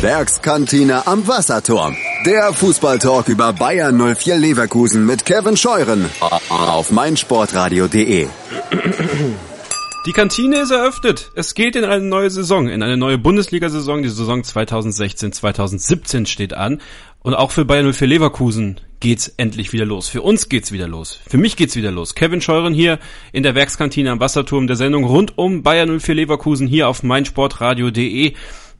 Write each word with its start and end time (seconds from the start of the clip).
Werkskantine 0.00 1.08
am 1.08 1.26
Wasserturm. 1.26 1.96
Der 2.24 2.52
Fußballtalk 2.52 3.26
über 3.28 3.52
Bayern 3.52 3.96
04 4.14 4.36
Leverkusen 4.36 5.04
mit 5.04 5.24
Kevin 5.24 5.56
Scheuren 5.56 6.08
auf 6.50 6.92
meinsportradio.de. 6.92 8.28
Die 10.06 10.12
Kantine 10.12 10.60
ist 10.60 10.70
eröffnet. 10.70 11.32
Es 11.34 11.54
geht 11.54 11.74
in 11.74 11.84
eine 11.84 12.04
neue 12.04 12.30
Saison, 12.30 12.68
in 12.68 12.84
eine 12.84 12.96
neue 12.96 13.18
Bundesliga-Saison. 13.18 14.04
Die 14.04 14.08
Saison 14.08 14.42
2016-2017 14.42 16.26
steht 16.26 16.54
an. 16.54 16.80
Und 17.20 17.34
auch 17.34 17.50
für 17.50 17.64
Bayern 17.64 17.92
04 17.92 18.06
Leverkusen 18.06 18.80
geht's 19.00 19.34
endlich 19.36 19.72
wieder 19.72 19.84
los. 19.84 20.08
Für 20.08 20.22
uns 20.22 20.48
geht's 20.48 20.70
wieder 20.70 20.86
los. 20.86 21.18
Für 21.28 21.38
mich 21.38 21.56
geht's 21.56 21.74
wieder 21.74 21.90
los. 21.90 22.14
Kevin 22.14 22.40
Scheuren 22.40 22.72
hier 22.72 23.00
in 23.32 23.42
der 23.42 23.56
Werkskantine 23.56 24.12
am 24.12 24.20
Wasserturm 24.20 24.68
der 24.68 24.76
Sendung 24.76 25.02
rund 25.02 25.36
um 25.36 25.64
Bayern 25.64 25.98
04 25.98 26.14
Leverkusen 26.14 26.68
hier 26.68 26.88
auf 26.88 27.02
meinsportradio.de. 27.02 28.34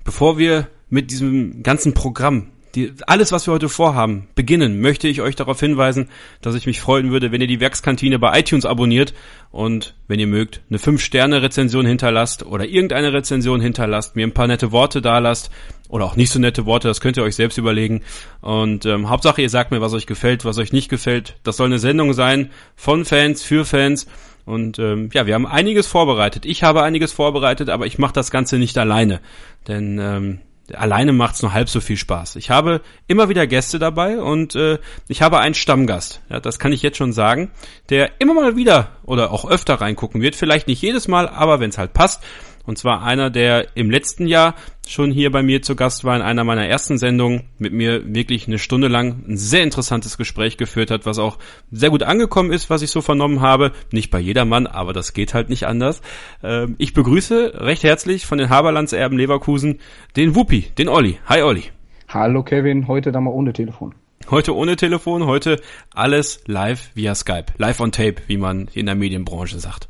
Bevor 0.05 0.39
wir 0.39 0.69
mit 0.91 1.11
diesem 1.11 1.63
ganzen 1.63 1.95
Programm 1.95 2.49
die, 2.75 2.93
alles, 3.07 3.33
was 3.33 3.47
wir 3.47 3.55
heute 3.55 3.69
vorhaben, 3.69 4.29
beginnen, 4.35 4.81
möchte 4.81 5.09
ich 5.09 5.21
euch 5.21 5.37
darauf 5.37 5.59
hinweisen, 5.61 6.09
dass 6.43 6.55
ich 6.55 6.67
mich 6.67 6.81
freuen 6.81 7.11
würde, 7.11 7.33
wenn 7.33 7.41
ihr 7.41 7.47
die 7.47 7.61
Werkskantine 7.61 8.19
bei 8.19 8.39
iTunes 8.39 8.65
abonniert 8.65 9.15
und, 9.51 9.95
wenn 10.07 10.21
ihr 10.21 10.27
mögt, 10.27 10.61
eine 10.69 10.79
5-Sterne-Rezension 10.79 11.87
hinterlasst 11.87 12.45
oder 12.45 12.67
irgendeine 12.67 13.13
Rezension 13.13 13.61
hinterlasst, 13.61 14.17
mir 14.17 14.27
ein 14.27 14.35
paar 14.35 14.47
nette 14.47 14.71
Worte 14.71 15.01
dalasst 15.01 15.51
oder 15.89 16.05
auch 16.05 16.17
nicht 16.17 16.31
so 16.31 16.39
nette 16.39 16.67
Worte, 16.67 16.89
das 16.89 17.01
könnt 17.01 17.17
ihr 17.17 17.23
euch 17.23 17.37
selbst 17.37 17.59
überlegen. 17.59 18.03
Und 18.43 18.85
ähm, 18.85 19.09
Hauptsache, 19.09 19.41
ihr 19.41 19.51
sagt 19.51 19.71
mir, 19.71 19.81
was 19.81 19.95
euch 19.95 20.07
gefällt, 20.07 20.45
was 20.45 20.59
euch 20.59 20.73
nicht 20.73 20.91
gefällt. 20.91 21.37
Das 21.43 21.57
soll 21.57 21.67
eine 21.67 21.79
Sendung 21.79 22.13
sein 22.13 22.51
von 22.77 23.05
Fans, 23.05 23.43
für 23.43 23.65
Fans. 23.65 24.07
Und 24.45 24.79
ähm, 24.79 25.11
ja, 25.13 25.27
wir 25.27 25.35
haben 25.35 25.47
einiges 25.47 25.87
vorbereitet. 25.87 26.47
Ich 26.47 26.63
habe 26.63 26.83
einiges 26.83 27.13
vorbereitet, 27.13 27.71
aber 27.71 27.87
ich 27.87 27.99
mache 27.99 28.15
das 28.15 28.31
Ganze 28.31 28.59
nicht 28.59 28.79
alleine. 28.79 29.21
Denn 29.67 29.99
ähm, 29.99 30.39
alleine 30.75 31.13
macht's 31.13 31.43
nur 31.43 31.53
halb 31.53 31.69
so 31.69 31.81
viel 31.81 31.97
Spaß. 31.97 32.37
Ich 32.37 32.51
habe 32.51 32.81
immer 33.07 33.29
wieder 33.29 33.47
Gäste 33.47 33.79
dabei 33.79 34.21
und 34.21 34.55
äh, 34.55 34.79
ich 35.09 35.23
habe 35.23 35.41
einen 35.41 35.55
Stammgast. 35.55 36.23
Ja, 36.29 36.41
das 36.41 36.59
kann 36.59 36.73
ich 36.73 36.83
jetzt 36.83 36.97
schon 36.97 37.13
sagen, 37.13 37.51
der 37.91 38.21
immer 38.21 38.35
mal 38.35 38.57
wieder 38.57 38.93
oder 39.05 39.33
auch 39.33 39.49
öfter 39.49 39.75
reingucken 39.75 40.21
wird. 40.21 40.37
Vielleicht 40.37 40.69
nicht 40.69 40.83
jedes 40.83 41.09
Mal, 41.09 41.29
aber 41.29 41.61
wenn 41.61 41.71
es 41.71 41.79
halt 41.79 41.93
passt. 41.93 42.23
Und 42.69 42.77
zwar 42.77 43.03
einer, 43.03 43.31
der 43.31 43.75
im 43.77 43.91
letzten 43.91 44.27
Jahr 44.27 44.55
schon 44.87 45.11
hier 45.11 45.33
bei 45.33 45.43
mir 45.43 45.63
zu 45.63 45.75
Gast 45.75 46.05
war 46.05 46.15
in 46.15 46.21
einer 46.21 46.45
meiner 46.45 46.67
ersten 46.67 46.99
Sendungen, 46.99 47.45
mit 47.57 47.73
mir 47.73 48.15
wirklich 48.15 48.47
eine 48.47 48.59
Stunde 48.59 48.89
lang 48.89 49.25
ein 49.27 49.39
sehr 49.39 49.63
interessantes 49.63 50.19
Gespräch 50.19 50.59
geführt 50.59 50.91
hat, 50.91 51.07
was 51.07 51.19
auch 51.19 51.39
sehr 51.71 51.89
gut 51.89 52.03
angekommen 52.03 52.53
ist, 52.53 52.69
was 52.69 52.83
ich 52.83 52.91
so 52.91 53.01
vernommen 53.01 53.41
habe. 53.41 53.73
Nicht 53.91 54.11
bei 54.11 54.21
jedermann, 54.21 54.67
aber 54.67 54.93
das 54.93 55.15
geht 55.15 55.33
halt 55.33 55.49
nicht 55.49 55.67
anders. 55.67 56.03
Ähm, 56.43 56.75
ich 56.77 56.93
begrüße 56.93 57.53
recht 57.55 57.85
herzlich 57.85 58.27
von 58.27 58.37
den 58.37 58.51
Haberlandserben 58.51 59.17
Leverkusen 59.17 59.79
den 60.17 60.35
Wuppi, 60.35 60.67
den 60.77 60.91
Olli. 60.91 61.21
Hi 61.25 61.41
Olli. 61.41 61.65
Hallo 62.07 62.43
Kevin, 62.43 62.87
heute 62.87 63.13
dann 63.13 63.25
mal 63.25 63.31
ohne 63.31 63.55
Telefon. 63.55 63.95
Heute 64.31 64.55
ohne 64.55 64.77
Telefon, 64.77 65.25
heute 65.25 65.59
alles 65.95 66.43
live 66.45 66.91
via 66.95 67.15
Skype. 67.15 67.47
Live 67.57 67.81
on 67.81 67.93
Tape, 67.93 68.17
wie 68.27 68.37
man 68.37 68.69
in 68.75 68.85
der 68.85 68.95
Medienbranche 68.95 69.59
sagt. 69.59 69.89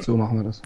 So 0.00 0.16
machen 0.16 0.38
wir 0.38 0.44
das. 0.44 0.62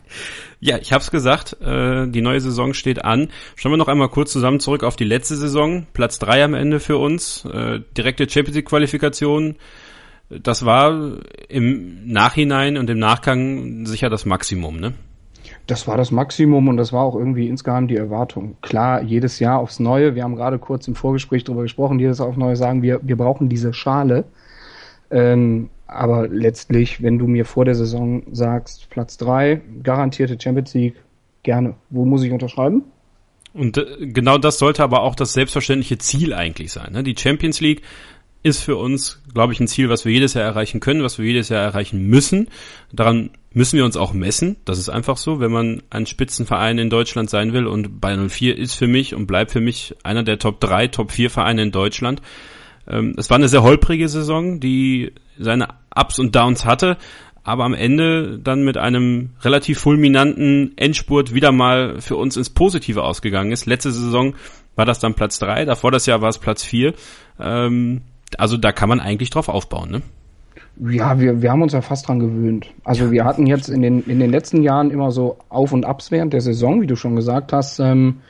Ja, 0.61 0.79
ich 0.79 0.93
habe 0.93 1.03
es 1.03 1.11
gesagt, 1.11 1.57
äh, 1.61 2.07
die 2.09 2.23
neue 2.23 2.41
Saison 2.41 2.75
steht 2.75 3.05
an. 3.05 3.29
Schauen 3.57 3.73
wir 3.73 3.77
noch 3.77 3.89
einmal 3.89 4.09
kurz 4.09 4.33
zusammen 4.33 4.61
zurück 4.61 4.85
auf 4.85 4.97
die 4.97 5.05
letzte 5.05 5.37
Saison. 5.37 5.87
Platz 5.93 6.19
drei 6.19 6.45
am 6.45 6.55
Ende 6.55 6.81
für 6.81 6.99
uns, 6.99 7.45
äh, 7.45 7.81
direkte 7.97 8.29
Champions 8.29 8.57
League 8.57 8.69
Qualifikation. 8.69 9.57
Das 10.31 10.65
war 10.65 11.19
im 11.49 12.07
Nachhinein 12.07 12.79
und 12.79 12.89
im 12.89 12.99
Nachgang 12.99 13.85
sicher 13.87 14.09
das 14.09 14.25
Maximum, 14.25 14.79
ne? 14.79 14.95
Das 15.67 15.87
war 15.87 15.97
das 15.97 16.11
Maximum 16.11 16.69
und 16.69 16.77
das 16.77 16.93
war 16.93 17.03
auch 17.03 17.15
irgendwie 17.15 17.49
insgeheim 17.49 17.87
die 17.87 17.97
Erwartung. 17.97 18.57
Klar, 18.63 19.03
jedes 19.03 19.39
Jahr 19.39 19.59
aufs 19.59 19.79
Neue. 19.79 20.15
Wir 20.15 20.25
haben 20.25 20.35
gerade 20.35 20.59
kurz 20.59 20.89
im 20.89 20.95
Vorgespräch 20.95 21.45
darüber 21.45 21.63
gesprochen, 21.63 21.99
jedes 21.99 22.19
Jahr 22.19 22.29
aufs 22.29 22.39
Neue 22.39 22.57
sagen 22.57 22.83
wir, 22.83 23.01
wir 23.03 23.17
brauchen 23.17 23.49
diese 23.49 23.73
Schale. 23.73 24.25
Ähm, 25.11 25.69
aber 25.95 26.29
letztlich, 26.29 27.03
wenn 27.03 27.19
du 27.19 27.27
mir 27.27 27.45
vor 27.45 27.65
der 27.65 27.75
Saison 27.75 28.23
sagst, 28.33 28.89
Platz 28.91 29.17
drei, 29.17 29.61
garantierte 29.83 30.39
Champions 30.41 30.75
League, 30.75 30.95
gerne. 31.43 31.75
Wo 31.91 32.05
muss 32.05 32.23
ich 32.23 32.33
unterschreiben? 32.33 32.85
Und 33.55 33.77
äh, 33.77 34.07
genau 34.07 34.39
das 34.39 34.59
sollte 34.59 34.83
aber 34.83 35.03
auch 35.03 35.15
das 35.15 35.33
selbstverständliche 35.33 35.99
Ziel 35.99 36.33
eigentlich 36.33 36.73
sein. 36.73 36.93
Ne? 36.93 37.03
Die 37.03 37.17
Champions 37.17 37.61
League 37.61 37.83
ist 38.43 38.63
für 38.63 38.77
uns, 38.77 39.23
glaube 39.33 39.53
ich, 39.53 39.61
ein 39.61 39.69
Ziel, 39.69 39.89
was 39.89 40.05
wir 40.05 40.13
jedes 40.13 40.35
Jahr 40.35 40.45
erreichen 40.45 40.81
können, 40.81 41.03
was 41.03 41.19
wir 41.19 41.27
jedes 41.27 41.49
Jahr 41.49 41.63
erreichen 41.63 42.07
müssen. 42.07 42.49
Daran 42.93 43.31
müssen 43.53 43.77
wir 43.77 43.85
uns 43.85 43.97
auch 43.97 44.13
messen. 44.13 44.57
Das 44.65 44.79
ist 44.79 44.89
einfach 44.89 45.17
so, 45.17 45.39
wenn 45.39 45.53
man 45.53 45.83
ein 45.91 46.07
Spitzenverein 46.07 46.79
in 46.79 46.91
Deutschland 46.91 47.31
sein 47.31 47.53
will. 47.53 47.67
Und 47.67 48.01
Bayern 48.01 48.29
04 48.29 48.59
ist 48.59 48.75
für 48.75 48.89
mich 48.89 49.15
und 49.15 49.27
bleibt 49.27 49.53
für 49.53 49.61
mich 49.61 49.95
einer 50.03 50.25
der 50.25 50.39
Top 50.39 50.61
3, 50.61 50.89
Top 50.89 51.13
4 51.13 51.31
Vereine 51.31 51.63
in 51.63 51.71
Deutschland. 51.71 52.21
Ähm, 52.89 53.15
es 53.17 53.31
war 53.31 53.37
eine 53.37 53.49
sehr 53.49 53.63
holprige 53.63 54.09
Saison, 54.09 54.61
die 54.61 55.13
seine 55.39 55.69
Ups 55.95 56.19
und 56.19 56.35
Downs 56.35 56.65
hatte, 56.65 56.97
aber 57.45 57.65
am 57.65 57.75
Ende 57.75 58.39
dann 58.39 58.65
mit 58.65 58.77
einem 58.77 59.31
relativ 59.43 59.81
fulminanten 59.81 60.73
Endspurt 60.77 61.35
wieder 61.35 61.53
mal 61.53 62.01
für 62.01 62.17
uns 62.17 62.37
ins 62.37 62.51
Positive 62.51 63.03
ausgegangen 63.03 63.53
ist. 63.53 63.67
Letzte 63.67 63.91
Saison 63.91 64.35
war 64.77 64.87
das 64.87 65.01
dann 65.01 65.15
Platz 65.15 65.39
drei, 65.39 65.65
davor 65.65 65.91
das 65.91 66.07
Jahr 66.07 66.21
war 66.21 66.29
es 66.29 66.39
Platz 66.39 66.63
vier. 66.63 66.95
Ähm, 67.41 68.03
also 68.39 68.57
da 68.57 68.73
kann 68.73 68.89
man 68.89 69.01
eigentlich 69.01 69.31
drauf 69.31 69.49
aufbauen, 69.49 69.91
ne? 69.91 70.03
Ja, 70.81 71.21
wir, 71.21 71.43
wir 71.43 71.51
haben 71.51 71.61
uns 71.61 71.75
ja 71.75 71.83
fast 71.83 72.09
dran 72.09 72.19
gewöhnt. 72.19 72.69
Also 72.83 73.11
wir 73.11 73.25
hatten 73.25 73.47
jetzt 73.47 73.69
in 73.69 73.83
den, 73.83 74.03
in 74.05 74.19
den 74.21 74.31
letzten 74.31 74.63
Jahren 74.63 74.91
immer 74.91 75.11
so 75.11 75.37
Auf- 75.51 75.73
und 75.73 75.85
Abs 75.85 76.11
während 76.11 76.33
der 76.33 76.41
Saison, 76.41 76.81
wie 76.81 76.87
du 76.87 76.97
schon 76.97 77.15
gesagt 77.15 77.53
hast. 77.53 77.79
Ähm, 77.79 78.21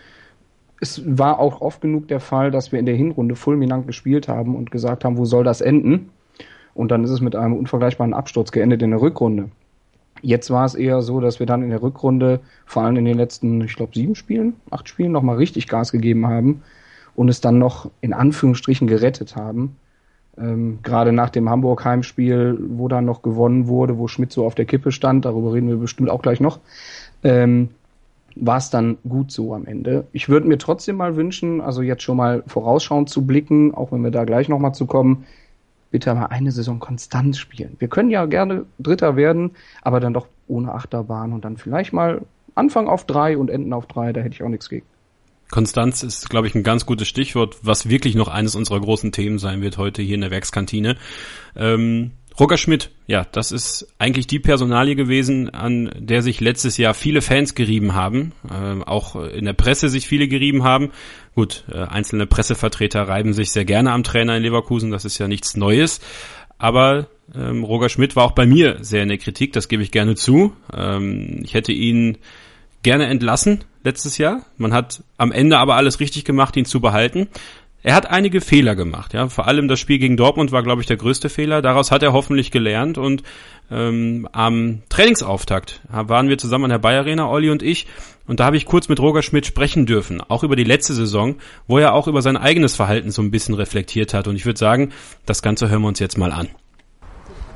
es 0.82 1.00
war 1.06 1.38
auch 1.38 1.60
oft 1.60 1.80
genug 1.80 2.08
der 2.08 2.18
Fall, 2.18 2.50
dass 2.50 2.72
wir 2.72 2.80
in 2.80 2.86
der 2.86 2.96
Hinrunde 2.96 3.36
fulminant 3.36 3.86
gespielt 3.86 4.26
haben 4.26 4.56
und 4.56 4.72
gesagt 4.72 5.04
haben, 5.04 5.16
wo 5.16 5.24
soll 5.24 5.44
das 5.44 5.60
enden? 5.60 6.10
Und 6.74 6.90
dann 6.90 7.04
ist 7.04 7.10
es 7.10 7.20
mit 7.20 7.36
einem 7.36 7.54
unvergleichbaren 7.54 8.12
Absturz 8.12 8.50
geendet 8.50 8.82
in 8.82 8.90
der 8.90 9.00
Rückrunde. 9.00 9.50
Jetzt 10.22 10.50
war 10.50 10.64
es 10.64 10.74
eher 10.74 11.00
so, 11.02 11.20
dass 11.20 11.38
wir 11.38 11.46
dann 11.46 11.62
in 11.62 11.70
der 11.70 11.82
Rückrunde, 11.82 12.40
vor 12.66 12.82
allem 12.82 12.96
in 12.96 13.04
den 13.04 13.16
letzten, 13.16 13.60
ich 13.60 13.76
glaube, 13.76 13.92
sieben 13.94 14.16
Spielen, 14.16 14.54
acht 14.72 14.88
Spielen, 14.88 15.12
nochmal 15.12 15.36
richtig 15.36 15.68
Gas 15.68 15.92
gegeben 15.92 16.26
haben 16.26 16.62
und 17.14 17.28
es 17.28 17.40
dann 17.40 17.60
noch 17.60 17.88
in 18.00 18.12
Anführungsstrichen 18.12 18.88
gerettet 18.88 19.36
haben. 19.36 19.76
Ähm, 20.36 20.80
Gerade 20.82 21.12
nach 21.12 21.30
dem 21.30 21.48
Hamburg-Heimspiel, 21.48 22.58
wo 22.70 22.88
dann 22.88 23.04
noch 23.04 23.22
gewonnen 23.22 23.68
wurde, 23.68 23.98
wo 23.98 24.08
Schmidt 24.08 24.32
so 24.32 24.44
auf 24.44 24.56
der 24.56 24.64
Kippe 24.64 24.90
stand, 24.90 25.26
darüber 25.26 25.52
reden 25.52 25.68
wir 25.68 25.76
bestimmt 25.76 26.10
auch 26.10 26.22
gleich 26.22 26.40
noch. 26.40 26.58
Ähm, 27.22 27.68
war 28.36 28.58
es 28.58 28.70
dann 28.70 28.98
gut 29.08 29.30
so 29.30 29.54
am 29.54 29.66
Ende. 29.66 30.06
Ich 30.12 30.28
würde 30.28 30.46
mir 30.46 30.58
trotzdem 30.58 30.96
mal 30.96 31.16
wünschen, 31.16 31.60
also 31.60 31.82
jetzt 31.82 32.02
schon 32.02 32.16
mal 32.16 32.42
vorausschauend 32.46 33.08
zu 33.08 33.26
blicken, 33.26 33.74
auch 33.74 33.92
wenn 33.92 34.02
wir 34.02 34.10
da 34.10 34.24
gleich 34.24 34.48
nochmal 34.48 34.74
zu 34.74 34.86
kommen, 34.86 35.24
bitte 35.90 36.14
mal 36.14 36.26
eine 36.26 36.50
Saison 36.50 36.78
konstant 36.78 37.36
spielen. 37.36 37.76
Wir 37.78 37.88
können 37.88 38.10
ja 38.10 38.24
gerne 38.26 38.64
Dritter 38.78 39.16
werden, 39.16 39.52
aber 39.82 40.00
dann 40.00 40.14
doch 40.14 40.26
ohne 40.48 40.72
Achterbahn 40.72 41.32
und 41.32 41.44
dann 41.44 41.56
vielleicht 41.56 41.92
mal 41.92 42.22
Anfang 42.54 42.88
auf 42.88 43.06
drei 43.06 43.36
und 43.36 43.50
enden 43.50 43.72
auf 43.72 43.86
drei, 43.86 44.12
da 44.12 44.20
hätte 44.20 44.34
ich 44.34 44.42
auch 44.42 44.48
nichts 44.48 44.68
gegen. 44.68 44.86
Konstanz 45.50 46.02
ist, 46.02 46.30
glaube 46.30 46.46
ich, 46.46 46.54
ein 46.54 46.62
ganz 46.62 46.86
gutes 46.86 47.06
Stichwort, 47.06 47.58
was 47.62 47.88
wirklich 47.88 48.14
noch 48.14 48.28
eines 48.28 48.56
unserer 48.56 48.80
großen 48.80 49.12
Themen 49.12 49.38
sein 49.38 49.60
wird 49.60 49.76
heute 49.76 50.00
hier 50.00 50.14
in 50.14 50.22
der 50.22 50.30
Werkskantine. 50.30 50.96
Ähm, 51.54 52.12
Roger 52.38 52.56
Schmidt, 52.56 52.90
ja, 53.06 53.26
das 53.30 53.52
ist 53.52 53.86
eigentlich 53.98 54.26
die 54.26 54.38
Personalie 54.38 54.96
gewesen, 54.96 55.50
an 55.50 55.90
der 55.98 56.22
sich 56.22 56.40
letztes 56.40 56.76
Jahr 56.76 56.94
viele 56.94 57.20
Fans 57.20 57.54
gerieben 57.54 57.94
haben, 57.94 58.32
äh, 58.48 58.82
auch 58.84 59.16
in 59.16 59.44
der 59.44 59.52
Presse 59.52 59.88
sich 59.88 60.06
viele 60.06 60.28
gerieben 60.28 60.64
haben. 60.64 60.90
Gut, 61.34 61.64
äh, 61.70 61.78
einzelne 61.78 62.26
Pressevertreter 62.26 63.02
reiben 63.02 63.32
sich 63.32 63.50
sehr 63.50 63.64
gerne 63.64 63.92
am 63.92 64.02
Trainer 64.02 64.36
in 64.36 64.42
Leverkusen, 64.42 64.90
das 64.90 65.04
ist 65.04 65.18
ja 65.18 65.28
nichts 65.28 65.56
Neues. 65.56 66.00
Aber 66.58 67.08
ähm, 67.34 67.64
Roger 67.64 67.88
Schmidt 67.88 68.16
war 68.16 68.24
auch 68.24 68.32
bei 68.32 68.46
mir 68.46 68.78
sehr 68.80 69.02
in 69.02 69.08
der 69.08 69.18
Kritik, 69.18 69.52
das 69.52 69.68
gebe 69.68 69.82
ich 69.82 69.90
gerne 69.90 70.14
zu. 70.14 70.54
Ähm, 70.72 71.40
ich 71.42 71.54
hätte 71.54 71.72
ihn 71.72 72.18
gerne 72.82 73.06
entlassen 73.06 73.64
letztes 73.84 74.18
Jahr. 74.18 74.44
Man 74.56 74.72
hat 74.72 75.02
am 75.16 75.32
Ende 75.32 75.58
aber 75.58 75.76
alles 75.76 76.00
richtig 76.00 76.24
gemacht, 76.24 76.56
ihn 76.56 76.64
zu 76.64 76.80
behalten. 76.80 77.28
Er 77.82 77.94
hat 77.94 78.10
einige 78.10 78.40
Fehler 78.40 78.76
gemacht, 78.76 79.12
ja. 79.12 79.28
Vor 79.28 79.48
allem 79.48 79.66
das 79.66 79.80
Spiel 79.80 79.98
gegen 79.98 80.16
Dortmund 80.16 80.52
war, 80.52 80.62
glaube 80.62 80.80
ich, 80.82 80.86
der 80.86 80.96
größte 80.96 81.28
Fehler. 81.28 81.62
Daraus 81.62 81.90
hat 81.90 82.02
er 82.02 82.12
hoffentlich 82.12 82.50
gelernt 82.50 82.96
und 82.96 83.22
ähm, 83.70 84.28
am 84.32 84.82
Trainingsauftakt 84.88 85.80
waren 85.88 86.28
wir 86.28 86.38
zusammen 86.38 86.64
an 86.64 86.70
der 86.70 86.78
Bayer 86.78 87.00
Arena, 87.00 87.28
Olli 87.28 87.50
und 87.50 87.62
ich, 87.62 87.86
und 88.26 88.38
da 88.40 88.44
habe 88.44 88.56
ich 88.56 88.66
kurz 88.66 88.88
mit 88.88 89.00
Roger 89.00 89.22
Schmidt 89.22 89.46
sprechen 89.46 89.84
dürfen, 89.84 90.20
auch 90.20 90.44
über 90.44 90.54
die 90.54 90.64
letzte 90.64 90.94
Saison, 90.94 91.36
wo 91.66 91.78
er 91.78 91.92
auch 91.92 92.06
über 92.06 92.22
sein 92.22 92.36
eigenes 92.36 92.76
Verhalten 92.76 93.10
so 93.10 93.20
ein 93.20 93.32
bisschen 93.32 93.54
reflektiert 93.54 94.14
hat. 94.14 94.28
Und 94.28 94.36
ich 94.36 94.46
würde 94.46 94.58
sagen, 94.58 94.92
das 95.26 95.42
Ganze 95.42 95.68
hören 95.68 95.82
wir 95.82 95.88
uns 95.88 95.98
jetzt 95.98 96.18
mal 96.18 96.32
an. 96.32 96.48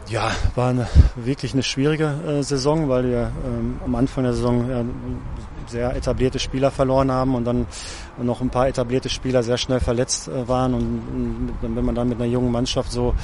Ja, 0.08 0.30
war 0.54 0.70
eine, 0.70 0.86
wirklich 1.16 1.52
eine 1.52 1.64
schwierige 1.64 2.04
äh, 2.04 2.42
Saison, 2.42 2.88
weil 2.88 3.08
wir 3.08 3.32
ähm, 3.44 3.80
am 3.84 3.94
Anfang 3.96 4.22
der 4.22 4.34
Saison 4.34 4.70
ja, 4.70 4.84
sehr 5.66 5.96
etablierte 5.96 6.38
Spieler 6.38 6.70
verloren 6.70 7.10
haben 7.10 7.34
und 7.34 7.44
dann 7.44 7.66
noch 8.22 8.40
ein 8.40 8.50
paar 8.50 8.68
etablierte 8.68 9.08
Spieler 9.08 9.42
sehr 9.42 9.58
schnell 9.58 9.80
verletzt 9.80 10.28
äh, 10.28 10.46
waren. 10.46 10.74
Und, 10.74 11.58
und 11.60 11.76
wenn 11.76 11.84
man 11.84 11.96
dann 11.96 12.08
mit 12.08 12.18
einer 12.18 12.30
jungen 12.30 12.52
Mannschaft 12.52 12.92
so 12.92 13.14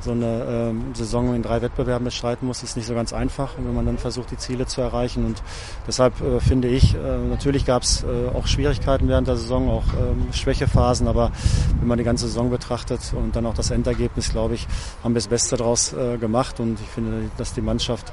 so 0.00 0.12
eine 0.12 0.44
ähm, 0.48 0.94
Saison 0.94 1.34
in 1.34 1.42
drei 1.42 1.60
Wettbewerben 1.62 2.04
bestreiten 2.04 2.46
muss, 2.46 2.62
ist 2.62 2.76
nicht 2.76 2.86
so 2.86 2.94
ganz 2.94 3.12
einfach, 3.12 3.54
wenn 3.58 3.74
man 3.74 3.86
dann 3.86 3.98
versucht, 3.98 4.30
die 4.30 4.36
Ziele 4.36 4.66
zu 4.66 4.80
erreichen. 4.80 5.24
Und 5.24 5.42
deshalb 5.86 6.20
äh, 6.20 6.40
finde 6.40 6.68
ich, 6.68 6.94
äh, 6.94 6.98
natürlich 7.28 7.64
gab 7.64 7.82
es 7.82 8.04
äh, 8.04 8.36
auch 8.36 8.46
Schwierigkeiten 8.46 9.08
während 9.08 9.28
der 9.28 9.36
Saison, 9.36 9.68
auch 9.68 9.84
ähm, 9.94 10.32
Schwächephasen, 10.32 11.08
aber 11.08 11.32
wenn 11.78 11.88
man 11.88 11.98
die 11.98 12.04
ganze 12.04 12.26
Saison 12.26 12.50
betrachtet 12.50 13.00
und 13.14 13.34
dann 13.36 13.46
auch 13.46 13.54
das 13.54 13.70
Endergebnis, 13.70 14.30
glaube 14.30 14.54
ich, 14.54 14.66
haben 15.02 15.14
wir 15.14 15.20
das 15.20 15.28
Beste 15.28 15.56
daraus 15.56 15.92
äh, 15.92 16.16
gemacht. 16.18 16.60
Und 16.60 16.80
ich 16.80 16.88
finde, 16.88 17.30
dass 17.36 17.54
die 17.54 17.62
Mannschaft 17.62 18.12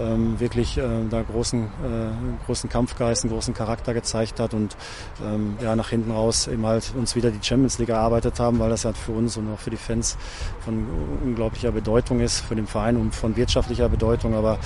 ähm, 0.00 0.38
wirklich 0.38 0.78
äh, 0.78 0.82
da 1.10 1.22
großen, 1.22 1.64
äh, 1.64 2.44
großen 2.46 2.68
Kampfgeist, 2.68 3.24
einen 3.24 3.32
großen 3.32 3.54
Charakter 3.54 3.94
gezeigt 3.94 4.40
hat 4.40 4.54
und 4.54 4.76
ähm, 5.24 5.56
ja, 5.62 5.74
nach 5.76 5.90
hinten 5.90 6.10
raus 6.10 6.46
eben 6.46 6.66
halt 6.66 6.92
uns 6.96 7.16
wieder 7.16 7.30
die 7.30 7.38
Champions 7.42 7.78
League 7.78 7.88
erarbeitet 7.88 8.38
haben, 8.40 8.58
weil 8.58 8.70
das 8.70 8.82
ja 8.82 8.92
für 8.92 9.12
uns 9.12 9.36
und 9.36 9.52
auch 9.52 9.58
für 9.58 9.70
die 9.70 9.76
Fans 9.76 10.16
von 10.64 10.86
unglaublicher 11.24 11.72
Bedeutung 11.72 12.20
ist, 12.20 12.40
für 12.40 12.54
den 12.54 12.66
Verein 12.66 12.96
und 12.96 13.14
von 13.14 13.36
wirtschaftlicher 13.36 13.88
Bedeutung. 13.88 14.34
Aber 14.34 14.58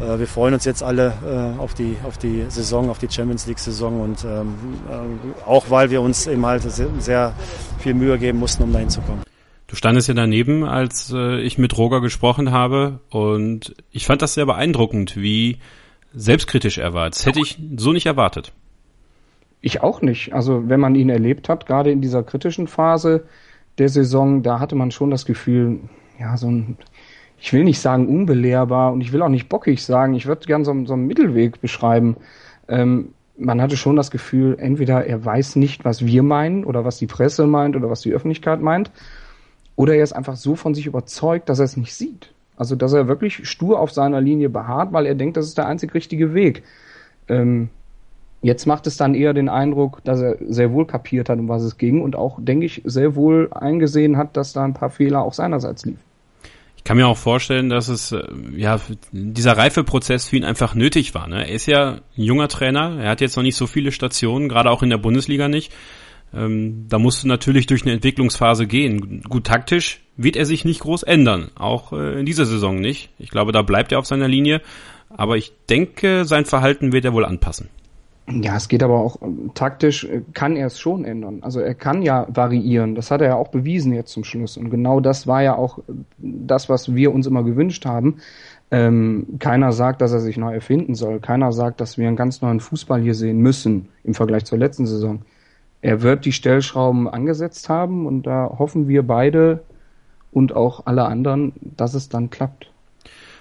äh, 0.00 0.18
wir 0.18 0.26
freuen 0.26 0.54
uns 0.54 0.64
jetzt 0.64 0.82
alle 0.82 1.12
äh, 1.24 1.60
auf, 1.60 1.74
die, 1.74 1.96
auf 2.06 2.18
die 2.18 2.46
Saison, 2.48 2.90
auf 2.90 2.98
die 2.98 3.10
Champions 3.10 3.46
League 3.46 3.58
Saison 3.58 4.00
und 4.00 4.24
ähm, 4.24 4.54
äh, 4.88 5.48
auch 5.48 5.70
weil 5.70 5.90
wir 5.90 6.00
uns 6.02 6.26
eben 6.26 6.44
halt 6.44 6.62
sehr 6.70 7.32
viel 7.78 7.94
Mühe 7.94 8.18
geben 8.18 8.38
mussten, 8.38 8.62
um 8.62 8.72
dahin 8.72 8.90
zu 8.90 9.00
kommen. 9.00 9.29
Du 9.70 9.76
standest 9.76 10.08
ja 10.08 10.14
daneben, 10.14 10.64
als 10.64 11.12
äh, 11.14 11.40
ich 11.42 11.56
mit 11.56 11.78
Roger 11.78 12.00
gesprochen 12.00 12.50
habe 12.50 12.98
und 13.08 13.76
ich 13.92 14.04
fand 14.04 14.20
das 14.20 14.34
sehr 14.34 14.44
beeindruckend, 14.44 15.16
wie 15.16 15.58
selbstkritisch 16.12 16.78
er 16.78 16.92
war. 16.92 17.08
Das 17.08 17.24
hätte 17.24 17.38
ich 17.38 17.56
so 17.76 17.92
nicht 17.92 18.06
erwartet. 18.06 18.52
Ich 19.60 19.80
auch 19.80 20.02
nicht. 20.02 20.32
Also 20.32 20.68
wenn 20.68 20.80
man 20.80 20.96
ihn 20.96 21.08
erlebt 21.08 21.48
hat, 21.48 21.66
gerade 21.66 21.92
in 21.92 22.00
dieser 22.00 22.24
kritischen 22.24 22.66
Phase 22.66 23.28
der 23.78 23.88
Saison, 23.88 24.42
da 24.42 24.58
hatte 24.58 24.74
man 24.74 24.90
schon 24.90 25.12
das 25.12 25.24
Gefühl, 25.24 25.78
ja, 26.18 26.36
so 26.36 26.50
ein, 26.50 26.76
ich 27.38 27.52
will 27.52 27.62
nicht 27.62 27.78
sagen 27.78 28.08
unbelehrbar 28.08 28.92
und 28.92 29.02
ich 29.02 29.12
will 29.12 29.22
auch 29.22 29.28
nicht 29.28 29.48
bockig 29.48 29.84
sagen, 29.84 30.14
ich 30.14 30.26
würde 30.26 30.48
gern 30.48 30.64
so, 30.64 30.74
so 30.84 30.94
einen 30.94 31.06
Mittelweg 31.06 31.60
beschreiben. 31.60 32.16
Ähm, 32.66 33.10
man 33.38 33.62
hatte 33.62 33.76
schon 33.76 33.94
das 33.94 34.10
Gefühl, 34.10 34.56
entweder 34.58 35.06
er 35.06 35.24
weiß 35.24 35.54
nicht, 35.54 35.84
was 35.84 36.04
wir 36.04 36.24
meinen 36.24 36.64
oder 36.64 36.84
was 36.84 36.98
die 36.98 37.06
Presse 37.06 37.46
meint 37.46 37.76
oder 37.76 37.88
was 37.88 38.00
die 38.00 38.12
Öffentlichkeit 38.12 38.60
meint, 38.60 38.90
oder 39.76 39.94
er 39.94 40.02
ist 40.02 40.12
einfach 40.12 40.36
so 40.36 40.56
von 40.56 40.74
sich 40.74 40.86
überzeugt, 40.86 41.48
dass 41.48 41.58
er 41.58 41.64
es 41.64 41.76
nicht 41.76 41.94
sieht. 41.94 42.32
Also, 42.56 42.76
dass 42.76 42.92
er 42.92 43.08
wirklich 43.08 43.48
stur 43.48 43.80
auf 43.80 43.90
seiner 43.90 44.20
Linie 44.20 44.50
beharrt, 44.50 44.92
weil 44.92 45.06
er 45.06 45.14
denkt, 45.14 45.36
das 45.36 45.46
ist 45.46 45.56
der 45.56 45.66
einzig 45.66 45.94
richtige 45.94 46.34
Weg. 46.34 46.62
Ähm, 47.28 47.70
jetzt 48.42 48.66
macht 48.66 48.86
es 48.86 48.96
dann 48.96 49.14
eher 49.14 49.32
den 49.32 49.48
Eindruck, 49.48 50.04
dass 50.04 50.20
er 50.20 50.36
sehr 50.46 50.72
wohl 50.72 50.86
kapiert 50.86 51.28
hat, 51.28 51.38
um 51.38 51.48
was 51.48 51.62
es 51.62 51.78
ging 51.78 52.02
und 52.02 52.16
auch, 52.16 52.38
denke 52.40 52.66
ich, 52.66 52.82
sehr 52.84 53.14
wohl 53.14 53.48
eingesehen 53.52 54.16
hat, 54.16 54.36
dass 54.36 54.52
da 54.52 54.64
ein 54.64 54.74
paar 54.74 54.90
Fehler 54.90 55.22
auch 55.22 55.32
seinerseits 55.32 55.86
liefen. 55.86 56.00
Ich 56.76 56.84
kann 56.84 56.96
mir 56.96 57.06
auch 57.08 57.16
vorstellen, 57.16 57.68
dass 57.68 57.88
es 57.88 58.12
äh, 58.12 58.22
ja 58.56 58.80
dieser 59.12 59.56
Reifeprozess 59.56 60.28
für 60.28 60.36
ihn 60.36 60.44
einfach 60.44 60.74
nötig 60.74 61.14
war. 61.14 61.28
Ne? 61.28 61.46
Er 61.46 61.54
ist 61.54 61.66
ja 61.66 61.90
ein 61.90 62.00
junger 62.14 62.48
Trainer, 62.48 62.98
er 63.00 63.10
hat 63.10 63.20
jetzt 63.20 63.36
noch 63.36 63.42
nicht 63.42 63.56
so 63.56 63.66
viele 63.66 63.92
Stationen, 63.92 64.48
gerade 64.48 64.70
auch 64.70 64.82
in 64.82 64.90
der 64.90 64.96
Bundesliga 64.96 65.48
nicht. 65.48 65.72
Ähm, 66.32 66.86
da 66.88 66.98
musst 66.98 67.24
du 67.24 67.28
natürlich 67.28 67.66
durch 67.66 67.82
eine 67.82 67.92
Entwicklungsphase 67.92 68.66
gehen. 68.66 69.22
Gut, 69.28 69.44
taktisch 69.44 70.00
wird 70.16 70.36
er 70.36 70.46
sich 70.46 70.64
nicht 70.64 70.80
groß 70.80 71.02
ändern, 71.02 71.50
auch 71.56 71.92
äh, 71.92 72.20
in 72.20 72.26
dieser 72.26 72.46
Saison 72.46 72.80
nicht. 72.80 73.10
Ich 73.18 73.30
glaube, 73.30 73.52
da 73.52 73.62
bleibt 73.62 73.92
er 73.92 73.98
auf 73.98 74.06
seiner 74.06 74.28
Linie, 74.28 74.60
aber 75.08 75.36
ich 75.36 75.52
denke, 75.68 76.24
sein 76.24 76.44
Verhalten 76.44 76.92
wird 76.92 77.04
er 77.04 77.14
wohl 77.14 77.24
anpassen. 77.24 77.68
Ja, 78.28 78.56
es 78.56 78.68
geht 78.68 78.82
aber 78.84 79.00
auch 79.00 79.16
taktisch, 79.54 80.04
äh, 80.04 80.22
kann 80.34 80.54
er 80.54 80.66
es 80.66 80.78
schon 80.78 81.04
ändern. 81.04 81.38
Also 81.42 81.60
er 81.60 81.74
kann 81.74 82.02
ja 82.02 82.26
variieren. 82.28 82.94
Das 82.94 83.10
hat 83.10 83.20
er 83.20 83.28
ja 83.28 83.36
auch 83.36 83.48
bewiesen 83.48 83.92
jetzt 83.92 84.12
zum 84.12 84.24
Schluss. 84.24 84.56
Und 84.56 84.70
genau 84.70 85.00
das 85.00 85.26
war 85.26 85.42
ja 85.42 85.56
auch 85.56 85.80
das, 86.18 86.68
was 86.68 86.94
wir 86.94 87.12
uns 87.12 87.26
immer 87.26 87.42
gewünscht 87.42 87.86
haben. 87.86 88.18
Ähm, 88.70 89.26
keiner 89.40 89.72
sagt, 89.72 90.00
dass 90.00 90.12
er 90.12 90.20
sich 90.20 90.36
neu 90.36 90.54
erfinden 90.54 90.94
soll. 90.94 91.18
Keiner 91.18 91.50
sagt, 91.50 91.80
dass 91.80 91.98
wir 91.98 92.06
einen 92.06 92.16
ganz 92.16 92.40
neuen 92.40 92.60
Fußball 92.60 93.02
hier 93.02 93.14
sehen 93.14 93.38
müssen 93.38 93.88
im 94.04 94.14
Vergleich 94.14 94.44
zur 94.44 94.58
letzten 94.58 94.86
Saison 94.86 95.22
er 95.82 96.02
wird 96.02 96.24
die 96.24 96.32
Stellschrauben 96.32 97.08
angesetzt 97.08 97.68
haben 97.68 98.06
und 98.06 98.26
da 98.26 98.54
hoffen 98.58 98.88
wir 98.88 99.02
beide 99.02 99.62
und 100.32 100.54
auch 100.54 100.86
alle 100.86 101.04
anderen, 101.04 101.52
dass 101.60 101.94
es 101.94 102.08
dann 102.08 102.30
klappt. 102.30 102.70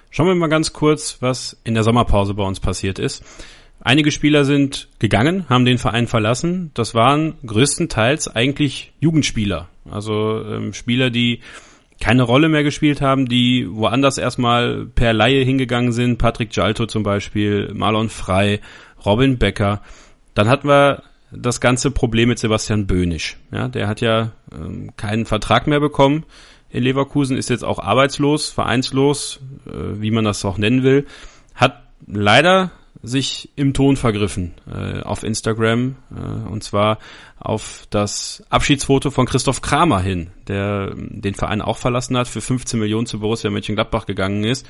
Schauen 0.09 0.27
wir 0.27 0.36
mal 0.36 0.47
ganz 0.47 0.74
kurz, 0.74 1.18
was 1.19 1.59
in 1.63 1.75
der 1.75 1.83
Sommerpause 1.83 2.33
bei 2.33 2.44
uns 2.44 2.59
passiert 2.59 2.97
ist. 2.97 3.24
Einige 3.81 4.12
Spieler 4.12 4.44
sind 4.44 4.89
gegangen, 5.00 5.47
haben 5.50 5.65
den 5.65 5.77
Verein 5.77 6.07
verlassen. 6.07 6.71
Das 6.74 6.95
waren 6.95 7.36
größtenteils 7.45 8.27
eigentlich 8.27 8.92
Jugendspieler. 9.00 9.69
Also 9.89 10.44
ähm, 10.44 10.74
Spieler, 10.74 11.09
die 11.12 11.42
keine 12.01 12.24
Rolle 12.24 12.50
mehr 12.50 12.63
gespielt 12.63 13.01
haben, 13.01 13.27
die 13.27 13.68
woanders 13.69 14.18
erstmal 14.18 14.85
per 14.85 15.13
Laie 15.13 15.44
hingegangen 15.44 15.92
sind. 15.92 16.18
Patrick 16.18 16.50
Gialto 16.50 16.88
zum 16.88 17.03
Beispiel, 17.03 17.71
Marlon 17.74 18.09
Frey, 18.09 18.59
Robin 19.06 19.38
Becker. 19.38 19.81
Dann 20.33 20.50
hatten 20.50 20.68
wir 20.68 21.03
das 21.31 21.61
ganze 21.61 21.91
Problem 21.91 22.29
mit 22.29 22.39
Sebastian 22.39 22.87
Böhnisch. 22.87 23.37
Ja, 23.51 23.67
der 23.67 23.87
hat 23.87 24.01
ja 24.01 24.31
ähm, 24.51 24.91
keinen 24.97 25.25
Vertrag 25.25 25.67
mehr 25.67 25.79
bekommen 25.79 26.25
in 26.69 26.83
Leverkusen, 26.83 27.37
ist 27.37 27.49
jetzt 27.49 27.63
auch 27.63 27.79
arbeitslos, 27.79 28.49
vereinslos, 28.49 29.39
äh, 29.67 30.01
wie 30.01 30.11
man 30.11 30.25
das 30.25 30.45
auch 30.45 30.57
nennen 30.57 30.83
will, 30.83 31.07
hat 31.55 31.83
leider 32.05 32.71
sich 33.01 33.49
im 33.55 33.73
Ton 33.73 33.95
vergriffen 33.95 34.53
äh, 34.71 35.01
auf 35.01 35.23
Instagram 35.23 35.95
äh, 36.11 36.49
und 36.49 36.63
zwar 36.63 36.99
auf 37.39 37.87
das 37.89 38.43
Abschiedsfoto 38.49 39.09
von 39.09 39.25
Christoph 39.25 39.61
Kramer 39.61 40.01
hin, 40.01 40.31
der 40.47 40.91
ähm, 40.91 41.21
den 41.21 41.33
Verein 41.33 41.61
auch 41.61 41.77
verlassen 41.77 42.17
hat, 42.17 42.27
für 42.27 42.41
15 42.41 42.79
Millionen 42.79 43.07
zu 43.07 43.19
Borussia 43.19 43.49
Mönchengladbach 43.49 44.05
gegangen 44.05 44.43
ist. 44.43 44.67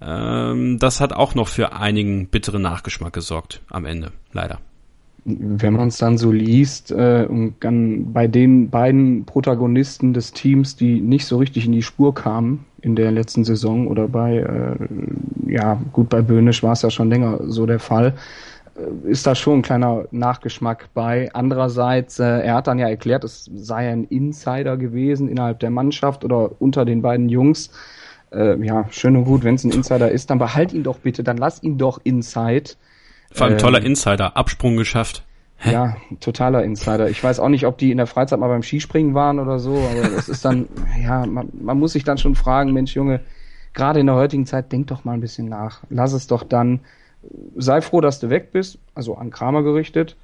Ähm, 0.00 0.78
das 0.78 1.00
hat 1.00 1.14
auch 1.14 1.34
noch 1.34 1.48
für 1.48 1.72
einigen 1.72 2.28
bitteren 2.28 2.62
Nachgeschmack 2.62 3.12
gesorgt 3.12 3.62
am 3.70 3.86
Ende, 3.86 4.12
leider 4.32 4.60
wenn 5.24 5.72
man 5.72 5.88
es 5.88 5.96
dann 5.96 6.18
so 6.18 6.30
liest 6.30 6.90
äh, 6.90 7.26
und 7.28 7.54
dann 7.60 8.12
bei 8.12 8.26
den 8.26 8.68
beiden 8.68 9.24
Protagonisten 9.24 10.12
des 10.12 10.32
Teams, 10.32 10.76
die 10.76 11.00
nicht 11.00 11.26
so 11.26 11.38
richtig 11.38 11.64
in 11.66 11.72
die 11.72 11.82
Spur 11.82 12.14
kamen 12.14 12.66
in 12.82 12.94
der 12.94 13.10
letzten 13.10 13.44
Saison 13.44 13.88
oder 13.88 14.06
bei, 14.06 14.36
äh, 14.36 15.50
ja 15.50 15.80
gut, 15.92 16.10
bei 16.10 16.20
Böhnisch 16.20 16.62
war 16.62 16.72
es 16.72 16.82
ja 16.82 16.90
schon 16.90 17.08
länger 17.08 17.40
so 17.46 17.64
der 17.64 17.78
Fall, 17.78 18.14
äh, 18.76 19.10
ist 19.10 19.26
da 19.26 19.34
schon 19.34 19.60
ein 19.60 19.62
kleiner 19.62 20.04
Nachgeschmack 20.10 20.90
bei. 20.92 21.30
Andererseits, 21.32 22.18
äh, 22.18 22.40
er 22.40 22.56
hat 22.56 22.66
dann 22.66 22.78
ja 22.78 22.88
erklärt, 22.88 23.24
es 23.24 23.50
sei 23.54 23.90
ein 23.90 24.04
Insider 24.04 24.76
gewesen 24.76 25.28
innerhalb 25.28 25.58
der 25.60 25.70
Mannschaft 25.70 26.24
oder 26.24 26.50
unter 26.60 26.84
den 26.84 27.00
beiden 27.00 27.30
Jungs. 27.30 27.70
Äh, 28.30 28.62
ja, 28.62 28.84
schön 28.90 29.16
und 29.16 29.24
gut, 29.24 29.42
wenn 29.42 29.54
es 29.54 29.64
ein 29.64 29.70
Insider 29.70 30.10
ist, 30.10 30.28
dann 30.28 30.38
behalt 30.38 30.74
ihn 30.74 30.82
doch 30.82 30.98
bitte, 30.98 31.24
dann 31.24 31.38
lass 31.38 31.62
ihn 31.62 31.78
doch 31.78 31.98
inside 32.04 32.72
vor 33.34 33.46
allem 33.46 33.58
toller 33.58 33.80
ähm, 33.80 33.86
Insider, 33.86 34.36
Absprung 34.36 34.76
geschafft. 34.76 35.24
Hä? 35.56 35.72
Ja, 35.72 35.96
totaler 36.20 36.62
Insider. 36.62 37.08
Ich 37.08 37.22
weiß 37.22 37.40
auch 37.40 37.48
nicht, 37.48 37.66
ob 37.66 37.78
die 37.78 37.90
in 37.90 37.96
der 37.96 38.06
Freizeit 38.06 38.38
mal 38.38 38.48
beim 38.48 38.62
Skispringen 38.62 39.14
waren 39.14 39.38
oder 39.38 39.58
so, 39.58 39.76
aber 39.76 40.08
das 40.08 40.28
ist 40.28 40.44
dann, 40.44 40.68
ja, 41.02 41.26
man, 41.26 41.48
man 41.52 41.78
muss 41.78 41.92
sich 41.92 42.04
dann 42.04 42.18
schon 42.18 42.34
fragen, 42.34 42.72
Mensch, 42.72 42.94
Junge, 42.94 43.20
gerade 43.72 44.00
in 44.00 44.06
der 44.06 44.14
heutigen 44.14 44.46
Zeit, 44.46 44.72
denk 44.72 44.86
doch 44.86 45.04
mal 45.04 45.12
ein 45.12 45.20
bisschen 45.20 45.48
nach. 45.48 45.82
Lass 45.90 46.12
es 46.12 46.26
doch 46.26 46.42
dann. 46.42 46.80
Sei 47.56 47.80
froh, 47.80 48.02
dass 48.02 48.20
du 48.20 48.28
weg 48.28 48.52
bist, 48.52 48.78
also 48.94 49.16
an 49.16 49.30
Kramer 49.30 49.62
gerichtet. 49.62 50.16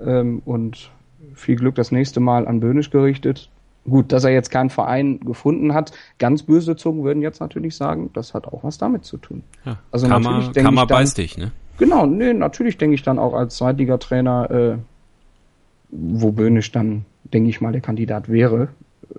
Ähm, 0.00 0.42
und 0.44 0.90
viel 1.34 1.56
Glück 1.56 1.76
das 1.76 1.92
nächste 1.92 2.20
Mal 2.20 2.46
an 2.46 2.60
Böhnisch 2.60 2.90
gerichtet. 2.90 3.48
Gut, 3.84 4.12
dass 4.12 4.24
er 4.24 4.30
jetzt 4.30 4.50
keinen 4.50 4.70
Verein 4.70 5.20
gefunden 5.20 5.74
hat. 5.74 5.92
Ganz 6.18 6.42
böse 6.42 6.76
Zungen 6.76 7.04
würden 7.04 7.22
jetzt 7.22 7.40
natürlich 7.40 7.76
sagen, 7.76 8.10
das 8.12 8.34
hat 8.34 8.46
auch 8.46 8.62
was 8.62 8.78
damit 8.78 9.04
zu 9.04 9.16
tun. 9.16 9.42
Ja, 9.64 9.78
also 9.90 10.06
Kammer, 10.06 10.30
natürlich 10.30 10.52
denke 10.52 10.66
Kammer 10.66 10.82
ich 10.82 10.88
dann, 10.88 10.98
beißt 10.98 11.18
dich, 11.18 11.38
ne? 11.38 11.52
Genau, 11.78 12.06
nee, 12.06 12.32
natürlich 12.32 12.78
denke 12.78 12.94
ich 12.94 13.02
dann 13.02 13.18
auch 13.18 13.34
als 13.34 13.56
Zweitligatrainer, 13.56 14.50
äh, 14.50 14.78
wo 15.90 16.32
Böhnisch 16.32 16.72
dann, 16.72 17.04
denke 17.24 17.50
ich 17.50 17.60
mal, 17.60 17.72
der 17.72 17.80
Kandidat 17.80 18.28
wäre. 18.28 18.68
Äh, 19.14 19.18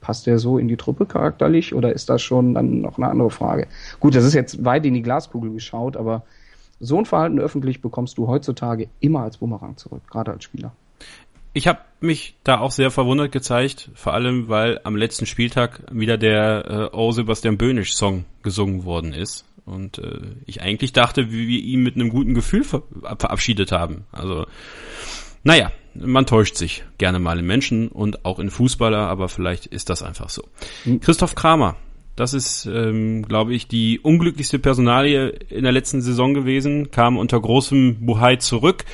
passt 0.00 0.26
der 0.26 0.38
so 0.38 0.58
in 0.58 0.68
die 0.68 0.76
Truppe 0.76 1.06
charakterlich 1.06 1.74
oder 1.74 1.92
ist 1.92 2.08
das 2.08 2.22
schon 2.22 2.54
dann 2.54 2.80
noch 2.80 2.98
eine 2.98 3.08
andere 3.08 3.30
Frage? 3.30 3.66
Gut, 4.00 4.14
das 4.14 4.24
ist 4.24 4.34
jetzt 4.34 4.64
weit 4.64 4.86
in 4.86 4.94
die 4.94 5.02
Glaskugel 5.02 5.52
geschaut, 5.52 5.96
aber 5.96 6.22
so 6.78 6.98
ein 6.98 7.06
Verhalten 7.06 7.38
öffentlich 7.38 7.80
bekommst 7.80 8.18
du 8.18 8.28
heutzutage 8.28 8.88
immer 9.00 9.22
als 9.22 9.38
Bumerang 9.38 9.76
zurück, 9.76 10.02
gerade 10.10 10.32
als 10.32 10.44
Spieler. 10.44 10.72
Ich 11.54 11.66
habe 11.66 11.78
mich 12.00 12.36
da 12.44 12.60
auch 12.60 12.70
sehr 12.70 12.90
verwundert 12.90 13.32
gezeigt, 13.32 13.90
vor 13.94 14.12
allem 14.12 14.50
weil 14.50 14.78
am 14.84 14.94
letzten 14.94 15.24
Spieltag 15.24 15.80
wieder 15.90 16.18
der 16.18 16.90
äh, 16.92 16.96
Oh 16.96 17.12
Sebastian 17.12 17.56
Böhnisch 17.56 17.96
Song 17.96 18.26
gesungen 18.42 18.84
worden 18.84 19.14
ist. 19.14 19.46
Und 19.66 19.98
äh, 19.98 20.20
ich 20.46 20.62
eigentlich 20.62 20.92
dachte, 20.92 21.30
wie 21.32 21.48
wir 21.48 21.60
ihn 21.60 21.82
mit 21.82 21.96
einem 21.96 22.08
guten 22.08 22.34
Gefühl 22.34 22.64
ver 22.64 22.82
verabschiedet 23.18 23.72
haben. 23.72 24.06
Also, 24.12 24.46
naja, 25.42 25.72
man 25.94 26.26
täuscht 26.26 26.56
sich 26.56 26.84
gerne 26.98 27.18
mal 27.18 27.38
in 27.38 27.46
Menschen 27.46 27.88
und 27.88 28.24
auch 28.24 28.38
in 28.38 28.50
Fußballer, 28.50 29.08
aber 29.08 29.28
vielleicht 29.28 29.66
ist 29.66 29.90
das 29.90 30.02
einfach 30.02 30.28
so. 30.28 30.44
Mhm. 30.84 31.00
Christoph 31.00 31.34
Kramer, 31.34 31.76
das 32.14 32.32
ist, 32.32 32.66
ähm, 32.66 33.22
glaube 33.22 33.54
ich, 33.54 33.68
die 33.68 34.00
unglücklichste 34.00 34.58
Personalie 34.58 35.28
in 35.50 35.64
der 35.64 35.72
letzten 35.72 36.00
Saison 36.00 36.32
gewesen, 36.32 36.90
kam 36.90 37.18
unter 37.18 37.40
großem 37.40 38.06
Buhai 38.06 38.36
zurück, 38.36 38.84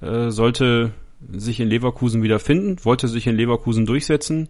äh, 0.00 0.30
sollte 0.30 0.92
sich 1.32 1.60
in 1.60 1.68
Leverkusen 1.68 2.22
wieder 2.22 2.38
finden, 2.38 2.84
wollte 2.84 3.08
sich 3.08 3.26
in 3.26 3.36
Leverkusen 3.36 3.86
durchsetzen. 3.86 4.48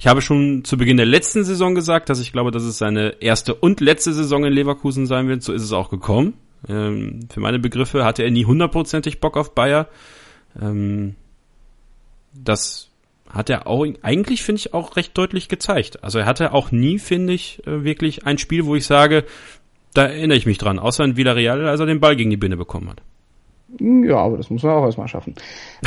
Ich 0.00 0.06
habe 0.06 0.22
schon 0.22 0.64
zu 0.64 0.78
Beginn 0.78 0.96
der 0.96 1.04
letzten 1.04 1.44
Saison 1.44 1.74
gesagt, 1.74 2.08
dass 2.08 2.20
ich 2.20 2.32
glaube, 2.32 2.50
dass 2.50 2.62
es 2.62 2.78
seine 2.78 3.20
erste 3.20 3.54
und 3.54 3.80
letzte 3.80 4.14
Saison 4.14 4.46
in 4.46 4.52
Leverkusen 4.54 5.04
sein 5.04 5.28
wird. 5.28 5.42
So 5.42 5.52
ist 5.52 5.62
es 5.62 5.74
auch 5.74 5.90
gekommen. 5.90 6.38
Ähm, 6.66 7.28
für 7.30 7.40
meine 7.40 7.58
Begriffe 7.58 8.02
hatte 8.02 8.22
er 8.22 8.30
nie 8.30 8.46
hundertprozentig 8.46 9.20
Bock 9.20 9.36
auf 9.36 9.54
Bayer. 9.54 9.88
Ähm, 10.58 11.16
das 12.32 12.88
hat 13.28 13.50
er 13.50 13.66
auch 13.66 13.86
eigentlich, 14.00 14.42
finde 14.42 14.60
ich, 14.60 14.72
auch 14.72 14.96
recht 14.96 15.18
deutlich 15.18 15.48
gezeigt. 15.50 16.02
Also 16.02 16.20
er 16.20 16.24
hatte 16.24 16.54
auch 16.54 16.72
nie, 16.72 16.98
finde 16.98 17.34
ich, 17.34 17.60
äh, 17.66 17.84
wirklich 17.84 18.24
ein 18.24 18.38
Spiel, 18.38 18.64
wo 18.64 18.76
ich 18.76 18.86
sage, 18.86 19.26
da 19.92 20.06
erinnere 20.06 20.38
ich 20.38 20.46
mich 20.46 20.56
dran, 20.56 20.78
außer 20.78 21.04
in 21.04 21.18
Villarreal, 21.18 21.68
als 21.68 21.78
er 21.78 21.84
den 21.84 22.00
Ball 22.00 22.16
gegen 22.16 22.30
die 22.30 22.38
Binne 22.38 22.56
bekommen 22.56 22.88
hat. 22.88 23.02
Ja, 23.78 24.16
aber 24.16 24.36
das 24.36 24.50
muss 24.50 24.62
man 24.62 24.72
auch 24.72 24.84
erstmal 24.84 25.08
schaffen. 25.08 25.34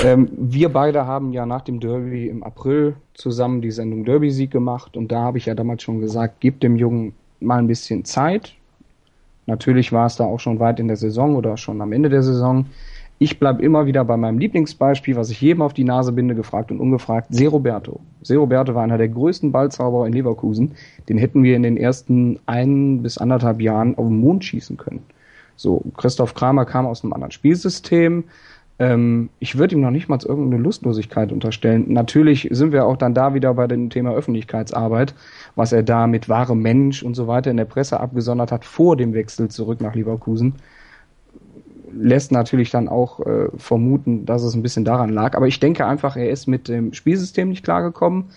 ähm, 0.03 0.29
wir 0.31 0.69
beide 0.69 1.05
haben 1.05 1.33
ja 1.33 1.45
nach 1.45 1.61
dem 1.61 1.79
Derby 1.79 2.27
im 2.27 2.43
April 2.43 2.95
zusammen 3.13 3.61
die 3.61 3.71
Sendung 3.71 4.05
Derby-Sieg 4.05 4.51
gemacht 4.51 4.95
und 4.95 5.11
da 5.11 5.21
habe 5.21 5.37
ich 5.37 5.47
ja 5.47 5.55
damals 5.55 5.83
schon 5.83 5.99
gesagt, 5.99 6.39
gebt 6.39 6.63
dem 6.63 6.77
Jungen 6.77 7.13
mal 7.39 7.57
ein 7.57 7.67
bisschen 7.67 8.05
Zeit. 8.05 8.55
Natürlich 9.45 9.91
war 9.91 10.05
es 10.05 10.15
da 10.15 10.23
auch 10.23 10.39
schon 10.39 10.59
weit 10.59 10.79
in 10.79 10.87
der 10.87 10.95
Saison 10.95 11.35
oder 11.35 11.57
schon 11.57 11.81
am 11.81 11.91
Ende 11.91 12.09
der 12.09 12.23
Saison. 12.23 12.65
Ich 13.19 13.39
bleibe 13.39 13.61
immer 13.61 13.85
wieder 13.85 14.03
bei 14.05 14.17
meinem 14.17 14.39
Lieblingsbeispiel, 14.39 15.15
was 15.15 15.29
ich 15.29 15.39
jedem 15.39 15.61
auf 15.61 15.73
die 15.73 15.83
Nase 15.83 16.11
binde, 16.11 16.35
gefragt 16.35 16.71
und 16.71 16.79
ungefragt, 16.79 17.27
Se 17.29 17.47
Roberto. 17.47 17.99
War 18.27 18.83
einer 18.83 18.97
der 18.97 19.09
größten 19.09 19.51
Ballzauberer 19.51 20.07
in 20.07 20.13
Leverkusen. 20.13 20.71
Den 21.07 21.17
hätten 21.17 21.43
wir 21.43 21.55
in 21.55 21.63
den 21.63 21.77
ersten 21.77 22.39
ein 22.45 23.01
bis 23.01 23.17
anderthalb 23.17 23.61
Jahren 23.61 23.97
auf 23.97 24.07
den 24.07 24.17
Mond 24.17 24.43
schießen 24.43 24.77
können. 24.77 25.03
So, 25.55 25.83
Christoph 25.97 26.33
Kramer 26.33 26.65
kam 26.65 26.85
aus 26.85 27.03
einem 27.03 27.13
anderen 27.13 27.31
Spielsystem. 27.31 28.25
Ähm, 28.79 29.29
ich 29.39 29.57
würde 29.57 29.75
ihm 29.75 29.81
noch 29.81 29.91
nicht 29.91 30.09
mal 30.09 30.19
irgendeine 30.23 30.61
Lustlosigkeit 30.61 31.31
unterstellen. 31.31 31.85
Natürlich 31.89 32.47
sind 32.51 32.71
wir 32.71 32.85
auch 32.85 32.97
dann 32.97 33.13
da 33.13 33.33
wieder 33.33 33.53
bei 33.53 33.67
dem 33.67 33.89
Thema 33.89 34.13
Öffentlichkeitsarbeit, 34.13 35.13
was 35.55 35.71
er 35.71 35.83
da 35.83 36.07
mit 36.07 36.27
wahrem 36.27 36.61
Mensch 36.61 37.03
und 37.03 37.15
so 37.15 37.27
weiter 37.27 37.51
in 37.51 37.57
der 37.57 37.65
Presse 37.65 37.99
abgesondert 37.99 38.51
hat 38.51 38.65
vor 38.65 38.97
dem 38.97 39.13
Wechsel 39.13 39.49
zurück 39.49 39.79
nach 39.79 39.95
Leverkusen. 39.95 40.55
Lässt 41.91 42.31
natürlich 42.31 42.71
dann 42.71 42.89
auch 42.89 43.19
äh, 43.19 43.49
vermuten, 43.55 44.25
dass 44.25 44.41
es 44.41 44.55
ein 44.55 44.63
bisschen 44.63 44.85
daran 44.85 45.09
lag. 45.09 45.35
Aber 45.35 45.47
ich 45.47 45.59
denke 45.59 45.85
einfach, 45.85 46.15
er 46.17 46.31
ist 46.31 46.47
mit 46.47 46.67
dem 46.67 46.93
Spielsystem 46.93 47.49
nicht 47.49 47.63
klargekommen. 47.63 48.31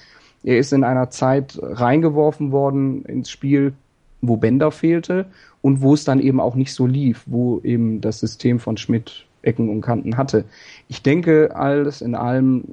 Er 0.45 0.59
ist 0.59 0.75
in 0.75 0.85
einer 0.85 1.09
Zeit 1.09 1.59
reingeworfen 1.61 2.53
worden 2.53 3.05
ins 3.07 3.31
Spiel, 3.31 3.73
wo 4.21 4.37
Bender 4.37 4.71
fehlte 4.71 5.27
und 5.63 5.83
wo 5.83 5.95
es 5.95 6.05
dann 6.05 6.21
eben 6.21 6.41
auch 6.41 6.55
nicht 6.55 6.73
so 6.73 6.87
lief, 6.87 7.25
wo 7.27 7.61
eben 7.63 8.01
das 8.01 8.21
System 8.21 8.59
von 8.59 8.77
Schmidt 8.77 9.27
Ecken 9.43 9.69
und 9.69 9.81
Kanten 9.81 10.17
hatte. 10.17 10.45
Ich 10.89 11.03
denke, 11.03 11.55
alles 11.55 12.03
in 12.03 12.15
allem, 12.15 12.65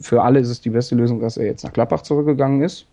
für 0.00 0.22
alle 0.22 0.40
ist 0.40 0.50
es 0.50 0.60
die 0.60 0.70
beste 0.70 0.94
Lösung, 0.94 1.20
dass 1.20 1.36
er 1.36 1.46
jetzt 1.46 1.64
nach 1.64 1.72
Klappach 1.72 2.02
zurückgegangen 2.02 2.62
ist, 2.62 2.86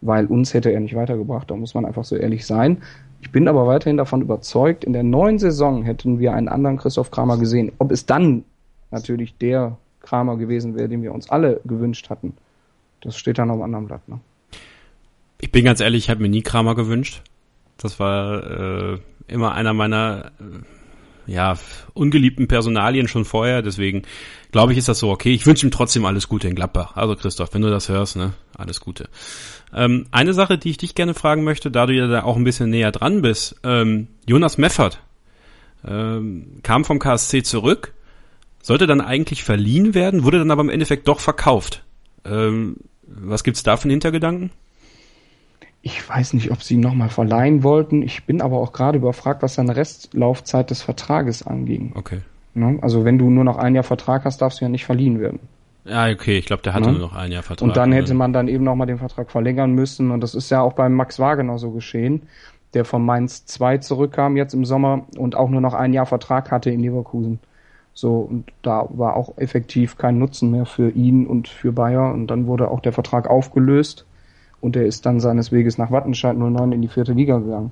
weil 0.00 0.26
uns 0.26 0.52
hätte 0.52 0.70
er 0.70 0.80
nicht 0.80 0.96
weitergebracht, 0.96 1.50
da 1.50 1.56
muss 1.56 1.74
man 1.74 1.84
einfach 1.84 2.04
so 2.04 2.16
ehrlich 2.16 2.44
sein. 2.44 2.78
Ich 3.22 3.30
bin 3.30 3.48
aber 3.48 3.66
weiterhin 3.66 3.96
davon 3.96 4.22
überzeugt, 4.22 4.84
in 4.84 4.92
der 4.92 5.02
neuen 5.02 5.38
Saison 5.38 5.82
hätten 5.82 6.18
wir 6.18 6.32
einen 6.32 6.48
anderen 6.48 6.78
Christoph 6.78 7.10
Kramer 7.10 7.38
gesehen. 7.38 7.70
Ob 7.78 7.92
es 7.92 8.06
dann 8.06 8.44
natürlich 8.90 9.36
der 9.38 9.76
Kramer 10.00 10.36
gewesen 10.36 10.74
wäre, 10.74 10.88
den 10.88 11.02
wir 11.02 11.14
uns 11.14 11.30
alle 11.30 11.60
gewünscht 11.64 12.10
hatten, 12.10 12.34
das 13.02 13.16
steht 13.16 13.38
dann 13.38 13.50
auf 13.50 13.56
einem 13.56 13.64
anderen 13.64 13.86
Blatt. 13.86 14.08
Ne? 14.08 14.20
Ich 15.50 15.52
bin 15.52 15.64
ganz 15.64 15.80
ehrlich, 15.80 16.04
ich 16.04 16.10
habe 16.10 16.22
mir 16.22 16.28
nie 16.28 16.42
Kramer 16.42 16.76
gewünscht. 16.76 17.22
Das 17.76 17.98
war 17.98 18.92
äh, 18.92 18.98
immer 19.26 19.52
einer 19.52 19.72
meiner 19.72 20.30
äh, 20.38 21.32
ja, 21.32 21.58
ungeliebten 21.92 22.46
Personalien 22.46 23.08
schon 23.08 23.24
vorher. 23.24 23.60
Deswegen 23.60 24.02
glaube 24.52 24.70
ich, 24.70 24.78
ist 24.78 24.86
das 24.86 25.00
so 25.00 25.10
okay. 25.10 25.32
Ich 25.32 25.46
wünsche 25.46 25.66
ihm 25.66 25.72
trotzdem 25.72 26.04
alles 26.04 26.28
Gute 26.28 26.46
in 26.46 26.54
Gladbach. 26.54 26.94
Also 26.94 27.16
Christoph, 27.16 27.52
wenn 27.52 27.62
du 27.62 27.68
das 27.68 27.88
hörst, 27.88 28.14
ne, 28.14 28.32
alles 28.56 28.78
Gute. 28.78 29.08
Ähm, 29.74 30.06
eine 30.12 30.34
Sache, 30.34 30.56
die 30.56 30.70
ich 30.70 30.76
dich 30.76 30.94
gerne 30.94 31.14
fragen 31.14 31.42
möchte, 31.42 31.72
da 31.72 31.86
du 31.86 31.94
ja 31.94 32.06
da 32.06 32.22
auch 32.22 32.36
ein 32.36 32.44
bisschen 32.44 32.70
näher 32.70 32.92
dran 32.92 33.20
bist. 33.20 33.56
Ähm, 33.64 34.06
Jonas 34.28 34.56
Meffert 34.56 35.02
ähm, 35.84 36.60
kam 36.62 36.84
vom 36.84 37.00
KSC 37.00 37.42
zurück, 37.42 37.92
sollte 38.62 38.86
dann 38.86 39.00
eigentlich 39.00 39.42
verliehen 39.42 39.94
werden, 39.94 40.22
wurde 40.22 40.38
dann 40.38 40.52
aber 40.52 40.62
im 40.62 40.70
Endeffekt 40.70 41.08
doch 41.08 41.18
verkauft. 41.18 41.82
Ähm, 42.24 42.76
was 43.02 43.42
gibt's 43.42 43.64
da 43.64 43.76
für 43.76 43.86
einen 43.86 43.90
Hintergedanken? 43.90 44.52
Ich 45.82 46.06
weiß 46.06 46.34
nicht, 46.34 46.50
ob 46.50 46.62
sie 46.62 46.74
ihn 46.74 46.80
nochmal 46.80 47.08
verleihen 47.08 47.62
wollten. 47.62 48.02
Ich 48.02 48.24
bin 48.24 48.42
aber 48.42 48.58
auch 48.58 48.72
gerade 48.72 48.98
überfragt, 48.98 49.42
was 49.42 49.54
seine 49.54 49.76
Restlaufzeit 49.76 50.70
des 50.70 50.82
Vertrages 50.82 51.46
anging. 51.46 51.92
Okay. 51.94 52.20
Ne? 52.54 52.78
Also 52.82 53.04
wenn 53.04 53.18
du 53.18 53.30
nur 53.30 53.44
noch 53.44 53.56
ein 53.56 53.74
Jahr 53.74 53.84
Vertrag 53.84 54.24
hast, 54.24 54.42
darfst 54.42 54.60
du 54.60 54.64
ja 54.64 54.68
nicht 54.68 54.84
verliehen 54.84 55.20
werden. 55.20 55.40
Ja, 55.84 56.10
okay, 56.10 56.36
ich 56.36 56.44
glaube, 56.44 56.62
der 56.62 56.74
hatte 56.74 56.86
ne? 56.86 56.98
nur 56.98 57.08
noch 57.08 57.16
ein 57.16 57.32
Jahr 57.32 57.42
Vertrag. 57.42 57.66
Und 57.66 57.76
dann 57.76 57.92
hätte 57.92 58.12
man 58.12 58.34
dann 58.34 58.48
eben 58.48 58.64
nochmal 58.64 58.86
den 58.86 58.98
Vertrag 58.98 59.30
verlängern 59.30 59.72
müssen. 59.72 60.10
Und 60.10 60.20
das 60.20 60.34
ist 60.34 60.50
ja 60.50 60.60
auch 60.60 60.74
beim 60.74 60.92
Max 60.92 61.18
Wagner 61.18 61.58
so 61.58 61.70
geschehen, 61.70 62.22
der 62.74 62.84
von 62.84 63.04
Mainz 63.04 63.46
2 63.46 63.78
zurückkam 63.78 64.36
jetzt 64.36 64.52
im 64.52 64.66
Sommer 64.66 65.06
und 65.16 65.34
auch 65.34 65.48
nur 65.48 65.62
noch 65.62 65.72
ein 65.72 65.94
Jahr 65.94 66.06
Vertrag 66.06 66.50
hatte 66.50 66.70
in 66.70 66.80
Leverkusen. 66.80 67.40
So, 67.94 68.18
und 68.18 68.52
da 68.62 68.86
war 68.90 69.16
auch 69.16 69.38
effektiv 69.38 69.96
kein 69.96 70.18
Nutzen 70.18 70.50
mehr 70.50 70.66
für 70.66 70.90
ihn 70.90 71.26
und 71.26 71.48
für 71.48 71.72
Bayer. 71.72 72.12
Und 72.12 72.26
dann 72.26 72.46
wurde 72.46 72.70
auch 72.70 72.80
der 72.80 72.92
Vertrag 72.92 73.28
aufgelöst 73.28 74.04
und 74.60 74.76
er 74.76 74.84
ist 74.84 75.06
dann 75.06 75.20
seines 75.20 75.52
Weges 75.52 75.78
nach 75.78 75.90
Wattenscheid 75.90 76.36
09 76.36 76.72
in 76.72 76.82
die 76.82 76.88
vierte 76.88 77.12
Liga 77.12 77.38
gegangen. 77.38 77.70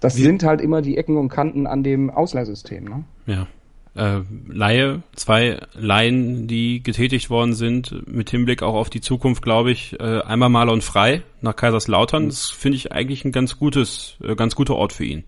Das 0.00 0.16
Wie? 0.16 0.22
sind 0.22 0.42
halt 0.42 0.60
immer 0.60 0.82
die 0.82 0.96
Ecken 0.96 1.16
und 1.16 1.28
Kanten 1.28 1.66
an 1.66 1.82
dem 1.82 2.10
Ausleihsystem. 2.10 2.84
Ne? 2.84 3.04
Ja. 3.26 3.46
Äh, 3.94 4.22
Laie, 4.48 5.02
zwei 5.16 5.60
Laien, 5.74 6.46
die 6.46 6.82
getätigt 6.82 7.28
worden 7.28 7.54
sind, 7.54 8.06
mit 8.06 8.30
Hinblick 8.30 8.62
auch 8.62 8.74
auf 8.74 8.88
die 8.88 9.00
Zukunft, 9.00 9.42
glaube 9.42 9.72
ich, 9.72 9.98
äh, 9.98 10.20
einmal 10.22 10.48
Marlon 10.48 10.80
Frei 10.80 11.22
nach 11.40 11.56
Kaiserslautern. 11.56 12.26
Das 12.26 12.50
finde 12.50 12.76
ich 12.76 12.92
eigentlich 12.92 13.24
ein 13.24 13.32
ganz 13.32 13.58
gutes, 13.58 14.16
äh, 14.22 14.36
ganz 14.36 14.54
guter 14.54 14.76
Ort 14.76 14.92
für 14.92 15.04
ihn. 15.04 15.24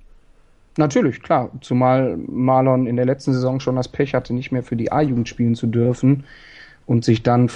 Natürlich, 0.79 1.23
klar. 1.23 1.51
Zumal 1.61 2.17
Marlon 2.17 2.87
in 2.87 2.97
der 2.97 3.05
letzten 3.05 3.33
Saison 3.33 3.61
schon 3.61 3.77
das 3.77 3.89
Pech 3.89 4.15
hatte, 4.15 4.33
nicht 4.33 4.53
mehr 4.53 4.63
für 4.63 4.77
die 4.77 4.91
A-Jugend 4.91 5.29
spielen 5.29 5.55
zu 5.55 5.67
dürfen 5.67 6.25
und 6.93 7.07
sich 7.07 7.23
dann 7.23 7.49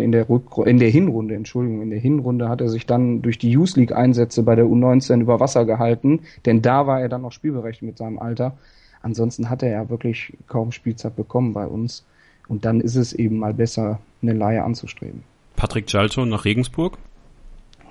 in 0.00 0.10
der 0.10 0.28
Rückrunde, 0.28 0.68
in 0.68 0.80
der 0.80 0.90
Hinrunde, 0.90 1.36
Entschuldigung, 1.36 1.80
in 1.80 1.90
der 1.90 2.00
Hinrunde 2.00 2.48
hat 2.48 2.60
er 2.60 2.68
sich 2.68 2.86
dann 2.86 3.22
durch 3.22 3.38
die 3.38 3.52
Youth 3.52 3.76
League 3.76 3.92
Einsätze 3.92 4.42
bei 4.42 4.56
der 4.56 4.64
U19 4.64 5.20
über 5.20 5.38
Wasser 5.38 5.64
gehalten, 5.64 6.22
denn 6.44 6.60
da 6.60 6.88
war 6.88 7.00
er 7.00 7.08
dann 7.08 7.22
noch 7.22 7.30
spielberechtigt 7.30 7.84
mit 7.84 7.98
seinem 7.98 8.18
Alter. 8.18 8.56
Ansonsten 9.00 9.48
hat 9.48 9.62
er 9.62 9.70
ja 9.70 9.88
wirklich 9.90 10.36
kaum 10.48 10.72
Spielzeit 10.72 11.14
bekommen 11.14 11.52
bei 11.52 11.68
uns. 11.68 12.04
Und 12.48 12.64
dann 12.64 12.80
ist 12.80 12.96
es 12.96 13.12
eben 13.12 13.38
mal 13.38 13.54
besser, 13.54 14.00
eine 14.22 14.32
Laie 14.32 14.64
anzustreben. 14.64 15.22
Patrick 15.54 15.92
Jalto 15.92 16.26
nach 16.26 16.44
Regensburg? 16.44 16.98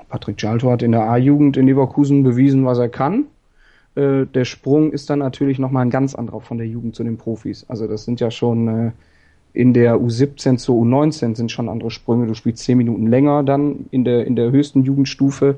Patrick 0.09 0.43
Jalto 0.43 0.69
hat 0.69 0.83
in 0.83 0.91
der 0.91 1.03
A-Jugend 1.03 1.55
in 1.55 1.65
Leverkusen 1.65 2.23
bewiesen, 2.23 2.65
was 2.65 2.77
er 2.77 2.89
kann. 2.89 3.27
Äh, 3.95 4.25
der 4.25 4.43
Sprung 4.43 4.91
ist 4.91 5.09
dann 5.09 5.19
natürlich 5.19 5.59
nochmal 5.59 5.85
ein 5.85 5.91
ganz 5.91 6.13
anderer 6.13 6.41
von 6.41 6.57
der 6.57 6.67
Jugend 6.67 6.93
zu 6.93 7.05
den 7.05 7.15
Profis. 7.15 7.65
Also 7.69 7.87
das 7.87 8.03
sind 8.03 8.19
ja 8.19 8.31
schon 8.31 8.67
äh, 8.67 8.91
in 9.53 9.73
der 9.73 9.97
U17 9.97 10.57
zur 10.57 10.75
U19 10.81 11.35
sind 11.35 11.51
schon 11.51 11.69
andere 11.69 11.91
Sprünge. 11.91 12.27
Du 12.27 12.33
spielst 12.33 12.63
zehn 12.63 12.77
Minuten 12.77 13.07
länger 13.07 13.43
dann 13.43 13.85
in 13.91 14.05
der, 14.05 14.25
in 14.25 14.35
der 14.35 14.51
höchsten 14.51 14.83
Jugendstufe. 14.83 15.55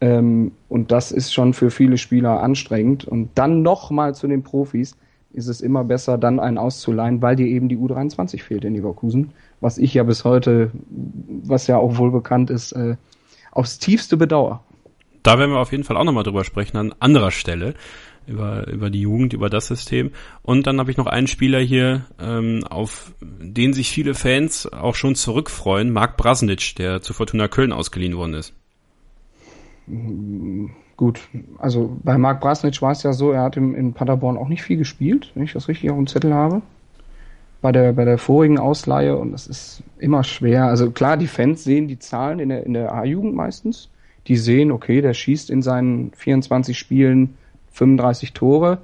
Ähm, 0.00 0.52
und 0.68 0.90
das 0.90 1.12
ist 1.12 1.32
schon 1.32 1.52
für 1.52 1.70
viele 1.70 1.98
Spieler 1.98 2.42
anstrengend. 2.42 3.04
Und 3.04 3.30
dann 3.34 3.62
nochmal 3.62 4.14
zu 4.14 4.26
den 4.26 4.42
Profis 4.42 4.96
ist 5.32 5.48
es 5.48 5.60
immer 5.60 5.84
besser, 5.84 6.18
dann 6.18 6.40
einen 6.40 6.58
auszuleihen, 6.58 7.22
weil 7.22 7.36
dir 7.36 7.46
eben 7.46 7.68
die 7.68 7.76
U23 7.76 8.42
fehlt 8.42 8.64
in 8.64 8.74
Leverkusen. 8.74 9.32
Was 9.60 9.78
ich 9.78 9.94
ja 9.94 10.02
bis 10.02 10.24
heute, 10.24 10.70
was 10.88 11.66
ja 11.66 11.76
auch 11.76 11.98
wohl 11.98 12.10
bekannt 12.10 12.50
ist, 12.50 12.72
äh, 12.72 12.96
aufs 13.52 13.78
tiefste 13.78 14.16
bedauere. 14.16 14.60
Da 15.22 15.38
werden 15.38 15.50
wir 15.52 15.60
auf 15.60 15.72
jeden 15.72 15.84
Fall 15.84 15.96
auch 15.96 16.04
nochmal 16.04 16.24
drüber 16.24 16.44
sprechen 16.44 16.76
an 16.76 16.94
anderer 16.98 17.30
Stelle 17.30 17.74
über, 18.26 18.66
über 18.68 18.90
die 18.90 19.00
Jugend, 19.00 19.32
über 19.32 19.50
das 19.50 19.66
System. 19.66 20.12
Und 20.42 20.66
dann 20.66 20.78
habe 20.78 20.90
ich 20.90 20.96
noch 20.96 21.06
einen 21.06 21.26
Spieler 21.26 21.60
hier, 21.60 22.04
ähm, 22.20 22.64
auf 22.68 23.12
den 23.20 23.72
sich 23.72 23.90
viele 23.90 24.14
Fans 24.14 24.70
auch 24.72 24.94
schon 24.94 25.14
zurückfreuen, 25.14 25.92
Marc 25.92 26.16
Brasnic, 26.16 26.76
der 26.76 27.02
zu 27.02 27.12
Fortuna 27.12 27.48
Köln 27.48 27.72
ausgeliehen 27.72 28.16
worden 28.16 28.34
ist. 28.34 28.54
Gut, 30.96 31.20
also 31.58 31.96
bei 32.04 32.16
Marc 32.18 32.40
Brasnic 32.40 32.80
war 32.82 32.92
es 32.92 33.02
ja 33.02 33.12
so, 33.12 33.32
er 33.32 33.42
hat 33.42 33.56
im, 33.56 33.74
in 33.74 33.92
Paderborn 33.92 34.36
auch 34.36 34.48
nicht 34.48 34.62
viel 34.62 34.76
gespielt, 34.76 35.32
wenn 35.34 35.42
ich 35.42 35.52
das 35.52 35.66
richtig 35.68 35.90
auf 35.90 35.96
dem 35.96 36.06
Zettel 36.06 36.32
habe. 36.32 36.62
Bei 37.62 37.72
der, 37.72 37.92
bei 37.92 38.04
der 38.04 38.16
vorigen 38.16 38.58
Ausleihe 38.58 39.16
und 39.16 39.32
das 39.32 39.46
ist 39.46 39.82
immer 39.98 40.24
schwer. 40.24 40.66
Also 40.66 40.90
klar, 40.92 41.16
die 41.16 41.26
Fans 41.26 41.64
sehen 41.64 41.88
die 41.88 41.98
Zahlen 41.98 42.38
in 42.38 42.48
der, 42.48 42.64
in 42.64 42.72
der 42.72 42.94
A-Jugend 42.94 43.34
meistens. 43.34 43.90
Die 44.26 44.36
sehen, 44.36 44.70
okay, 44.70 45.00
der 45.00 45.14
schießt 45.14 45.50
in 45.50 45.62
seinen 45.62 46.12
24 46.12 46.78
Spielen 46.78 47.36
35 47.72 48.32
Tore. 48.32 48.78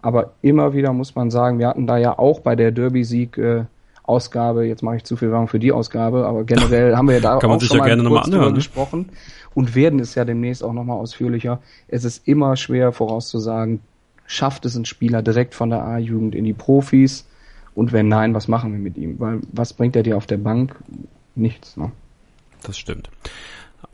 Aber 0.00 0.32
immer 0.42 0.74
wieder 0.74 0.92
muss 0.92 1.14
man 1.14 1.30
sagen, 1.30 1.58
wir 1.58 1.68
hatten 1.68 1.86
da 1.86 1.96
ja 1.96 2.18
auch 2.18 2.40
bei 2.40 2.56
der 2.56 2.72
Derby-Sieg 2.72 3.38
äh, 3.38 3.64
Ausgabe, 4.04 4.66
jetzt 4.66 4.82
mache 4.82 4.96
ich 4.96 5.04
zu 5.04 5.16
viel 5.16 5.30
Werbung 5.30 5.46
für 5.46 5.60
die 5.60 5.70
Ausgabe, 5.70 6.26
aber 6.26 6.42
generell 6.44 6.96
haben 6.96 7.06
wir 7.06 7.14
ja 7.14 7.20
da 7.20 7.36
auch 7.36 7.40
schon 7.40 7.78
ja 7.78 7.96
mal 7.96 8.04
kurz 8.04 8.28
drüber 8.28 8.48
ne? 8.48 8.52
gesprochen 8.52 9.10
und 9.54 9.76
werden 9.76 10.00
es 10.00 10.16
ja 10.16 10.24
demnächst 10.24 10.64
auch 10.64 10.72
nochmal 10.72 10.98
ausführlicher. 10.98 11.60
Es 11.86 12.04
ist 12.04 12.26
immer 12.26 12.56
schwer 12.56 12.90
vorauszusagen, 12.90 13.80
schafft 14.26 14.64
es 14.66 14.74
ein 14.74 14.86
Spieler 14.86 15.22
direkt 15.22 15.54
von 15.54 15.70
der 15.70 15.84
A-Jugend 15.84 16.34
in 16.34 16.44
die 16.44 16.52
Profis 16.52 17.28
und 17.76 17.92
wenn 17.92 18.08
nein, 18.08 18.34
was 18.34 18.48
machen 18.48 18.72
wir 18.72 18.80
mit 18.80 18.98
ihm? 18.98 19.20
Weil 19.20 19.40
was 19.52 19.72
bringt 19.72 19.94
er 19.94 20.02
dir 20.02 20.16
auf 20.16 20.26
der 20.26 20.38
Bank? 20.38 20.74
Nichts. 21.36 21.76
Ne? 21.76 21.92
das 22.62 22.78
stimmt. 22.78 23.08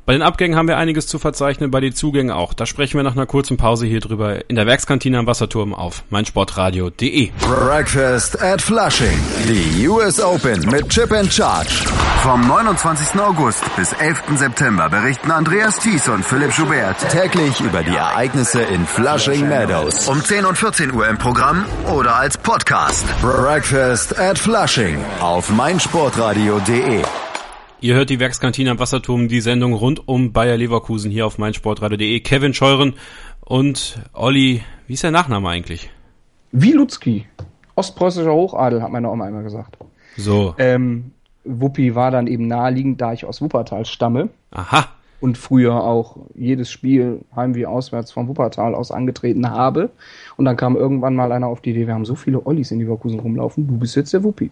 Bei 0.08 0.14
den 0.14 0.22
Abgängen 0.22 0.56
haben 0.56 0.68
wir 0.68 0.78
einiges 0.78 1.06
zu 1.06 1.18
verzeichnen, 1.18 1.70
bei 1.70 1.80
den 1.80 1.94
Zugängen 1.94 2.30
auch. 2.30 2.54
Da 2.54 2.64
sprechen 2.64 2.96
wir 2.96 3.02
nach 3.02 3.12
einer 3.12 3.26
kurzen 3.26 3.58
Pause 3.58 3.84
hier 3.84 4.00
drüber 4.00 4.48
in 4.48 4.56
der 4.56 4.66
Werkskantine 4.66 5.18
am 5.18 5.26
Wasserturm 5.26 5.74
auf 5.74 6.02
meinsportradio.de. 6.08 7.28
Breakfast 7.38 8.40
at 8.40 8.62
Flushing. 8.62 9.20
Die 9.46 9.86
US 9.86 10.18
Open 10.18 10.64
mit 10.70 10.88
Chip 10.88 11.12
and 11.12 11.30
Charge. 11.30 11.84
Vom 12.22 12.48
29. 12.48 13.20
August 13.20 13.62
bis 13.76 13.92
11. 13.92 14.22
September 14.36 14.88
berichten 14.88 15.30
Andreas 15.30 15.78
Thies 15.78 16.08
und 16.08 16.24
Philipp 16.24 16.54
Schubert 16.54 16.96
täglich 17.10 17.60
über 17.60 17.82
die 17.82 17.94
Ereignisse 17.94 18.62
in 18.62 18.86
Flushing 18.86 19.46
Meadows. 19.46 20.08
Um 20.08 20.24
10 20.24 20.46
und 20.46 20.56
14 20.56 20.94
Uhr 20.94 21.06
im 21.06 21.18
Programm 21.18 21.66
oder 21.86 22.16
als 22.16 22.38
Podcast. 22.38 23.04
Breakfast 23.20 24.18
at 24.18 24.38
Flushing 24.38 25.04
auf 25.20 25.50
meinsportradio.de. 25.50 27.02
Ihr 27.80 27.94
hört 27.94 28.10
die 28.10 28.18
Werkskantine 28.18 28.72
am 28.72 28.80
Wasserturm, 28.80 29.28
die 29.28 29.40
Sendung 29.40 29.72
rund 29.72 30.08
um 30.08 30.32
Bayer 30.32 30.56
Leverkusen 30.56 31.12
hier 31.12 31.26
auf 31.26 31.38
meinsportradio.de. 31.38 32.18
Kevin 32.20 32.52
Scheuren 32.52 32.94
und 33.40 34.00
Olli, 34.14 34.62
wie 34.88 34.94
ist 34.94 35.04
der 35.04 35.12
Nachname 35.12 35.48
eigentlich? 35.48 35.88
Wilutzki. 36.50 37.26
Ostpreußischer 37.76 38.32
Hochadel, 38.32 38.82
hat 38.82 38.90
meine 38.90 39.08
Oma 39.08 39.26
einmal 39.26 39.44
gesagt. 39.44 39.78
So. 40.16 40.56
Ähm, 40.58 41.12
Wuppi 41.44 41.94
war 41.94 42.10
dann 42.10 42.26
eben 42.26 42.48
naheliegend, 42.48 43.00
da 43.00 43.12
ich 43.12 43.24
aus 43.24 43.40
Wuppertal 43.40 43.84
stamme. 43.84 44.30
Aha. 44.50 44.88
Und 45.20 45.38
früher 45.38 45.84
auch 45.84 46.16
jedes 46.34 46.72
Spiel 46.72 47.20
heim 47.36 47.54
wie 47.54 47.66
auswärts 47.66 48.10
vom 48.10 48.26
Wuppertal 48.26 48.74
aus 48.74 48.90
angetreten 48.90 49.48
habe. 49.48 49.90
Und 50.36 50.46
dann 50.46 50.56
kam 50.56 50.74
irgendwann 50.74 51.14
mal 51.14 51.30
einer 51.30 51.46
auf 51.46 51.60
die 51.60 51.70
Idee, 51.70 51.86
wir 51.86 51.94
haben 51.94 52.04
so 52.04 52.16
viele 52.16 52.44
Ollis 52.44 52.72
in 52.72 52.80
Leverkusen 52.80 53.20
rumlaufen, 53.20 53.68
du 53.68 53.78
bist 53.78 53.94
jetzt 53.94 54.12
der 54.12 54.24
Wuppi. 54.24 54.50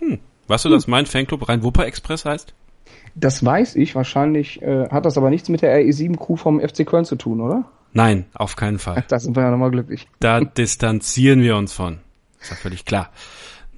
Hm. 0.00 0.18
Weißt 0.46 0.66
du, 0.66 0.68
dass 0.68 0.86
mein 0.86 1.06
Fanclub 1.06 1.48
Rhein-Wupper-Express 1.48 2.26
heißt? 2.26 2.54
Das 3.18 3.44
weiß 3.44 3.76
ich. 3.76 3.94
Wahrscheinlich 3.94 4.62
äh, 4.62 4.88
hat 4.90 5.06
das 5.06 5.16
aber 5.16 5.30
nichts 5.30 5.48
mit 5.48 5.62
der 5.62 5.74
RE7-Crew 5.76 6.36
vom 6.36 6.60
FC 6.60 6.86
Köln 6.86 7.04
zu 7.04 7.16
tun, 7.16 7.40
oder? 7.40 7.64
Nein, 7.92 8.26
auf 8.34 8.56
keinen 8.56 8.78
Fall. 8.78 9.04
Da 9.08 9.18
sind 9.18 9.34
wir 9.36 9.42
ja 9.42 9.50
nochmal 9.50 9.70
glücklich. 9.70 10.06
Da 10.20 10.40
distanzieren 10.40 11.40
wir 11.40 11.56
uns 11.56 11.72
von. 11.72 11.98
Ist 12.40 12.50
ja 12.50 12.56
völlig 12.56 12.84
klar. 12.84 13.10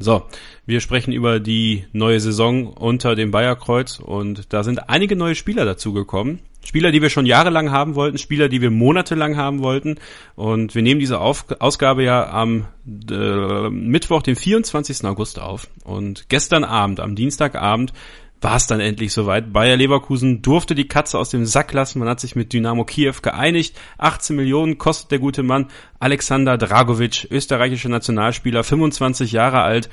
So, 0.01 0.25
wir 0.67 0.81
sprechen 0.81 1.13
über 1.13 1.41
die 1.41 1.87
neue 1.93 2.21
Saison 2.21 2.67
unter 2.67 3.15
dem 3.15 3.31
Bayerkreuz 3.31 4.01
und 4.01 4.53
da 4.53 4.63
sind 4.63 4.89
einige 4.89 5.17
neue 5.17 5.35
Spieler 5.35 5.65
dazugekommen. 5.65 6.41
Spieler, 6.65 6.93
die 6.93 7.01
wir 7.01 7.09
schon 7.09 7.25
jahrelang 7.25 7.71
haben 7.71 7.95
wollten, 7.95 8.19
Spieler, 8.19 8.49
die 8.49 8.61
wir 8.61 8.71
monatelang 8.71 9.37
haben 9.37 9.61
wollten. 9.61 9.97
Und 10.35 10.75
wir 10.75 10.83
nehmen 10.83 11.01
diese 11.01 11.19
auf 11.19 11.47
Ausgabe 11.61 12.05
ja 12.05 12.29
am 12.29 12.67
äh, 12.87 13.71
Mittwoch, 13.71 14.23
den 14.23 14.37
24. 14.37 15.05
August 15.05 15.39
auf. 15.39 15.69
Und 15.85 16.29
gestern 16.29 16.65
Abend, 16.65 17.01
am 17.01 17.15
Dienstagabend, 17.15 17.93
war 18.41 18.57
es 18.57 18.67
dann 18.67 18.81
endlich 18.81 19.13
soweit. 19.13 19.53
Bayer 19.53 19.77
Leverkusen 19.77 20.43
durfte 20.43 20.75
die 20.75 20.87
Katze 20.87 21.19
aus 21.19 21.31
dem 21.31 21.45
Sack 21.45 21.73
lassen. 21.73 21.99
Man 21.99 22.09
hat 22.09 22.21
sich 22.21 22.37
mit 22.37 22.53
Dynamo 22.53 22.85
Kiew 22.85 23.15
geeinigt. 23.23 23.77
18 23.99 24.37
Millionen 24.37 24.79
kostet 24.79 25.11
der 25.11 25.19
gute 25.19 25.43
Mann. 25.43 25.67
Alexander 25.99 26.57
Dragovic, 26.57 27.27
österreichischer 27.31 27.89
Nationalspieler, 27.89 28.63
25 28.63 29.33
Jahre 29.33 29.63
alt. 29.63 29.91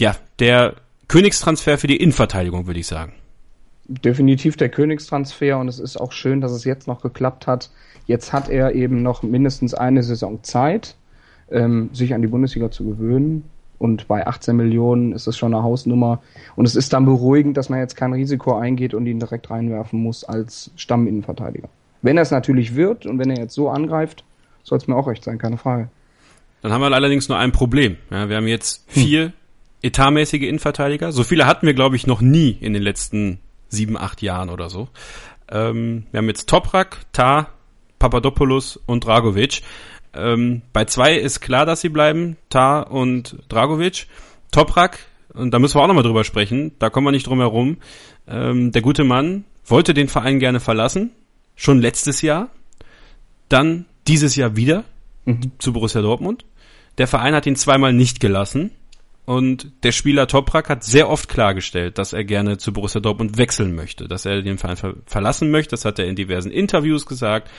Ja, 0.00 0.16
der 0.38 0.76
Königstransfer 1.08 1.78
für 1.78 1.86
die 1.86 1.96
Innenverteidigung, 1.96 2.66
würde 2.66 2.80
ich 2.80 2.86
sagen. 2.86 3.12
Definitiv 3.86 4.56
der 4.56 4.70
Königstransfer 4.70 5.58
und 5.58 5.68
es 5.68 5.78
ist 5.78 5.98
auch 5.98 6.12
schön, 6.12 6.40
dass 6.40 6.52
es 6.52 6.64
jetzt 6.64 6.88
noch 6.88 7.02
geklappt 7.02 7.46
hat. 7.46 7.70
Jetzt 8.06 8.32
hat 8.32 8.48
er 8.48 8.74
eben 8.74 9.02
noch 9.02 9.22
mindestens 9.22 9.74
eine 9.74 10.02
Saison 10.02 10.42
Zeit, 10.42 10.96
ähm, 11.50 11.90
sich 11.92 12.14
an 12.14 12.22
die 12.22 12.28
Bundesliga 12.28 12.70
zu 12.70 12.84
gewöhnen. 12.84 13.44
Und 13.78 14.08
bei 14.08 14.26
18 14.26 14.56
Millionen 14.56 15.12
ist 15.12 15.26
es 15.26 15.36
schon 15.36 15.54
eine 15.54 15.62
Hausnummer. 15.62 16.22
Und 16.56 16.64
es 16.64 16.76
ist 16.76 16.92
dann 16.92 17.04
beruhigend, 17.04 17.56
dass 17.56 17.68
man 17.68 17.80
jetzt 17.80 17.96
kein 17.96 18.12
Risiko 18.12 18.56
eingeht 18.56 18.94
und 18.94 19.06
ihn 19.06 19.18
direkt 19.18 19.50
reinwerfen 19.50 20.00
muss 20.00 20.24
als 20.24 20.70
Stamminnenverteidiger. 20.76 21.68
Wenn 22.02 22.16
er 22.16 22.22
es 22.22 22.30
natürlich 22.30 22.76
wird 22.76 23.06
und 23.06 23.18
wenn 23.18 23.30
er 23.30 23.38
jetzt 23.38 23.54
so 23.54 23.68
angreift, 23.68 24.24
soll 24.62 24.78
es 24.78 24.86
mir 24.86 24.96
auch 24.96 25.08
recht 25.08 25.24
sein, 25.24 25.38
keine 25.38 25.58
Frage. 25.58 25.88
Dann 26.62 26.72
haben 26.72 26.80
wir 26.80 26.92
allerdings 26.92 27.28
nur 27.28 27.38
ein 27.38 27.52
Problem. 27.52 27.96
Ja, 28.10 28.28
wir 28.28 28.36
haben 28.36 28.46
jetzt 28.46 28.84
vier 28.88 29.24
hm. 29.24 29.32
etatmäßige 29.82 30.42
Innenverteidiger. 30.42 31.12
So 31.12 31.24
viele 31.24 31.46
hatten 31.46 31.66
wir, 31.66 31.74
glaube 31.74 31.96
ich, 31.96 32.06
noch 32.06 32.20
nie 32.20 32.56
in 32.60 32.72
den 32.72 32.82
letzten 32.82 33.38
sieben, 33.68 33.98
acht 33.98 34.22
Jahren 34.22 34.48
oder 34.48 34.70
so. 34.70 34.88
Ähm, 35.50 36.04
wir 36.10 36.18
haben 36.18 36.28
jetzt 36.28 36.48
Toprak, 36.48 37.00
Tar, 37.12 37.48
Papadopoulos 37.98 38.78
und 38.86 39.04
Dragovic. 39.04 39.62
Ähm, 40.14 40.62
bei 40.72 40.84
zwei 40.84 41.14
ist 41.14 41.40
klar, 41.40 41.66
dass 41.66 41.80
sie 41.80 41.88
bleiben, 41.88 42.36
Tar 42.50 42.90
und 42.90 43.36
Dragovic. 43.48 44.06
Toprak, 44.50 44.98
und 45.32 45.52
da 45.52 45.58
müssen 45.58 45.76
wir 45.76 45.82
auch 45.82 45.88
nochmal 45.88 46.04
drüber 46.04 46.24
sprechen, 46.24 46.72
da 46.78 46.90
kommen 46.90 47.06
wir 47.06 47.10
nicht 47.10 47.26
drum 47.26 47.40
herum. 47.40 47.78
Ähm, 48.28 48.70
der 48.70 48.82
gute 48.82 49.04
Mann 49.04 49.44
wollte 49.66 49.94
den 49.94 50.08
Verein 50.08 50.38
gerne 50.38 50.60
verlassen, 50.60 51.10
schon 51.56 51.80
letztes 51.80 52.22
Jahr, 52.22 52.50
dann 53.48 53.86
dieses 54.06 54.36
Jahr 54.36 54.56
wieder 54.56 54.84
mhm. 55.24 55.52
zu 55.58 55.72
Borussia 55.72 56.02
Dortmund. 56.02 56.44
Der 56.98 57.08
Verein 57.08 57.34
hat 57.34 57.46
ihn 57.46 57.56
zweimal 57.56 57.92
nicht 57.92 58.20
gelassen 58.20 58.70
und 59.26 59.72
der 59.82 59.92
Spieler 59.92 60.26
Toprak 60.26 60.68
hat 60.68 60.84
sehr 60.84 61.08
oft 61.08 61.28
klargestellt, 61.28 61.98
dass 61.98 62.12
er 62.12 62.24
gerne 62.24 62.58
zu 62.58 62.72
Borussia 62.72 63.00
Dortmund 63.00 63.38
wechseln 63.38 63.74
möchte, 63.74 64.06
dass 64.06 64.26
er 64.26 64.42
den 64.42 64.58
Verein 64.58 64.76
ver 64.76 64.94
verlassen 65.06 65.50
möchte. 65.50 65.70
Das 65.70 65.84
hat 65.84 65.98
er 65.98 66.06
in 66.06 66.14
diversen 66.14 66.50
Interviews 66.50 67.06
gesagt. 67.06 67.50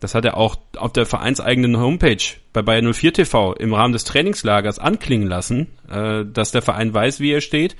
Das 0.00 0.14
hat 0.14 0.24
er 0.24 0.36
auch 0.36 0.56
auf 0.76 0.92
der 0.92 1.06
vereinseigenen 1.06 1.78
Homepage 1.78 2.22
bei 2.52 2.62
Bayern 2.62 2.92
04 2.92 3.14
TV 3.14 3.54
im 3.54 3.72
Rahmen 3.72 3.92
des 3.92 4.04
Trainingslagers 4.04 4.78
anklingen 4.78 5.28
lassen, 5.28 5.68
äh, 5.90 6.24
dass 6.24 6.52
der 6.52 6.62
Verein 6.62 6.92
weiß, 6.92 7.20
wie 7.20 7.32
er 7.32 7.40
steht. 7.40 7.76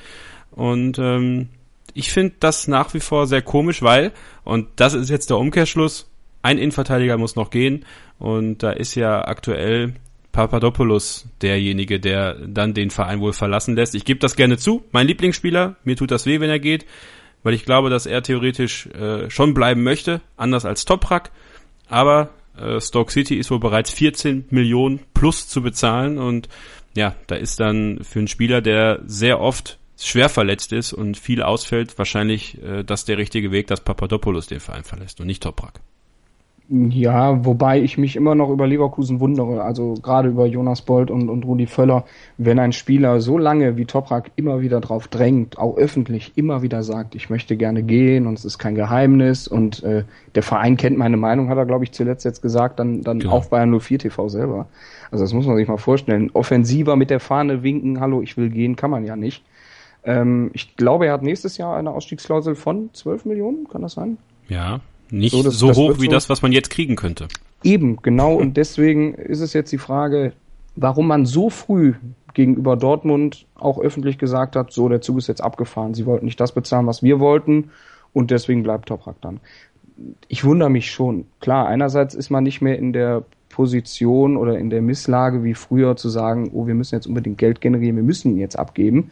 Und 0.50 0.98
ähm, 0.98 1.48
ich 1.92 2.10
finde 2.10 2.34
das 2.40 2.68
nach 2.68 2.94
wie 2.94 3.00
vor 3.00 3.26
sehr 3.26 3.42
komisch, 3.42 3.82
weil, 3.82 4.12
und 4.44 4.68
das 4.76 4.94
ist 4.94 5.10
jetzt 5.10 5.30
der 5.30 5.38
Umkehrschluss, 5.38 6.10
ein 6.42 6.58
Innenverteidiger 6.58 7.18
muss 7.18 7.36
noch 7.36 7.50
gehen. 7.50 7.84
Und 8.18 8.62
da 8.62 8.70
ist 8.70 8.94
ja 8.94 9.26
aktuell 9.26 9.94
Papadopoulos 10.32 11.26
derjenige, 11.42 11.98
der 11.98 12.34
dann 12.34 12.74
den 12.74 12.90
Verein 12.90 13.20
wohl 13.20 13.32
verlassen 13.32 13.74
lässt. 13.74 13.94
Ich 13.94 14.04
gebe 14.04 14.20
das 14.20 14.36
gerne 14.36 14.58
zu. 14.58 14.84
Mein 14.92 15.06
Lieblingsspieler, 15.06 15.76
mir 15.84 15.96
tut 15.96 16.10
das 16.10 16.26
weh, 16.26 16.40
wenn 16.40 16.50
er 16.50 16.58
geht, 16.58 16.86
weil 17.42 17.54
ich 17.54 17.64
glaube, 17.64 17.90
dass 17.90 18.06
er 18.06 18.22
theoretisch 18.22 18.86
äh, 18.88 19.30
schon 19.30 19.54
bleiben 19.54 19.82
möchte, 19.82 20.20
anders 20.36 20.64
als 20.64 20.84
Toprak. 20.84 21.30
Aber 21.88 22.30
äh, 22.58 22.80
Stoke 22.80 23.12
City 23.12 23.36
ist 23.36 23.50
wohl 23.50 23.60
bereits 23.60 23.90
14 23.90 24.46
Millionen 24.50 25.00
plus 25.14 25.48
zu 25.48 25.62
bezahlen 25.62 26.18
und 26.18 26.48
ja, 26.94 27.14
da 27.26 27.36
ist 27.36 27.60
dann 27.60 28.00
für 28.02 28.20
einen 28.20 28.28
Spieler, 28.28 28.62
der 28.62 29.00
sehr 29.06 29.40
oft 29.40 29.78
schwer 29.98 30.28
verletzt 30.28 30.72
ist 30.72 30.92
und 30.92 31.16
viel 31.16 31.42
ausfällt, 31.42 31.96
wahrscheinlich 31.98 32.62
äh, 32.62 32.82
das 32.84 33.04
der 33.04 33.18
richtige 33.18 33.52
Weg, 33.52 33.66
dass 33.66 33.82
Papadopoulos 33.82 34.46
den 34.46 34.60
Verein 34.60 34.84
verlässt 34.84 35.20
und 35.20 35.26
nicht 35.26 35.42
Toprak. 35.42 35.80
Ja, 36.68 37.44
wobei 37.44 37.80
ich 37.80 37.96
mich 37.96 38.16
immer 38.16 38.34
noch 38.34 38.50
über 38.50 38.66
Leverkusen 38.66 39.20
wundere, 39.20 39.62
also 39.62 39.94
gerade 40.02 40.30
über 40.30 40.46
Jonas 40.46 40.82
Bold 40.82 41.12
und, 41.12 41.28
und 41.28 41.44
Rudi 41.44 41.68
Völler, 41.68 42.04
wenn 42.38 42.58
ein 42.58 42.72
Spieler 42.72 43.20
so 43.20 43.38
lange 43.38 43.76
wie 43.76 43.84
Toprak 43.84 44.32
immer 44.34 44.60
wieder 44.60 44.80
drauf 44.80 45.06
drängt, 45.06 45.58
auch 45.58 45.76
öffentlich 45.76 46.32
immer 46.34 46.62
wieder 46.62 46.82
sagt, 46.82 47.14
ich 47.14 47.30
möchte 47.30 47.56
gerne 47.56 47.84
gehen 47.84 48.26
und 48.26 48.36
es 48.36 48.44
ist 48.44 48.58
kein 48.58 48.74
Geheimnis 48.74 49.46
und 49.46 49.84
äh, 49.84 50.02
der 50.34 50.42
Verein 50.42 50.76
kennt 50.76 50.98
meine 50.98 51.16
Meinung, 51.16 51.50
hat 51.50 51.58
er 51.58 51.66
glaube 51.66 51.84
ich 51.84 51.92
zuletzt 51.92 52.24
jetzt 52.24 52.42
gesagt, 52.42 52.80
dann, 52.80 53.02
dann 53.02 53.20
genau. 53.20 53.34
auch 53.34 53.46
Bayern 53.46 53.78
04 53.78 54.00
TV 54.00 54.28
selber. 54.28 54.66
Also 55.12 55.22
das 55.22 55.32
muss 55.32 55.46
man 55.46 55.54
sich 55.56 55.68
mal 55.68 55.76
vorstellen. 55.76 56.30
Offensiver 56.32 56.96
mit 56.96 57.10
der 57.10 57.20
Fahne 57.20 57.62
winken, 57.62 58.00
hallo, 58.00 58.22
ich 58.22 58.36
will 58.36 58.50
gehen, 58.50 58.74
kann 58.74 58.90
man 58.90 59.04
ja 59.04 59.14
nicht. 59.14 59.44
Ähm, 60.02 60.50
ich 60.52 60.74
glaube, 60.74 61.06
er 61.06 61.12
hat 61.12 61.22
nächstes 61.22 61.58
Jahr 61.58 61.76
eine 61.76 61.92
Ausstiegsklausel 61.92 62.56
von 62.56 62.90
12 62.92 63.24
Millionen, 63.24 63.68
kann 63.68 63.82
das 63.82 63.92
sein? 63.92 64.18
Ja, 64.48 64.80
nicht 65.10 65.32
so, 65.32 65.42
das, 65.42 65.58
so 65.58 65.68
das 65.68 65.76
hoch 65.76 66.00
wie 66.00 66.06
so 66.06 66.12
das, 66.12 66.28
was 66.28 66.42
man 66.42 66.52
jetzt 66.52 66.70
kriegen 66.70 66.96
könnte. 66.96 67.28
Eben, 67.62 67.96
genau. 68.02 68.34
Und 68.34 68.56
deswegen 68.56 69.14
ist 69.14 69.40
es 69.40 69.52
jetzt 69.52 69.72
die 69.72 69.78
Frage, 69.78 70.32
warum 70.76 71.06
man 71.06 71.26
so 71.26 71.50
früh 71.50 71.94
gegenüber 72.34 72.76
Dortmund 72.76 73.46
auch 73.54 73.80
öffentlich 73.80 74.18
gesagt 74.18 74.56
hat, 74.56 74.70
so, 74.72 74.88
der 74.88 75.00
Zug 75.00 75.18
ist 75.18 75.26
jetzt 75.26 75.42
abgefahren. 75.42 75.94
Sie 75.94 76.04
wollten 76.06 76.26
nicht 76.26 76.38
das 76.38 76.52
bezahlen, 76.52 76.86
was 76.86 77.02
wir 77.02 77.18
wollten. 77.18 77.70
Und 78.12 78.30
deswegen 78.30 78.62
bleibt 78.62 78.88
Toprak 78.88 79.16
dann. 79.20 79.40
Ich 80.28 80.44
wundere 80.44 80.68
mich 80.68 80.90
schon. 80.90 81.24
Klar, 81.40 81.66
einerseits 81.66 82.14
ist 82.14 82.28
man 82.28 82.44
nicht 82.44 82.60
mehr 82.60 82.78
in 82.78 82.92
der 82.92 83.24
Position 83.48 84.36
oder 84.36 84.58
in 84.58 84.68
der 84.68 84.82
Misslage 84.82 85.42
wie 85.42 85.54
früher 85.54 85.96
zu 85.96 86.10
sagen, 86.10 86.50
oh, 86.52 86.66
wir 86.66 86.74
müssen 86.74 86.94
jetzt 86.94 87.06
unbedingt 87.06 87.38
Geld 87.38 87.62
generieren, 87.62 87.96
wir 87.96 88.02
müssen 88.02 88.32
ihn 88.32 88.38
jetzt 88.38 88.58
abgeben. 88.58 89.10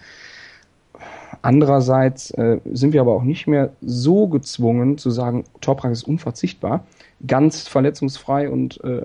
Andererseits 1.44 2.30
äh, 2.30 2.59
sind 2.72 2.94
wir 2.94 3.02
aber 3.02 3.12
auch 3.12 3.22
nicht 3.22 3.46
mehr 3.46 3.74
so 3.83 4.28
gezwungen 4.28 4.96
zu 4.96 5.11
sagen, 5.11 5.44
Toprak 5.61 5.92
ist 5.92 6.04
unverzichtbar. 6.04 6.87
Ganz 7.26 7.68
verletzungsfrei 7.68 8.48
und 8.48 8.83
äh, 8.83 9.02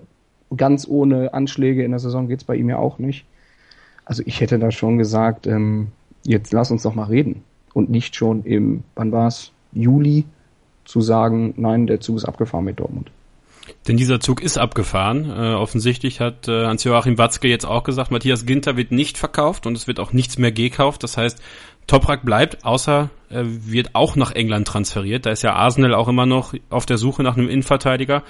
ganz 0.56 0.88
ohne 0.88 1.34
Anschläge 1.34 1.84
in 1.84 1.92
der 1.92 2.00
Saison 2.00 2.30
geht's 2.30 2.46
bei 2.46 2.56
ihm 2.56 2.70
ja 2.70 2.78
auch 2.78 2.98
nicht. 2.98 3.26
Also 4.06 4.24
ich 4.26 4.40
hätte 4.40 4.58
da 4.58 4.72
schon 4.72 4.98
gesagt, 4.98 5.48
ähm, 5.48 5.90
jetzt 6.24 6.54
lass 6.54 6.72
uns 6.72 6.84
doch 6.84 6.96
mal 6.96 7.08
reden. 7.08 7.44
Und 7.74 7.90
nicht 7.90 8.16
schon 8.16 8.46
im, 8.46 8.86
wann 8.96 9.12
war's, 9.12 9.52
Juli 9.74 10.24
zu 10.86 11.02
sagen, 11.02 11.56
nein, 11.58 11.88
der 11.88 12.00
Zug 12.00 12.16
ist 12.16 12.26
abgefahren 12.26 12.64
mit 12.64 12.80
Dortmund. 12.80 13.12
Denn 13.88 13.98
dieser 13.98 14.20
Zug 14.20 14.42
ist 14.42 14.58
abgefahren. 14.58 15.30
Äh, 15.30 15.54
offensichtlich 15.56 16.20
hat 16.20 16.48
äh, 16.48 16.66
Hans-Joachim 16.66 17.18
Watzke 17.18 17.48
jetzt 17.48 17.66
auch 17.66 17.84
gesagt, 17.84 18.12
Matthias 18.12 18.46
Ginter 18.46 18.78
wird 18.78 18.92
nicht 18.92 19.18
verkauft 19.18 19.68
und 19.68 19.76
es 19.76 19.88
wird 19.88 20.00
auch 20.00 20.14
nichts 20.14 20.38
mehr 20.38 20.52
gekauft. 20.52 21.04
Das 21.04 21.18
heißt, 21.18 21.42
Toprak 21.90 22.24
bleibt, 22.24 22.64
außer 22.64 23.10
er 23.30 23.72
wird 23.72 23.96
auch 23.96 24.16
nach 24.16 24.32
England 24.32 24.68
transferiert. 24.68 25.26
Da 25.26 25.32
ist 25.32 25.42
ja 25.42 25.54
Arsenal 25.54 25.94
auch 25.94 26.08
immer 26.08 26.26
noch 26.26 26.54
auf 26.70 26.86
der 26.86 26.98
Suche 26.98 27.24
nach 27.24 27.36
einem 27.36 27.50
Innenverteidiger. 27.50 28.24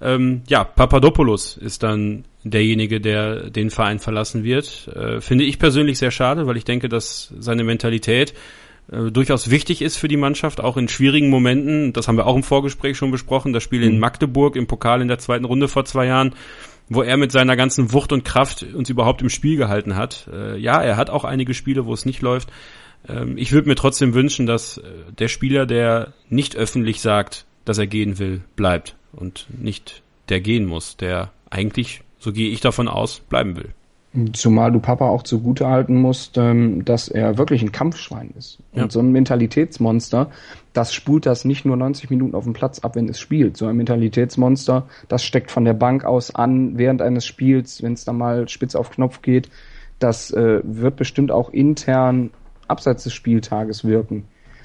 Ähm, 0.00 0.42
ja, 0.48 0.64
Papadopoulos 0.64 1.56
ist 1.56 1.82
dann 1.82 2.24
derjenige, 2.42 3.00
der 3.00 3.50
den 3.50 3.70
Verein 3.70 3.98
verlassen 3.98 4.44
wird. 4.44 4.88
Äh, 4.88 5.20
finde 5.20 5.44
ich 5.44 5.58
persönlich 5.58 5.98
sehr 5.98 6.10
schade, 6.10 6.46
weil 6.46 6.56
ich 6.56 6.64
denke, 6.64 6.88
dass 6.88 7.32
seine 7.38 7.64
Mentalität 7.64 8.34
äh, 8.90 9.10
durchaus 9.10 9.50
wichtig 9.50 9.82
ist 9.82 9.96
für 9.96 10.08
die 10.08 10.16
Mannschaft, 10.16 10.60
auch 10.60 10.76
in 10.76 10.88
schwierigen 10.88 11.30
Momenten. 11.30 11.92
Das 11.92 12.08
haben 12.08 12.16
wir 12.16 12.26
auch 12.26 12.36
im 12.36 12.42
Vorgespräch 12.42 12.96
schon 12.96 13.10
besprochen. 13.10 13.52
Das 13.52 13.62
Spiel 13.62 13.82
in 13.82 13.94
mhm. 13.94 14.00
Magdeburg 14.00 14.56
im 14.56 14.66
Pokal 14.66 15.02
in 15.02 15.08
der 15.08 15.18
zweiten 15.18 15.44
Runde 15.44 15.68
vor 15.68 15.84
zwei 15.84 16.06
Jahren, 16.06 16.34
wo 16.88 17.02
er 17.02 17.16
mit 17.16 17.30
seiner 17.30 17.56
ganzen 17.56 17.92
Wucht 17.92 18.12
und 18.12 18.24
Kraft 18.24 18.64
uns 18.74 18.90
überhaupt 18.90 19.22
im 19.22 19.30
Spiel 19.30 19.56
gehalten 19.56 19.96
hat. 19.96 20.28
Äh, 20.32 20.58
ja, 20.58 20.82
er 20.82 20.96
hat 20.96 21.10
auch 21.10 21.24
einige 21.24 21.54
Spiele, 21.54 21.86
wo 21.86 21.94
es 21.94 22.04
nicht 22.04 22.22
läuft. 22.22 22.50
Ähm, 23.08 23.36
ich 23.36 23.52
würde 23.52 23.68
mir 23.68 23.74
trotzdem 23.74 24.14
wünschen, 24.14 24.46
dass 24.46 24.78
äh, 24.78 24.82
der 25.18 25.28
Spieler, 25.28 25.66
der 25.66 26.12
nicht 26.28 26.56
öffentlich 26.56 27.00
sagt, 27.00 27.44
dass 27.64 27.78
er 27.78 27.86
gehen 27.86 28.18
will, 28.18 28.42
bleibt 28.56 28.96
und 29.12 29.46
nicht 29.56 30.02
der 30.28 30.40
gehen 30.40 30.66
muss, 30.66 30.96
der 30.96 31.30
eigentlich, 31.50 32.02
so 32.18 32.32
gehe 32.32 32.50
ich 32.50 32.60
davon 32.60 32.88
aus, 32.88 33.20
bleiben 33.20 33.56
will. 33.56 33.70
Zumal 34.34 34.70
du 34.70 34.78
Papa 34.78 35.08
auch 35.08 35.22
zugute 35.22 35.68
halten 35.68 35.96
musst, 35.96 36.36
ähm, 36.36 36.84
dass 36.84 37.08
er 37.08 37.38
wirklich 37.38 37.62
ein 37.62 37.72
Kampfschwein 37.72 38.34
ist. 38.36 38.58
Ja. 38.74 38.82
Und 38.82 38.92
so 38.92 39.00
ein 39.00 39.10
Mentalitätsmonster, 39.10 40.30
das 40.74 40.92
spult 40.92 41.24
das 41.24 41.46
nicht 41.46 41.64
nur 41.64 41.78
90 41.78 42.10
Minuten 42.10 42.34
auf 42.34 42.44
dem 42.44 42.52
Platz 42.52 42.80
ab, 42.80 42.94
wenn 42.94 43.08
es 43.08 43.18
spielt. 43.18 43.56
So 43.56 43.66
ein 43.66 43.76
Mentalitätsmonster, 43.76 44.86
das 45.08 45.24
steckt 45.24 45.50
von 45.50 45.64
der 45.64 45.72
Bank 45.72 46.04
aus 46.04 46.34
an 46.34 46.76
während 46.76 47.00
eines 47.00 47.24
Spiels, 47.24 47.82
wenn 47.82 47.94
es 47.94 48.04
da 48.04 48.12
mal 48.12 48.50
spitz 48.50 48.74
auf 48.74 48.90
Knopf 48.90 49.22
geht. 49.22 49.48
Das 49.98 50.30
äh, 50.30 50.60
wird 50.62 50.96
bestimmt 50.96 51.30
auch 51.30 51.48
intern 51.48 52.32
abseits 52.68 53.04
des 53.04 53.12
Spieltages 53.12 53.84
wirken. 53.84 54.24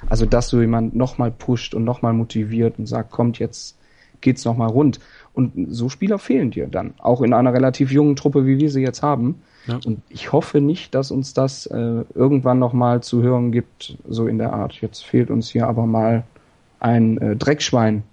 Also, 0.09 0.25
dass 0.25 0.49
so 0.49 0.61
jemand 0.61 0.95
nochmal 0.95 1.31
pusht 1.31 1.73
und 1.73 1.83
nochmal 1.83 2.13
motiviert 2.13 2.77
und 2.77 2.85
sagt, 2.85 3.11
kommt, 3.11 3.39
jetzt 3.39 3.77
geht's 4.21 4.45
nochmal 4.45 4.69
rund. 4.69 4.99
Und 5.33 5.67
so 5.69 5.89
Spieler 5.89 6.19
fehlen 6.19 6.51
dir 6.51 6.67
dann, 6.67 6.93
auch 6.97 7.21
in 7.21 7.33
einer 7.33 7.53
relativ 7.53 7.91
jungen 7.91 8.15
Truppe, 8.15 8.45
wie 8.45 8.57
wir 8.57 8.71
sie 8.71 8.81
jetzt 8.81 9.03
haben. 9.03 9.41
Ja. 9.67 9.79
Und 9.85 10.01
ich 10.09 10.31
hoffe 10.31 10.61
nicht, 10.61 10.95
dass 10.95 11.11
uns 11.11 11.33
das 11.33 11.65
äh, 11.65 12.03
irgendwann 12.15 12.57
nochmal 12.57 13.03
zu 13.03 13.21
hören 13.21 13.51
gibt, 13.51 13.97
so 14.07 14.27
in 14.27 14.37
der 14.37 14.53
Art. 14.53 14.73
Jetzt 14.81 15.03
fehlt 15.03 15.29
uns 15.29 15.49
hier 15.49 15.67
aber 15.67 15.85
mal 15.85 16.23
ein 16.79 17.17
äh, 17.17 17.35
Dreckschwein 17.35 18.03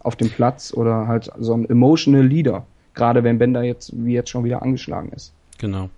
auf 0.00 0.16
dem 0.16 0.30
Platz 0.30 0.72
oder 0.74 1.06
halt 1.06 1.30
so 1.38 1.54
ein 1.54 1.68
emotional 1.68 2.26
Leader. 2.26 2.64
Gerade 2.94 3.24
wenn 3.24 3.38
Bender 3.38 3.62
jetzt, 3.62 3.92
wie 3.94 4.14
jetzt 4.14 4.30
schon 4.30 4.44
wieder 4.44 4.62
angeschlagen 4.62 5.10
ist. 5.14 5.32
Genau. 5.58 5.90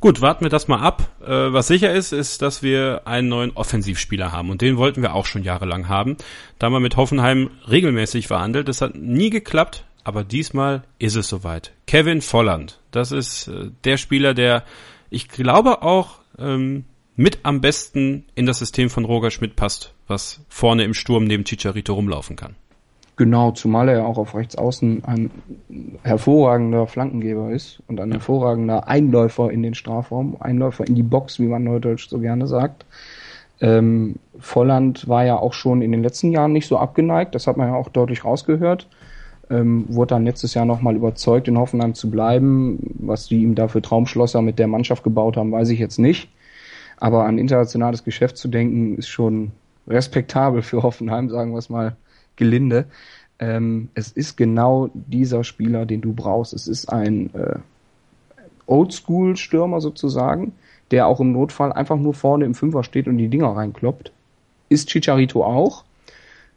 Gut, 0.00 0.22
warten 0.22 0.44
wir 0.44 0.50
das 0.50 0.66
mal 0.66 0.80
ab. 0.80 1.10
Äh, 1.22 1.52
was 1.52 1.66
sicher 1.66 1.92
ist, 1.92 2.12
ist, 2.12 2.40
dass 2.40 2.62
wir 2.62 3.02
einen 3.04 3.28
neuen 3.28 3.50
Offensivspieler 3.52 4.32
haben 4.32 4.48
und 4.48 4.62
den 4.62 4.78
wollten 4.78 5.02
wir 5.02 5.14
auch 5.14 5.26
schon 5.26 5.42
jahrelang 5.42 5.88
haben. 5.88 6.16
Da 6.58 6.66
haben 6.66 6.72
wir 6.72 6.80
mit 6.80 6.96
Hoffenheim 6.96 7.50
regelmäßig 7.70 8.26
verhandelt. 8.26 8.68
Das 8.68 8.80
hat 8.80 8.94
nie 8.94 9.30
geklappt. 9.30 9.84
Aber 10.02 10.24
diesmal 10.24 10.84
ist 10.98 11.16
es 11.16 11.28
soweit. 11.28 11.72
Kevin 11.86 12.22
Volland, 12.22 12.80
das 12.90 13.12
ist 13.12 13.48
äh, 13.48 13.70
der 13.84 13.98
Spieler, 13.98 14.32
der 14.32 14.64
ich 15.10 15.28
glaube 15.28 15.82
auch 15.82 16.20
ähm, 16.38 16.86
mit 17.16 17.40
am 17.42 17.60
besten 17.60 18.24
in 18.34 18.46
das 18.46 18.60
System 18.60 18.88
von 18.88 19.04
Roger 19.04 19.30
Schmidt 19.30 19.56
passt, 19.56 19.92
was 20.06 20.40
vorne 20.48 20.84
im 20.84 20.94
Sturm 20.94 21.24
neben 21.24 21.44
Chicharito 21.44 21.92
rumlaufen 21.92 22.36
kann. 22.36 22.56
Genau, 23.20 23.50
zumal 23.50 23.90
er 23.90 24.06
auch 24.06 24.16
auf 24.16 24.34
rechts 24.34 24.56
außen 24.56 25.04
ein 25.04 25.30
hervorragender 26.02 26.86
Flankengeber 26.86 27.50
ist 27.50 27.82
und 27.86 28.00
ein 28.00 28.08
ja. 28.08 28.14
hervorragender 28.14 28.88
Einläufer 28.88 29.50
in 29.50 29.62
den 29.62 29.74
Strafraum, 29.74 30.38
Einläufer 30.40 30.86
in 30.86 30.94
die 30.94 31.02
Box, 31.02 31.38
wie 31.38 31.44
man 31.44 31.62
neudeutsch 31.62 32.08
so 32.08 32.18
gerne 32.18 32.46
sagt. 32.46 32.86
Ähm, 33.60 34.14
Volland 34.38 35.06
war 35.06 35.26
ja 35.26 35.36
auch 35.36 35.52
schon 35.52 35.82
in 35.82 35.92
den 35.92 36.02
letzten 36.02 36.32
Jahren 36.32 36.54
nicht 36.54 36.66
so 36.66 36.78
abgeneigt, 36.78 37.34
das 37.34 37.46
hat 37.46 37.58
man 37.58 37.68
ja 37.68 37.74
auch 37.74 37.90
deutlich 37.90 38.24
rausgehört 38.24 38.86
ähm, 39.50 39.84
wurde 39.88 40.14
dann 40.14 40.24
letztes 40.24 40.54
Jahr 40.54 40.64
nochmal 40.64 40.96
überzeugt, 40.96 41.46
in 41.46 41.58
Hoffenheim 41.58 41.94
zu 41.94 42.10
bleiben. 42.10 42.78
Was 43.00 43.26
die 43.26 43.42
ihm 43.42 43.54
da 43.54 43.68
für 43.68 43.82
Traumschlosser 43.82 44.40
mit 44.40 44.58
der 44.58 44.66
Mannschaft 44.66 45.04
gebaut 45.04 45.36
haben, 45.36 45.52
weiß 45.52 45.68
ich 45.68 45.78
jetzt 45.78 45.98
nicht. 45.98 46.30
Aber 46.96 47.26
an 47.26 47.36
internationales 47.36 48.02
Geschäft 48.02 48.38
zu 48.38 48.48
denken, 48.48 48.96
ist 48.96 49.08
schon 49.08 49.50
respektabel 49.86 50.62
für 50.62 50.82
Hoffenheim, 50.82 51.28
sagen 51.28 51.52
wir 51.52 51.58
es 51.58 51.68
mal 51.68 51.96
gelinde. 52.40 52.86
Ähm, 53.38 53.88
es 53.94 54.10
ist 54.10 54.36
genau 54.36 54.90
dieser 54.94 55.44
Spieler, 55.44 55.86
den 55.86 56.00
du 56.00 56.12
brauchst. 56.12 56.52
Es 56.52 56.66
ist 56.66 56.92
ein 56.92 57.32
äh, 57.34 57.58
Oldschool-Stürmer 58.66 59.80
sozusagen, 59.80 60.52
der 60.90 61.06
auch 61.06 61.20
im 61.20 61.32
Notfall 61.32 61.72
einfach 61.72 61.96
nur 61.96 62.14
vorne 62.14 62.44
im 62.44 62.54
Fünfer 62.54 62.82
steht 62.82 63.06
und 63.06 63.18
die 63.18 63.28
Dinger 63.28 63.56
reinkloppt. 63.56 64.12
Ist 64.68 64.88
Chicharito 64.88 65.44
auch. 65.44 65.84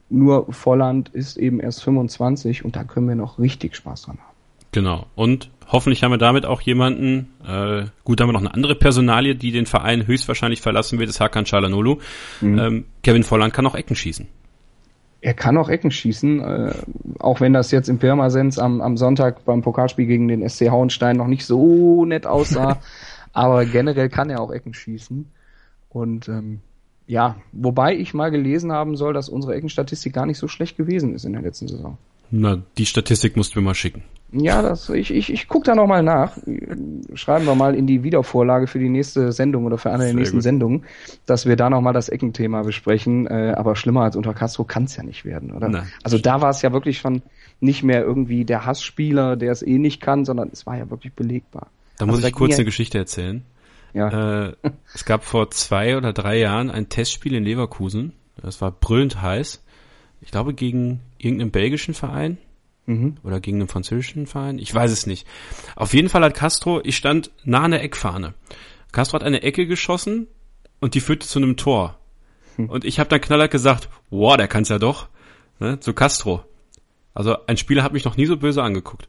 Nur 0.09 0.51
Volland 0.51 1.09
ist 1.09 1.37
eben 1.37 1.59
erst 1.59 1.83
25 1.83 2.65
und 2.65 2.75
da 2.75 2.83
können 2.83 3.07
wir 3.07 3.15
noch 3.15 3.39
richtig 3.39 3.75
Spaß 3.75 4.03
dran 4.03 4.17
haben. 4.19 4.33
Genau. 4.71 5.05
Und 5.15 5.49
hoffentlich 5.67 6.03
haben 6.03 6.11
wir 6.11 6.17
damit 6.17 6.45
auch 6.45 6.61
jemanden, 6.61 7.29
äh, 7.47 7.85
gut, 8.03 8.19
haben 8.19 8.29
wir 8.29 8.33
noch 8.33 8.41
eine 8.41 8.53
andere 8.53 8.75
Personalie, 8.75 9.35
die 9.35 9.51
den 9.51 9.65
Verein 9.65 10.05
höchstwahrscheinlich 10.07 10.61
verlassen 10.61 10.99
wird, 10.99 11.09
ist 11.09 11.19
Hakan 11.19 11.45
Çalhanoğlu. 11.45 11.99
Mhm. 12.41 12.59
Ähm, 12.59 12.85
Kevin 13.03 13.23
Volland 13.23 13.53
kann 13.53 13.65
auch 13.65 13.75
Ecken 13.75 13.95
schießen. 13.95 14.27
Er 15.23 15.33
kann 15.33 15.57
auch 15.57 15.69
Ecken 15.69 15.89
schießen, 15.89 16.41
äh, 16.41 16.73
auch 17.19 17.39
wenn 17.39 17.53
das 17.53 17.71
jetzt 17.71 17.87
im 17.87 17.97
Pirmasens 17.97 18.59
am, 18.59 18.81
am 18.81 18.97
Sonntag 18.97 19.45
beim 19.45 19.61
Pokalspiel 19.61 20.05
gegen 20.05 20.27
den 20.27 20.47
SC 20.47 20.69
Hauenstein 20.69 21.15
noch 21.15 21.27
nicht 21.27 21.45
so 21.45 22.03
nett 22.03 22.27
aussah. 22.27 22.81
aber 23.31 23.65
generell 23.65 24.09
kann 24.09 24.29
er 24.29 24.41
auch 24.41 24.51
Ecken 24.51 24.73
schießen. 24.73 25.31
Und 25.89 26.27
ähm, 26.27 26.59
ja, 27.07 27.37
wobei 27.53 27.95
ich 27.95 28.13
mal 28.13 28.31
gelesen 28.31 28.73
haben 28.73 28.97
soll, 28.97 29.13
dass 29.13 29.29
unsere 29.29 29.55
Eckenstatistik 29.55 30.13
gar 30.13 30.25
nicht 30.25 30.37
so 30.37 30.49
schlecht 30.49 30.75
gewesen 30.75 31.13
ist 31.15 31.23
in 31.23 31.31
der 31.31 31.41
letzten 31.41 31.69
Saison. 31.69 31.97
Na, 32.29 32.61
die 32.77 32.85
Statistik 32.85 33.37
musst 33.37 33.55
du 33.55 33.59
mir 33.59 33.65
mal 33.65 33.75
schicken. 33.75 34.03
Ja, 34.35 34.63
das, 34.63 34.89
ich, 34.89 35.13
ich, 35.13 35.31
ich 35.31 35.47
gucke 35.47 35.65
da 35.65 35.75
nochmal 35.75 36.01
nach. 36.01 36.37
Schreiben 37.13 37.45
wir 37.45 37.53
mal 37.53 37.75
in 37.75 37.85
die 37.85 38.03
Wiedervorlage 38.03 38.65
für 38.65 38.79
die 38.79 38.89
nächste 38.89 39.31
Sendung 39.31 39.65
oder 39.65 39.77
für 39.77 39.91
eine 39.91 40.05
der 40.05 40.13
nächsten 40.15 40.37
gut. 40.37 40.43
Sendungen, 40.43 40.85
dass 41.27 41.45
wir 41.45 41.55
da 41.55 41.69
nochmal 41.69 41.93
das 41.93 42.09
Eckenthema 42.09 42.63
besprechen. 42.63 43.27
Äh, 43.27 43.53
aber 43.55 43.75
schlimmer 43.75 44.01
als 44.01 44.15
unter 44.15 44.33
Castro 44.33 44.63
kann 44.63 44.85
es 44.85 44.95
ja 44.95 45.03
nicht 45.03 45.23
werden, 45.23 45.51
oder? 45.51 45.69
Nein. 45.69 45.87
Also 46.01 46.17
da 46.17 46.41
war 46.41 46.49
es 46.49 46.63
ja 46.63 46.73
wirklich 46.73 46.97
schon 46.97 47.21
nicht 47.59 47.83
mehr 47.83 48.01
irgendwie 48.01 48.43
der 48.43 48.65
Hassspieler, 48.65 49.35
der 49.35 49.51
es 49.51 49.61
eh 49.61 49.77
nicht 49.77 50.01
kann, 50.01 50.25
sondern 50.25 50.49
es 50.51 50.65
war 50.65 50.77
ja 50.77 50.89
wirklich 50.89 51.13
belegbar. 51.13 51.67
Da 51.99 52.07
muss 52.07 52.15
also, 52.15 52.27
ich 52.27 52.33
kurz 52.33 52.55
eine 52.55 52.65
Geschichte 52.65 52.97
erzählen. 52.97 53.43
Ja. 53.93 54.47
Äh, 54.47 54.53
es 54.95 55.05
gab 55.05 55.23
vor 55.23 55.51
zwei 55.51 55.95
oder 55.95 56.11
drei 56.11 56.39
Jahren 56.39 56.71
ein 56.71 56.89
Testspiel 56.89 57.35
in 57.35 57.43
Leverkusen. 57.43 58.13
Das 58.41 58.61
war 58.61 58.71
brüllend 58.71 59.21
heiß. 59.21 59.63
Ich 60.21 60.31
glaube 60.31 60.55
gegen 60.55 61.01
irgendeinen 61.19 61.51
belgischen 61.51 61.93
Verein 61.93 62.39
mhm. 62.85 63.15
oder 63.23 63.39
gegen 63.39 63.57
einen 63.57 63.67
französischen 63.67 64.27
Verein. 64.27 64.59
Ich 64.59 64.73
weiß 64.73 64.91
es 64.91 65.05
nicht. 65.05 65.27
Auf 65.75 65.93
jeden 65.93 66.09
Fall 66.09 66.23
hat 66.23 66.35
Castro, 66.35 66.81
ich 66.83 66.97
stand 66.97 67.31
nah 67.43 67.63
an 67.63 67.71
der 67.71 67.83
Eckfahne. 67.83 68.33
Castro 68.91 69.15
hat 69.15 69.23
eine 69.23 69.43
Ecke 69.43 69.65
geschossen 69.67 70.27
und 70.79 70.93
die 70.93 70.99
führte 70.99 71.27
zu 71.27 71.39
einem 71.39 71.57
Tor. 71.57 71.97
Hm. 72.55 72.69
Und 72.69 72.85
ich 72.85 72.99
habe 72.99 73.09
dann 73.09 73.21
knallhart 73.21 73.51
gesagt, 73.51 73.89
wow, 74.09 74.37
der 74.37 74.47
kann's 74.47 74.69
ja 74.69 74.79
doch. 74.79 75.07
Ne, 75.59 75.79
zu 75.79 75.93
Castro. 75.93 76.43
Also 77.13 77.35
ein 77.47 77.57
Spieler 77.57 77.83
hat 77.83 77.93
mich 77.93 78.05
noch 78.05 78.17
nie 78.17 78.25
so 78.25 78.37
böse 78.37 78.63
angeguckt. 78.63 79.07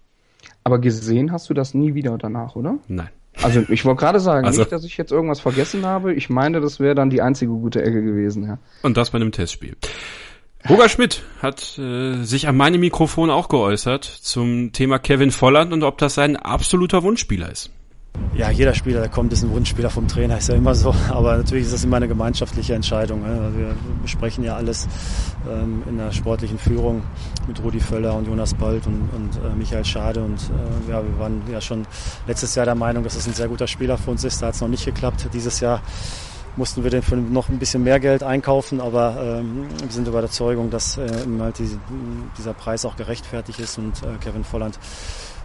Aber 0.63 0.79
gesehen 0.79 1.33
hast 1.33 1.49
du 1.51 1.55
das 1.55 1.75
nie 1.75 1.95
wieder 1.95 2.17
danach, 2.19 2.57
oder? 2.57 2.79
Nein. 2.89 3.11
Also 3.43 3.65
ich 3.69 3.85
wollte 3.85 4.01
gerade 4.01 4.21
sagen, 4.21 4.47
also, 4.47 4.61
nicht, 4.61 4.73
dass 4.73 4.85
ich 4.85 4.97
jetzt 4.97 5.11
irgendwas 5.11 5.41
vergessen 5.41 5.85
habe. 5.85 6.15
Ich 6.15 6.31
meine, 6.31 6.61
das 6.61 6.81
wäre 6.81 6.95
dann 6.95 7.11
die 7.11 7.21
einzige 7.21 7.53
gute 7.53 7.83
Ecke 7.83 8.03
gewesen, 8.03 8.45
ja. 8.45 8.59
Und 8.83 8.97
das 8.97 9.11
bei 9.11 9.17
einem 9.17 9.33
Testspiel. 9.33 9.77
Roger 10.66 10.88
Schmidt 10.88 11.22
hat 11.42 11.79
äh, 11.79 12.22
sich 12.24 12.48
an 12.48 12.57
meinem 12.57 12.81
Mikrofon 12.81 13.29
auch 13.29 13.48
geäußert 13.48 14.05
zum 14.05 14.72
Thema 14.72 14.98
Kevin 14.98 15.31
Volland 15.31 15.74
und 15.74 15.83
ob 15.83 15.98
das 15.98 16.14
sein 16.14 16.37
absoluter 16.37 17.03
Wunschspieler 17.03 17.53
ist. 17.53 17.70
Ja, 18.35 18.50
jeder 18.50 18.72
Spieler, 18.72 19.00
der 19.00 19.11
kommt, 19.11 19.33
ist 19.35 19.42
ein 19.42 19.50
Wunschspieler 19.50 19.90
vom 19.90 20.09
Trainer, 20.09 20.38
ist 20.38 20.48
ja 20.48 20.55
immer 20.55 20.74
so. 20.74 20.94
Aber 21.11 21.37
natürlich 21.37 21.64
ist 21.64 21.74
das 21.74 21.85
immer 21.85 21.98
eine 21.98 22.09
gemeinschaftliche 22.09 22.74
Entscheidung. 22.74 23.22
Ne? 23.22 23.40
Also 23.40 23.59
wir 23.59 23.77
besprechen 24.00 24.42
ja 24.42 24.57
alles 24.57 24.88
ähm, 25.50 25.83
in 25.87 25.98
der 25.98 26.12
sportlichen 26.12 26.59
Führung 26.59 27.03
mit 27.46 27.62
Rudi 27.62 27.81
Völler 27.81 28.14
und 28.16 28.27
Jonas 28.27 28.55
Bolt 28.55 28.87
und, 28.87 29.11
und 29.14 29.37
äh, 29.37 29.55
Michael 29.55 29.85
Schade. 29.85 30.22
Und 30.22 30.38
äh, 30.38 30.90
ja, 30.90 31.03
wir 31.05 31.18
waren 31.18 31.42
ja 31.53 31.61
schon 31.61 31.87
letztes 32.27 32.55
Jahr 32.55 32.64
der 32.64 32.74
Meinung, 32.74 33.05
dass 33.05 33.16
es 33.16 33.27
ein 33.27 33.35
sehr 33.35 33.48
guter 33.48 33.66
Spieler 33.66 33.98
für 33.98 34.12
uns 34.12 34.24
ist. 34.24 34.40
Da 34.40 34.46
hat 34.46 34.55
es 34.55 34.62
noch 34.62 34.68
nicht 34.68 34.87
geklappt. 34.87 35.29
Dieses 35.35 35.61
Jahr 35.61 35.83
mussten 36.57 36.85
wir 36.85 36.90
den 36.90 37.03
für 37.03 37.17
noch 37.17 37.49
ein 37.49 37.59
bisschen 37.59 37.83
mehr 37.83 38.01
Geld 38.01 38.23
einkaufen, 38.23 38.81
aber 38.81 39.40
ähm, 39.40 39.67
wir 39.81 39.90
sind 39.90 40.07
über 40.07 40.19
der 40.19 40.25
Überzeugung, 40.25 40.71
dass 40.71 40.99
äh, 40.99 41.09
halt 41.38 41.59
die, 41.59 41.69
dieser 42.38 42.55
Preis 42.55 42.85
auch 42.85 42.97
gerechtfertigt 42.97 43.59
ist 43.61 43.79
und 43.79 44.03
äh, 44.03 44.17
Kevin 44.23 44.45
Volland 44.45 44.79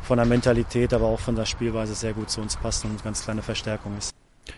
von 0.04 0.18
der 0.18 0.26
Mentalität, 0.26 0.94
aber 0.94 1.06
auch 1.06 1.20
von 1.20 1.36
der 1.36 1.46
Spielweise 1.46 1.94
sehr 1.94 2.14
gut 2.14 2.30
zu 2.30 2.42
uns 2.42 2.56
passt 2.56 2.84
und 2.86 2.92
eine 2.92 3.00
ganz 3.04 3.24
kleine 3.24 3.42
Verstärkung 3.42 3.98
ist. 3.98 4.14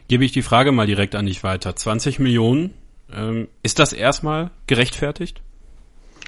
Gebe 0.08 0.24
ich 0.24 0.32
die 0.32 0.42
Frage 0.42 0.72
mal 0.72 0.88
direkt 0.88 1.16
an 1.16 1.26
dich 1.26 1.44
weiter. 1.44 1.76
20 1.76 2.20
Millionen, 2.20 2.74
ähm, 3.14 3.48
ist 3.64 3.80
das 3.80 3.94
erstmal 3.94 4.52
gerechtfertigt? 4.68 5.42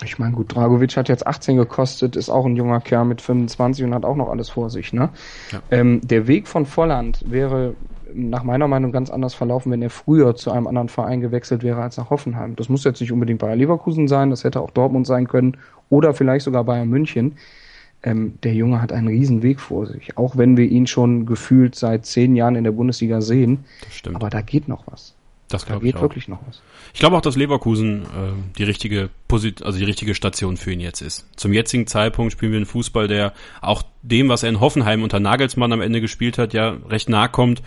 Ich 0.04 0.20
meine, 0.20 0.34
gut, 0.34 0.54
Dragovic 0.54 0.98
hat 0.98 1.08
jetzt 1.08 1.26
18 1.26 1.56
gekostet, 1.56 2.16
ist 2.16 2.30
auch 2.30 2.46
ein 2.46 2.56
junger 2.56 2.82
Kerl 2.82 3.06
mit 3.06 3.22
25 3.22 3.86
und 3.86 3.94
hat 3.94 4.06
auch 4.06 4.16
noch 4.16 4.30
alles 4.30 4.50
vor 4.50 4.70
sich. 4.70 4.92
Ne? 4.92 5.10
Ja. 5.52 5.62
Ähm, 5.72 6.02
der 6.04 6.28
Weg 6.28 6.48
von 6.48 6.66
Volland 6.66 7.24
wäre 7.26 7.76
nach 8.16 8.44
meiner 8.44 8.68
Meinung 8.68 8.92
ganz 8.92 9.10
anders 9.10 9.34
verlaufen, 9.34 9.72
wenn 9.72 9.82
er 9.82 9.90
früher 9.90 10.36
zu 10.36 10.52
einem 10.52 10.68
anderen 10.68 10.90
Verein 10.90 11.22
gewechselt 11.22 11.64
wäre 11.64 11.82
als 11.82 11.98
nach 11.98 12.10
Hoffenheim. 12.10 12.56
Das 12.56 12.70
muss 12.70 12.84
jetzt 12.84 13.02
nicht 13.02 13.12
unbedingt 13.12 13.40
Bayer 13.40 13.56
Leverkusen 13.56 14.08
sein, 14.08 14.30
das 14.30 14.44
hätte 14.44 14.62
auch 14.62 14.72
Dortmund 14.72 15.08
sein 15.08 15.28
können 15.28 15.58
oder 15.90 16.14
vielleicht 16.14 16.46
sogar 16.46 16.64
Bayern 16.64 16.90
München. 16.90 17.38
Ähm, 18.04 18.38
der 18.44 18.54
Junge 18.54 18.82
hat 18.82 18.92
einen 18.92 19.08
riesen 19.08 19.44
Weg 19.44 19.60
vor 19.60 19.86
sich, 19.86 20.18
auch 20.18 20.38
wenn 20.38 20.58
wir 20.58 20.66
ihn 20.66 20.88
schon 20.88 21.26
gefühlt 21.26 21.76
seit 21.76 22.06
zehn 22.06 22.36
Jahren 22.36 22.56
in 22.56 22.66
der 22.66 22.72
Bundesliga 22.72 23.22
sehen. 23.22 23.64
Das 23.86 23.96
stimmt. 23.96 24.18
Aber 24.18 24.30
da 24.30 24.42
geht 24.42 24.68
noch 24.68 24.84
was. 24.88 25.16
Das 25.54 25.62
Da 25.62 25.68
glaube 25.68 25.88
ich 25.88 25.94
geht 25.94 26.02
wirklich 26.02 26.28
noch 26.28 26.40
was. 26.48 26.62
Ich 26.94 27.00
glaube 27.00 27.16
auch, 27.16 27.22
dass 27.22 27.36
Leverkusen 27.36 28.04
äh, 28.04 28.58
die 28.58 28.64
richtige 28.64 29.10
Posit 29.28 29.64
also 29.64 29.78
die 29.78 29.86
richtige 29.86 30.16
Station 30.16 30.58
für 30.58 30.72
ihn 30.72 30.80
jetzt 30.80 31.02
ist. 31.02 31.28
Zum 31.38 31.54
jetzigen 31.54 31.88
Zeitpunkt 31.88 32.34
spielen 32.34 32.52
wir 32.52 32.58
einen 32.58 32.66
Fußball, 32.66 33.08
der 33.08 33.34
auch 33.62 33.84
dem, 34.02 34.30
was 34.30 34.44
er 34.44 34.50
in 34.50 34.60
Hoffenheim 34.60 35.04
unter 35.04 35.20
Nagelsmann 35.20 35.72
am 35.72 35.82
Ende 35.82 36.02
gespielt 36.02 36.38
hat, 36.38 36.54
ja 36.54 36.78
recht 36.90 37.08
nahe 37.08 37.30
kommt. 37.30 37.62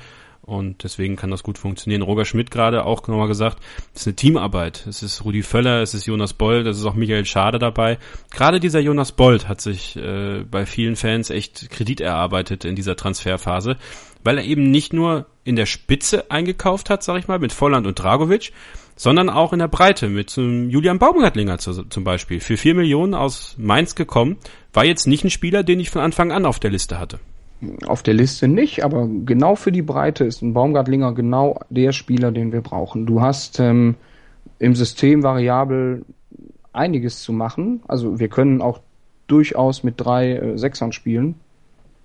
Und 0.47 0.85
deswegen 0.85 1.17
kann 1.17 1.33
das 1.33 1.43
gut 1.43 1.59
funktionieren. 1.59 2.03
Roger 2.03 2.25
Schmidt 2.25 2.53
gerade 2.53 2.85
auch 2.85 3.09
nochmal 3.09 3.27
gesagt, 3.27 3.59
es 3.93 4.03
ist 4.03 4.07
eine 4.07 4.17
Teamarbeit. 4.17 4.87
Es 4.87 5.03
ist 5.03 5.25
Rudi 5.25 5.43
Völler, 5.43 5.83
es 5.83 5.93
ist 5.93 6.07
Jonas 6.07 6.35
Bold, 6.35 6.69
es 6.69 6.79
ist 6.79 6.85
auch 6.85 6.95
Michael 6.95 7.25
Schade 7.25 7.59
dabei. 7.59 7.99
Gerade 8.31 8.61
dieser 8.61 8.79
Jonas 8.79 9.11
Bold 9.11 9.49
hat 9.49 9.61
sich 9.61 9.97
äh, 9.97 10.45
bei 10.49 10.65
vielen 10.65 10.95
Fans 10.95 11.31
echt 11.31 11.69
Kredit 11.71 12.01
erarbeitet 12.01 12.65
in 12.65 12.77
dieser 12.77 12.95
Transferphase, 12.95 13.77
weil 14.23 14.39
er 14.39 14.45
eben 14.45 14.71
nicht 14.71 14.93
nur 14.93 15.27
in 15.43 15.57
der 15.57 15.67
Spitze 15.67 16.31
eingekauft 16.31 16.91
hat, 16.91 17.03
sag 17.03 17.19
ich 17.19 17.27
mal, 17.27 17.41
mit 17.41 17.53
Volland 17.53 17.85
und 17.85 17.99
Dragovic, 17.99 18.53
sondern 18.95 19.29
auch 19.29 19.53
in 19.53 19.59
der 19.59 19.69
Breite 19.69 20.09
mit 20.09 20.37
Julian 20.37 21.01
Baumgartlinger 21.01 21.59
zu, 21.59 21.85
zum 21.85 22.05
Beispiel. 22.05 22.39
Für 22.39 22.57
vier 22.57 22.77
Millionen 22.77 23.15
aus 23.15 23.57
Mainz 23.59 23.97
gekommen, 23.97 24.37
war 24.73 24.85
jetzt 24.85 25.09
nicht 25.09 25.25
ein 25.25 25.31
Spieler, 25.31 25.65
den 25.65 25.81
ich 25.81 25.91
von 25.91 26.03
Anfang 26.03 26.31
an 26.31 26.47
auf 26.47 26.61
der 26.61 26.71
Liste 26.71 27.01
hatte. 27.01 27.19
Auf 27.87 28.03
der 28.03 28.14
Liste 28.14 28.49
nicht, 28.49 28.85
aber 28.85 29.09
genau 29.25 29.55
für 29.55 29.73
die 29.73 29.83
Breite 29.83 30.25
ist 30.25 30.42
ein 30.42 30.53
Baumgartlinger 30.53 31.14
genau 31.14 31.59
der 31.71 31.92
Spieler, 31.92 32.31
den 32.31 32.53
wir 32.53 32.61
brauchen. 32.61 33.07
Du 33.07 33.23
hast 33.23 33.61
ähm, 33.61 33.95
im 34.59 34.75
System 34.75 35.23
variabel 35.23 36.05
einiges 36.73 37.23
zu 37.23 37.33
machen. 37.33 37.83
Also 37.88 38.19
wir 38.21 38.29
können 38.29 38.61
auch 38.61 38.81
durchaus 39.27 39.83
mit 39.83 39.95
drei 39.97 40.33
äh, 40.35 40.59
Sechsern 40.59 40.92
spielen, 40.92 41.35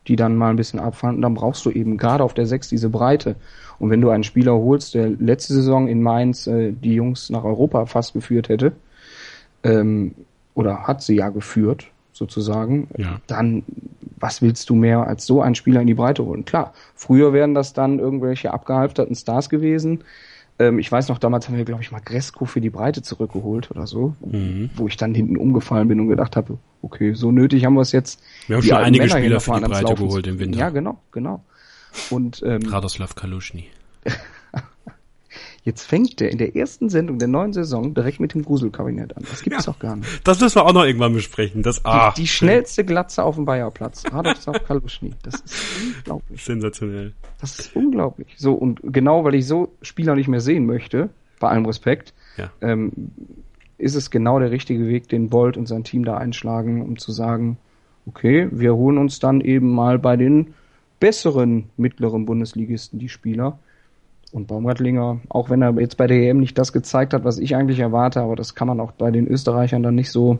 die 0.07 0.15
dann 0.15 0.35
mal 0.37 0.51
ein 0.51 0.55
bisschen 0.55 0.79
abfahren. 0.79 1.17
Und 1.17 1.21
dann 1.21 1.33
brauchst 1.33 1.65
du 1.65 1.69
eben 1.69 1.97
gerade 1.97 2.23
auf 2.23 2.33
der 2.33 2.45
Sechs 2.47 2.69
diese 2.69 2.89
Breite. 2.89 3.35
Und 3.77 3.89
wenn 3.89 3.99
du 4.01 4.09
einen 4.09 4.23
Spieler 4.23 4.53
holst, 4.53 4.93
der 4.93 5.09
letzte 5.09 5.53
Saison 5.53 5.87
in 5.87 6.01
Mainz 6.01 6.47
äh, 6.47 6.71
die 6.71 6.93
Jungs 6.95 7.29
nach 7.29 7.43
Europa 7.43 7.85
fast 7.87 8.13
geführt 8.13 8.47
hätte, 8.47 8.71
ähm, 9.63 10.13
oder 10.53 10.87
hat 10.87 11.01
sie 11.01 11.15
ja 11.17 11.29
geführt, 11.29 11.87
sozusagen, 12.13 12.87
Ja. 12.97 13.19
dann 13.27 13.63
was 14.21 14.41
willst 14.41 14.69
du 14.69 14.75
mehr 14.75 15.05
als 15.07 15.25
so 15.25 15.41
einen 15.41 15.55
Spieler 15.55 15.81
in 15.81 15.87
die 15.87 15.93
Breite 15.95 16.23
holen? 16.23 16.45
Klar, 16.45 16.73
früher 16.95 17.33
wären 17.33 17.53
das 17.53 17.73
dann 17.73 17.99
irgendwelche 17.99 18.53
abgehalfterten 18.53 19.15
Stars 19.15 19.49
gewesen. 19.49 20.03
Ähm, 20.59 20.79
ich 20.79 20.91
weiß 20.91 21.09
noch, 21.09 21.17
damals 21.17 21.47
haben 21.47 21.57
wir, 21.57 21.65
glaube 21.65 21.81
ich, 21.81 21.91
mal 21.91 22.01
Gresco 22.03 22.45
für 22.45 22.61
die 22.61 22.69
Breite 22.69 23.01
zurückgeholt 23.01 23.71
oder 23.71 23.87
so, 23.87 24.15
Mhm. 24.21 24.69
wo 24.75 24.87
ich 24.87 24.95
dann 24.97 25.13
hinten 25.15 25.37
umgefallen 25.37 25.87
bin 25.87 25.99
und 25.99 26.07
gedacht 26.07 26.35
habe, 26.35 26.57
okay, 26.81 27.13
so 27.13 27.31
nötig 27.31 27.65
haben 27.65 27.73
wir 27.73 27.81
es 27.81 27.91
jetzt. 27.91 28.21
Wir 28.47 28.57
haben 28.57 28.61
die 28.63 28.69
schon 28.69 28.77
einige 28.77 29.03
Männer 29.05 29.17
Spieler 29.19 29.39
für 29.39 29.53
die 29.59 29.65
Breite 29.67 29.95
geholt 29.95 30.27
im 30.27 30.39
Winter. 30.39 30.59
Ja, 30.59 30.69
genau, 30.69 30.99
genau. 31.11 31.43
Und 32.09 32.41
ähm, 32.45 32.61
Radoslav 32.67 33.15
Kaluschny. 33.15 33.65
jetzt 35.63 35.83
fängt 35.83 36.19
der 36.19 36.31
in 36.31 36.37
der 36.37 36.55
ersten 36.55 36.89
Sendung 36.89 37.19
der 37.19 37.27
neuen 37.27 37.53
Saison 37.53 37.93
direkt 37.93 38.19
mit 38.19 38.33
dem 38.33 38.43
Gruselkabinett 38.43 39.15
an. 39.15 39.23
Das 39.29 39.43
gibt 39.43 39.57
es 39.59 39.65
doch 39.65 39.77
gar 39.79 39.95
nicht. 39.95 40.27
Das 40.27 40.39
müssen 40.39 40.55
wir 40.55 40.65
auch 40.65 40.73
noch 40.73 40.83
irgendwann 40.85 41.13
besprechen. 41.13 41.61
Das, 41.63 41.85
ah, 41.85 42.11
die, 42.11 42.21
die 42.21 42.27
schnellste 42.27 42.83
Glatze 42.83 43.23
auf 43.23 43.35
dem 43.35 43.45
Bayerplatz. 43.45 44.03
Radoslav 44.11 44.63
Kaluschny. 44.65 45.11
Das 45.23 45.35
ist 45.35 45.55
unglaublich. 45.97 46.43
sensationell. 46.43 47.13
Das 47.39 47.59
ist 47.59 47.75
unglaublich. 47.75 48.27
So, 48.37 48.53
und 48.53 48.79
genau 48.83 49.23
weil 49.23 49.35
ich 49.35 49.45
so 49.47 49.71
Spieler 49.81 50.15
nicht 50.15 50.27
mehr 50.27 50.41
sehen 50.41 50.65
möchte, 50.65 51.09
bei 51.39 51.49
allem 51.49 51.65
Respekt, 51.65 52.13
Ja. 52.37 52.51
ähm, 52.61 52.91
ist 53.77 53.95
es 53.95 54.11
genau 54.11 54.39
der 54.39 54.51
richtige 54.51 54.87
Weg, 54.87 55.09
den 55.09 55.29
Bolt 55.29 55.57
und 55.57 55.67
sein 55.67 55.83
Team 55.83 56.05
da 56.05 56.17
einschlagen, 56.17 56.83
um 56.83 56.97
zu 56.99 57.11
sagen, 57.11 57.57
okay, 58.05 58.47
wir 58.51 58.75
holen 58.75 58.97
uns 58.99 59.19
dann 59.19 59.41
eben 59.41 59.73
mal 59.73 59.97
bei 59.97 60.17
den 60.17 60.53
besseren 60.99 61.69
mittleren 61.77 62.25
Bundesligisten 62.27 62.99
die 62.99 63.09
Spieler. 63.09 63.57
Und 64.31 64.47
Baumgartlinger, 64.47 65.19
auch 65.29 65.49
wenn 65.49 65.61
er 65.61 65.77
jetzt 65.79 65.97
bei 65.97 66.07
der 66.07 66.17
EM 66.17 66.39
nicht 66.39 66.57
das 66.57 66.71
gezeigt 66.71 67.13
hat, 67.13 67.25
was 67.25 67.37
ich 67.37 67.55
eigentlich 67.55 67.79
erwarte, 67.79 68.21
aber 68.21 68.35
das 68.35 68.55
kann 68.55 68.67
man 68.67 68.79
auch 68.79 68.91
bei 68.93 69.11
den 69.11 69.27
Österreichern 69.27 69.83
dann 69.83 69.95
nicht 69.95 70.09
so 70.09 70.39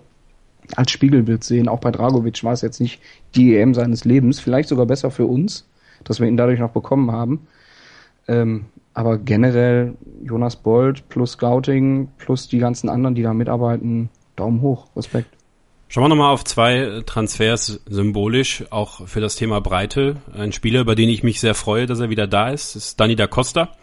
als 0.75 0.91
Spiegelbild 0.91 1.43
sehen. 1.43 1.67
Auch 1.67 1.79
bei 1.79 1.91
Dragovic 1.91 2.43
war 2.43 2.53
es 2.53 2.61
jetzt 2.61 2.79
nicht 2.79 3.01
die 3.35 3.55
EM 3.55 3.73
seines 3.73 4.05
Lebens, 4.05 4.39
vielleicht 4.39 4.69
sogar 4.69 4.85
besser 4.85 5.11
für 5.11 5.25
uns, 5.25 5.67
dass 6.05 6.19
wir 6.19 6.27
ihn 6.27 6.37
dadurch 6.37 6.59
noch 6.59 6.71
bekommen 6.71 7.11
haben. 7.11 7.47
Ähm, 8.27 8.65
aber 8.93 9.17
generell 9.17 9.93
Jonas 10.23 10.55
Bold 10.55 11.07
plus 11.09 11.33
Scouting 11.33 12.09
plus 12.17 12.47
die 12.47 12.59
ganzen 12.59 12.89
anderen, 12.89 13.15
die 13.15 13.23
da 13.23 13.33
mitarbeiten, 13.33 14.09
Daumen 14.35 14.61
hoch, 14.61 14.87
Respekt. 14.95 15.40
Schauen 15.91 16.05
wir 16.05 16.07
nochmal 16.07 16.31
auf 16.31 16.45
zwei 16.45 17.01
Transfers 17.05 17.81
symbolisch, 17.85 18.63
auch 18.69 19.05
für 19.09 19.19
das 19.19 19.35
Thema 19.35 19.59
Breite. 19.59 20.15
Ein 20.33 20.53
Spieler, 20.53 20.79
über 20.79 20.95
den 20.95 21.09
ich 21.09 21.21
mich 21.21 21.41
sehr 21.41 21.53
freue, 21.53 21.85
dass 21.85 21.99
er 21.99 22.09
wieder 22.09 22.27
da 22.27 22.47
ist, 22.47 22.77
ist 22.77 22.97
Dani 22.97 23.17
da 23.17 23.27
Costa. 23.27 23.75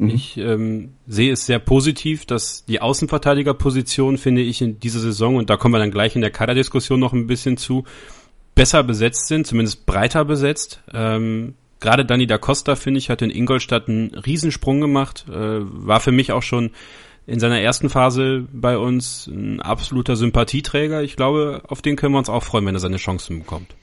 Ich 0.00 0.36
ähm, 0.38 0.94
sehe 1.06 1.32
es 1.32 1.46
sehr 1.46 1.60
positiv, 1.60 2.26
dass 2.26 2.64
die 2.64 2.80
Außenverteidigerposition, 2.80 4.18
finde 4.18 4.42
ich, 4.42 4.60
in 4.60 4.80
dieser 4.80 4.98
Saison, 4.98 5.36
und 5.36 5.50
da 5.50 5.56
kommen 5.56 5.72
wir 5.72 5.78
dann 5.78 5.92
gleich 5.92 6.16
in 6.16 6.20
der 6.20 6.32
Kaderdiskussion 6.32 6.98
noch 6.98 7.12
ein 7.12 7.28
bisschen 7.28 7.56
zu, 7.56 7.84
besser 8.56 8.82
besetzt 8.82 9.28
sind, 9.28 9.46
zumindest 9.46 9.86
breiter 9.86 10.24
besetzt. 10.24 10.82
Ähm, 10.92 11.54
Gerade 11.78 12.04
Dani 12.04 12.26
da 12.26 12.38
Costa, 12.38 12.74
finde 12.74 12.98
ich, 12.98 13.08
hat 13.08 13.22
in 13.22 13.30
Ingolstadt 13.30 13.88
einen 13.88 14.16
Riesensprung 14.16 14.80
gemacht, 14.80 15.26
äh, 15.28 15.60
war 15.60 16.00
für 16.00 16.10
mich 16.10 16.32
auch 16.32 16.42
schon 16.42 16.72
in 17.26 17.40
seiner 17.40 17.60
ersten 17.60 17.88
Phase 17.88 18.46
bei 18.52 18.76
uns 18.78 19.26
ein 19.26 19.60
absoluter 19.60 20.16
Sympathieträger. 20.16 21.02
Ich 21.02 21.16
glaube, 21.16 21.62
auf 21.68 21.82
den 21.82 21.96
können 21.96 22.14
wir 22.14 22.18
uns 22.18 22.28
auch 22.28 22.42
freuen, 22.42 22.66
wenn 22.66 22.74
er 22.74 22.80
seine 22.80 22.96
Chancen 22.96 23.40
bekommt. 23.40 23.74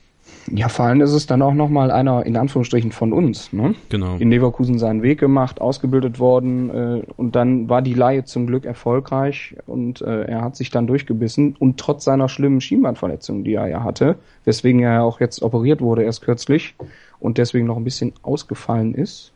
Ja, 0.52 0.68
vor 0.68 0.86
allem 0.86 1.00
ist 1.00 1.12
es 1.12 1.26
dann 1.26 1.42
auch 1.42 1.54
nochmal 1.54 1.90
einer, 1.90 2.24
in 2.26 2.36
Anführungsstrichen, 2.36 2.92
von 2.92 3.12
uns. 3.12 3.52
Ne? 3.52 3.74
Genau. 3.88 4.16
In 4.16 4.30
Leverkusen 4.30 4.78
seinen 4.78 5.02
Weg 5.02 5.20
gemacht, 5.20 5.60
ausgebildet 5.60 6.18
worden 6.18 6.70
äh, 6.70 7.02
und 7.16 7.36
dann 7.36 7.68
war 7.68 7.82
die 7.82 7.94
Laie 7.94 8.24
zum 8.24 8.46
Glück 8.46 8.64
erfolgreich 8.64 9.56
und 9.66 10.00
äh, 10.00 10.22
er 10.24 10.42
hat 10.42 10.56
sich 10.56 10.70
dann 10.70 10.86
durchgebissen 10.86 11.56
und 11.58 11.78
trotz 11.78 12.04
seiner 12.04 12.28
schlimmen 12.28 12.60
Schienbeinverletzung, 12.60 13.44
die 13.44 13.54
er 13.54 13.68
ja 13.68 13.84
hatte, 13.84 14.16
weswegen 14.44 14.80
er 14.80 14.92
ja 14.94 15.02
auch 15.02 15.20
jetzt 15.20 15.42
operiert 15.42 15.80
wurde 15.80 16.02
erst 16.02 16.22
kürzlich 16.22 16.74
und 17.20 17.38
deswegen 17.38 17.66
noch 17.66 17.76
ein 17.76 17.84
bisschen 17.84 18.12
ausgefallen 18.22 18.94
ist, 18.94 19.32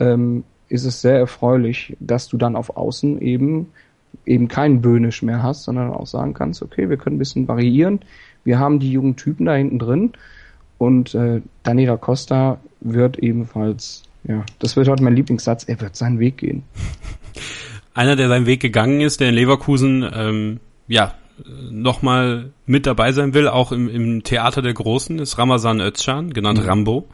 ähm, 0.00 0.44
ist 0.68 0.84
es 0.84 1.00
sehr 1.00 1.18
erfreulich, 1.18 1.96
dass 2.00 2.28
du 2.28 2.36
dann 2.36 2.56
auf 2.56 2.76
Außen 2.76 3.20
eben 3.20 3.68
eben 4.26 4.48
keinen 4.48 4.80
Böhnisch 4.80 5.22
mehr 5.22 5.42
hast, 5.42 5.64
sondern 5.64 5.92
auch 5.92 6.06
sagen 6.06 6.34
kannst, 6.34 6.62
okay, 6.62 6.88
wir 6.88 6.96
können 6.96 7.16
ein 7.16 7.18
bisschen 7.18 7.48
variieren. 7.48 8.00
Wir 8.44 8.58
haben 8.58 8.78
die 8.78 8.92
jungen 8.92 9.16
Typen 9.16 9.46
da 9.46 9.54
hinten 9.54 9.78
drin 9.78 10.12
und 10.78 11.14
äh, 11.14 11.40
Dani 11.62 11.86
da 11.86 11.96
Costa 11.96 12.58
wird 12.80 13.18
ebenfalls, 13.18 14.02
ja, 14.24 14.44
das 14.58 14.76
wird 14.76 14.88
heute 14.88 15.02
mein 15.02 15.16
Lieblingssatz, 15.16 15.64
er 15.64 15.80
wird 15.80 15.96
seinen 15.96 16.18
Weg 16.18 16.38
gehen. 16.38 16.62
Einer, 17.94 18.16
der 18.16 18.28
seinen 18.28 18.46
Weg 18.46 18.60
gegangen 18.60 19.00
ist, 19.00 19.20
der 19.20 19.28
in 19.28 19.34
Leverkusen, 19.34 20.08
ähm, 20.14 20.60
ja, 20.88 21.14
nochmal 21.70 22.50
mit 22.66 22.86
dabei 22.86 23.12
sein 23.12 23.34
will, 23.34 23.48
auch 23.48 23.72
im, 23.72 23.88
im 23.88 24.22
Theater 24.22 24.62
der 24.62 24.74
Großen, 24.74 25.18
ist 25.18 25.38
Ramazan 25.38 25.80
Özcan, 25.80 26.32
genannt 26.32 26.60
Mhm. 26.60 26.68
Rambo. 26.68 27.08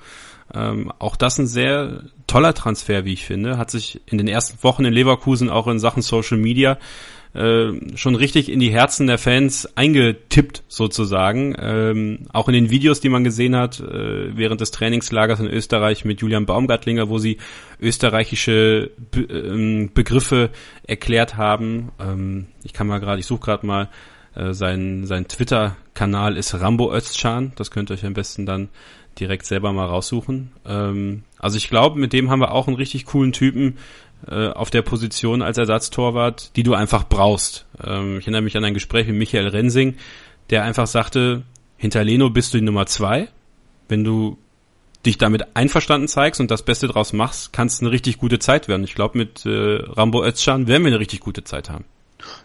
Ähm, 0.55 0.93
auch 0.99 1.17
das 1.17 1.39
ein 1.39 1.47
sehr 1.47 2.05
toller 2.27 2.55
Transfer, 2.55 3.05
wie 3.05 3.13
ich 3.13 3.25
finde. 3.25 3.59
Hat 3.59 3.71
sich 3.71 4.01
in 4.07 4.19
den 4.19 4.29
ersten 4.29 4.63
Wochen 4.63 4.85
in 4.85 4.93
Leverkusen 4.93 5.51
auch 5.51 5.67
in 5.67 5.79
Sachen 5.79 6.03
Social 6.03 6.39
Media 6.39 6.79
äh, 7.35 7.97
schon 7.97 8.17
richtig 8.17 8.51
in 8.51 8.59
die 8.59 8.73
Herzen 8.73 9.07
der 9.07 9.19
Fans 9.19 9.77
eingetippt 9.77 10.65
sozusagen. 10.69 11.55
Ähm, 11.59 12.27
auch 12.33 12.49
in 12.49 12.55
den 12.55 12.71
Videos, 12.71 13.01
die 13.01 13.09
man 13.09 13.23
gesehen 13.23 13.55
hat 13.55 13.81
äh, 13.81 14.37
während 14.37 14.61
des 14.61 14.73
Trainingslagers 14.73 15.39
in 15.41 15.47
Österreich 15.47 16.05
mit 16.05 16.21
Julian 16.21 16.47
Baumgartlinger, 16.47 17.09
wo 17.09 17.19
sie 17.19 17.39
österreichische 17.81 18.91
Be 19.11 19.21
ähm, 19.21 19.91
Begriffe 19.95 20.51
erklärt 20.87 21.37
haben. 21.37 21.93
Ähm, 22.01 22.47
ich 22.65 22.73
kann 22.73 22.89
mal 22.89 22.99
gerade, 22.99 23.21
ich 23.21 23.27
suche 23.27 23.41
gerade 23.41 23.67
mal 23.67 23.89
äh, 24.35 24.53
sein 24.53 25.07
sein 25.07 25.29
Twitter-Kanal 25.29 26.37
ist 26.37 26.55
Rambo 26.55 26.93
Özcan. 26.93 27.53
Das 27.55 27.71
könnt 27.71 27.91
ihr 27.91 27.95
euch 27.95 28.07
am 28.07 28.15
besten 28.15 28.45
dann 28.45 28.71
direkt 29.19 29.47
selber 29.47 29.73
mal 29.73 29.87
raussuchen. 29.87 30.53
Ähm, 30.67 31.25
also 31.39 31.57
ich 31.57 31.69
glaube, 31.69 31.99
mit 31.99 32.13
dem 32.13 32.31
haben 32.31 32.41
wir 32.41 32.53
auch 32.53 32.69
einen 32.69 32.77
richtig 32.77 33.07
coolen 33.07 33.33
Typen 33.33 33.79
äh, 34.29 34.49
auf 34.49 34.71
der 34.71 34.83
Position 34.83 35.43
als 35.43 35.59
Ersatztorwart, 35.59 36.57
die 36.57 36.63
du 36.63 36.75
einfach 36.75 37.09
brauchst. 37.09 37.67
Ähm, 37.83 38.19
ich 38.19 38.25
erinnere 38.25 38.43
mich 38.43 38.57
an 38.57 38.65
ein 38.65 38.75
Gespräch 38.75 39.07
mit 39.07 39.17
Michael 39.17 39.49
Rensing, 39.49 39.97
der 40.51 40.65
einfach 40.65 40.87
sagte, 40.87 41.43
hinter 41.77 42.05
Leno 42.05 42.31
bist 42.31 42.53
du 42.53 42.59
die 42.59 42.65
Nummer 42.65 42.87
zwei. 42.87 43.29
Wenn 43.89 44.05
du 44.05 44.37
dich 45.07 45.17
damit 45.17 45.57
einverstanden 45.57 46.09
zeigst 46.09 46.41
und 46.41 46.51
das 46.51 46.63
Beste 46.63 46.87
draus 46.87 47.13
machst, 47.13 47.53
kann 47.53 47.67
es 47.69 47.81
eine 47.81 47.91
richtig 47.91 48.19
gute 48.19 48.39
Zeit 48.39 48.69
werden. 48.69 48.85
Ich 48.85 48.95
glaube, 48.95 49.17
mit 49.17 49.47
äh, 49.47 49.77
Rambo 49.83 50.23
Özcan 50.23 50.67
werden 50.67 50.85
wir 50.85 50.89
eine 50.89 51.01
richtig 51.01 51.21
gute 51.21 51.45
Zeit 51.45 51.71
haben. 51.71 51.85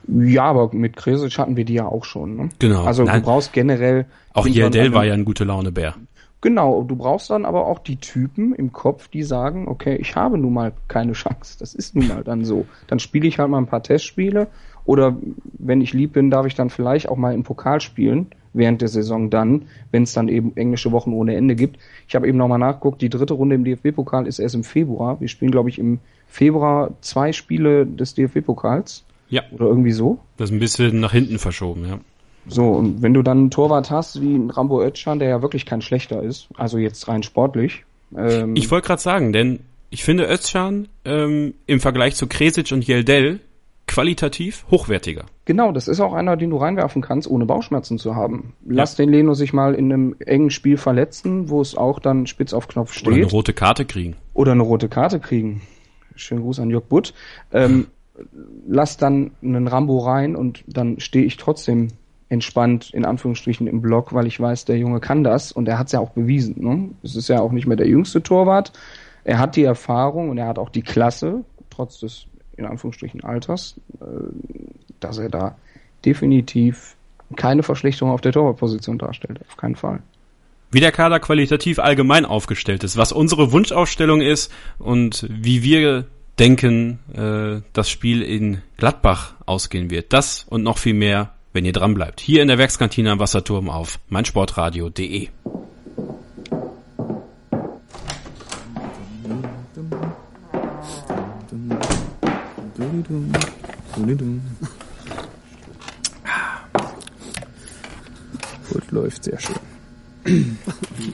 Ja, 0.08 0.44
aber 0.46 0.74
mit 0.74 0.96
Kresic 0.96 1.38
hatten 1.38 1.58
wir 1.58 1.66
die 1.66 1.74
ja 1.74 1.86
auch 1.86 2.06
schon. 2.06 2.38
Ne? 2.38 2.50
Genau. 2.60 2.86
Also 2.86 3.04
Nein. 3.04 3.22
du 3.22 3.26
brauchst 3.26 3.52
generell 3.52 4.06
Auch 4.34 4.48
Jerdel 4.48 4.94
war 4.94 5.06
ja 5.06 5.14
ein 5.14 5.26
gute 5.26 5.44
Laune 5.44 5.74
Bär. 5.74 5.96
Genau, 6.42 6.84
du 6.84 6.96
brauchst 6.96 7.30
dann 7.30 7.46
aber 7.46 7.66
auch 7.66 7.80
die 7.80 7.96
Typen 7.96 8.54
im 8.54 8.72
Kopf, 8.72 9.08
die 9.08 9.24
sagen, 9.24 9.68
okay, 9.68 9.96
ich 9.96 10.16
habe 10.16 10.38
nun 10.38 10.54
mal 10.54 10.74
keine 10.88 11.14
Chance. 11.14 11.58
Das 11.60 11.74
ist 11.74 11.96
nun 11.96 12.08
mal 12.08 12.24
dann 12.24 12.46
so. 12.46 12.66
Dann 12.88 13.00
spiele 13.00 13.28
ich 13.28 13.40
halt 13.40 13.50
mal 13.50 13.58
ein 13.58 13.68
paar 13.68 13.82
Testspiele 13.82 14.48
oder 14.86 15.18
wenn 15.58 15.82
ich 15.82 15.94
lieb 15.94 16.14
bin, 16.14 16.30
darf 16.30 16.46
ich 16.46 16.54
dann 16.54 16.70
vielleicht 16.70 17.10
auch 17.10 17.18
mal 17.18 17.34
im 17.34 17.44
Pokal 17.44 17.82
spielen 17.82 18.28
während 18.54 18.82
der 18.82 18.88
Saison 18.88 19.30
dann, 19.30 19.64
wenn 19.92 20.04
es 20.04 20.14
dann 20.14 20.30
eben 20.30 20.56
englische 20.56 20.92
Wochen 20.92 21.12
ohne 21.14 21.36
Ende 21.36 21.56
gibt. 21.56 21.78
Ich 22.08 22.16
habe 22.16 22.28
eben 22.28 22.38
nochmal 22.38 22.60
nachgeguckt, 22.60 23.02
die 23.02 23.10
dritte 23.10 23.34
Runde 23.34 23.56
im 23.56 23.66
DFB-Pokal 23.66 24.28
ist 24.28 24.40
erst 24.40 24.56
im 24.56 24.64
Februar. 24.64 25.20
Wir 25.20 25.28
spielen, 25.28 25.52
glaube 25.52 25.70
ich, 25.70 25.78
im 25.78 26.00
Februar 26.28 26.92
zwei 27.02 27.34
Spiele 27.34 27.86
des 27.86 28.14
DFB-Pokals. 28.14 29.04
Ja. 29.30 29.42
Oder 29.52 29.66
irgendwie 29.66 29.92
so. 29.92 30.20
Das 30.38 30.50
ist 30.50 30.56
ein 30.56 30.60
bisschen 30.60 31.00
nach 31.00 31.12
hinten 31.12 31.40
verschoben, 31.40 31.86
ja. 31.86 32.00
So, 32.48 32.70
und 32.70 33.02
wenn 33.02 33.14
du 33.14 33.22
dann 33.22 33.38
einen 33.38 33.52
Torwart 33.52 33.90
hast 33.90 34.22
wie 34.22 34.36
ein 34.36 34.50
Rambo 34.50 34.84
Özcan, 34.84 35.20
der 35.20 35.30
ja 35.30 35.42
wirklich 35.42 35.66
kein 35.66 35.82
schlechter 35.82 36.22
ist, 36.22 36.48
also 36.56 36.78
jetzt 36.78 37.08
rein 37.08 37.24
sportlich. 37.24 37.86
Ähm 38.16 38.56
ich 38.56 38.70
wollte 38.70 38.88
gerade 38.88 39.02
sagen, 39.02 39.34
denn 39.34 39.60
ich 39.90 40.04
finde 40.04 40.26
Özcan 40.26 40.88
ähm, 41.06 41.54
im 41.66 41.80
Vergleich 41.80 42.16
zu 42.16 42.28
Kresic 42.28 42.72
und 42.72 42.88
Yeldel 42.88 43.40
qualitativ 43.88 44.66
hochwertiger. 44.72 45.26
Genau, 45.46 45.72
das 45.72 45.88
ist 45.88 46.00
auch 46.00 46.14
einer, 46.14 46.38
den 46.38 46.50
du 46.50 46.58
reinwerfen 46.58 47.02
kannst, 47.02 47.30
ohne 47.30 47.46
Bauchschmerzen 47.46 48.00
zu 48.00 48.16
haben. 48.16 48.54
Lass 48.66 48.98
ja. 48.98 49.06
den 49.06 49.14
Leno 49.14 49.34
sich 49.36 49.54
mal 49.54 49.76
in 49.76 49.94
einem 49.94 50.16
engen 50.20 50.50
Spiel 50.50 50.78
verletzen, 50.78 51.50
wo 51.50 51.62
es 51.62 51.76
auch 51.76 52.00
dann 52.00 52.26
spitz 52.28 52.54
auf 52.54 52.68
Knopf 52.68 52.94
steht. 52.94 53.08
Oder 53.08 53.18
eine 53.18 53.26
rote 53.26 53.54
Karte 53.54 53.86
kriegen. 53.86 54.16
Oder 54.34 54.54
eine 54.54 54.64
rote 54.64 54.90
Karte 54.90 55.20
kriegen. 55.20 55.62
Schönen 56.16 56.42
Gruß 56.42 56.60
an 56.60 56.72
Jörg 56.72 56.86
Butt. 56.86 57.14
Ähm, 57.54 57.88
lass 58.68 58.98
dann 58.98 59.32
einen 59.44 59.68
Rambo 59.68 60.00
rein 60.00 60.36
und 60.36 60.64
dann 60.68 61.00
stehe 61.00 61.26
ich 61.26 61.38
trotzdem 61.38 61.90
entspannt 62.36 62.92
in 62.94 63.06
Anführungsstrichen 63.06 63.66
im 63.66 63.82
Block, 63.82 64.14
weil 64.14 64.28
ich 64.28 64.40
weiß, 64.40 64.66
der 64.66 64.78
Junge 64.78 65.00
kann 65.00 65.24
das 65.24 65.52
und 65.52 65.68
er 65.68 65.80
hat 65.80 65.88
es 65.88 65.94
ja 65.94 66.00
auch 66.00 66.12
bewiesen. 66.12 66.64
Ne? 66.64 66.90
Es 67.02 67.16
ist 67.16 67.28
ja 67.28 67.40
auch 67.42 67.52
nicht 67.52 67.66
mehr 67.66 67.78
der 67.78 67.88
jüngste 67.88 68.22
Torwart. 68.22 68.72
Er 69.24 69.40
hat 69.40 69.56
die 69.56 69.64
Erfahrung 69.64 70.30
und 70.30 70.38
er 70.38 70.48
hat 70.48 70.60
auch 70.60 70.70
die 70.70 70.84
Klasse, 70.84 71.44
trotz 71.70 72.00
des 72.00 72.28
in 72.58 72.66
Anführungsstrichen 72.66 73.24
Alters, 73.24 73.76
äh, 74.00 74.06
dass 75.00 75.18
er 75.18 75.30
da 75.30 75.56
definitiv 76.06 76.96
keine 77.36 77.64
Verschlechterung 77.64 78.14
auf 78.14 78.22
der 78.22 78.32
Torwartposition 78.32 78.98
darstellt. 78.98 79.42
Auf 79.48 79.58
keinen 79.58 79.76
Fall. 79.76 80.02
Wie 80.72 80.80
der 80.80 80.92
Kader 80.92 81.20
qualitativ 81.20 81.80
allgemein 81.80 82.26
aufgestellt 82.26 82.84
ist, 82.84 82.98
was 82.98 83.12
unsere 83.12 83.52
Wunschaufstellung 83.52 84.22
ist 84.22 84.52
und 84.78 85.26
wie 85.30 85.64
wir 85.64 86.06
denken, 86.38 87.00
äh, 87.14 87.62
das 87.74 87.90
Spiel 87.90 88.22
in 88.22 88.62
Gladbach 88.78 89.34
ausgehen 89.46 89.90
wird. 89.90 90.14
Das 90.14 90.46
und 90.50 90.64
noch 90.64 90.78
viel 90.78 90.94
mehr, 90.94 91.35
wenn 91.56 91.66
ihr 91.66 91.72
dran 91.72 91.94
bleibt. 91.94 92.20
Hier 92.20 92.42
in 92.42 92.50
der 92.50 92.58
Werkskantine 92.58 93.12
am 93.12 93.20
Wasserturm 93.20 93.70
auf 93.70 93.98
meinsportradio.de. 94.10 95.30
Gut 108.70 108.92
läuft, 108.92 109.24
sehr 109.24 109.40
schön. 109.40 109.56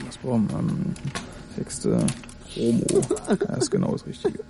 Was 0.06 0.16
brauchen 0.16 0.48
wir? 0.50 1.54
Texte, 1.56 2.04
Promo. 2.52 2.84
Ja, 3.28 3.54
ist 3.54 3.70
genau 3.70 3.92
das 3.92 4.04
Richtige. 4.06 4.40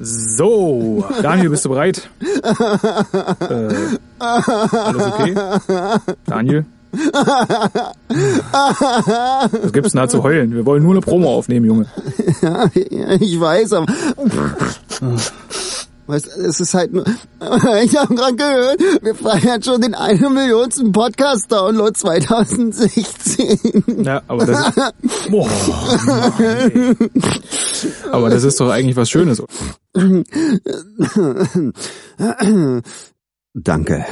So, 0.00 1.04
Daniel, 1.22 1.50
bist 1.50 1.64
du 1.64 1.70
bereit? 1.70 2.08
Äh, 2.20 3.74
alles 4.18 5.06
okay? 5.06 5.34
Daniel? 6.24 6.64
Was 9.60 9.72
gibt's 9.72 9.92
denn 9.92 10.00
da 10.00 10.08
zu 10.08 10.22
heulen? 10.22 10.54
Wir 10.54 10.64
wollen 10.64 10.82
nur 10.82 10.92
eine 10.92 11.00
Promo 11.00 11.34
aufnehmen, 11.34 11.66
Junge. 11.66 11.86
Ja, 12.42 12.70
ich 13.20 13.40
weiß, 13.40 13.72
aber... 13.72 13.86
Weißt, 16.08 16.26
es 16.26 16.58
ist 16.58 16.72
halt 16.72 16.94
nur, 16.94 17.04
ich 17.84 17.94
habe 17.94 18.14
gerade 18.14 18.34
gehört, 18.34 18.80
wir 19.02 19.14
feiern 19.14 19.62
schon 19.62 19.82
den 19.82 19.94
eine 19.94 20.30
Millionsten 20.30 20.90
Podcast-Download 20.90 21.92
2016. 21.92 24.04
Ja, 24.04 24.22
aber 24.26 24.46
das, 24.46 24.72
boah, 25.30 25.50
aber 28.10 28.30
das 28.30 28.44
ist 28.44 28.58
doch 28.58 28.70
eigentlich 28.70 28.96
was 28.96 29.10
Schönes. 29.10 29.42
Danke. 33.52 34.06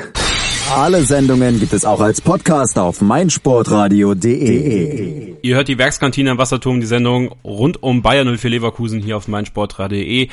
Alle 0.74 1.02
Sendungen 1.02 1.61
gibt 1.61 1.72
es 1.72 1.87
auch 1.87 2.02
als 2.02 2.20
Podcast 2.20 2.78
auf 2.78 3.00
meinsportradio.de. 3.00 5.37
Ihr 5.40 5.56
hört 5.56 5.68
die 5.68 5.78
Werkskantine 5.78 6.32
am 6.32 6.37
Wasserturm, 6.37 6.80
die 6.80 6.87
Sendung 6.87 7.35
rund 7.42 7.82
um 7.82 8.02
Bayern 8.02 8.37
04 8.37 8.50
Leverkusen 8.50 9.00
hier 9.00 9.16
auf 9.16 9.28
meinsportradio.de. 9.28 10.28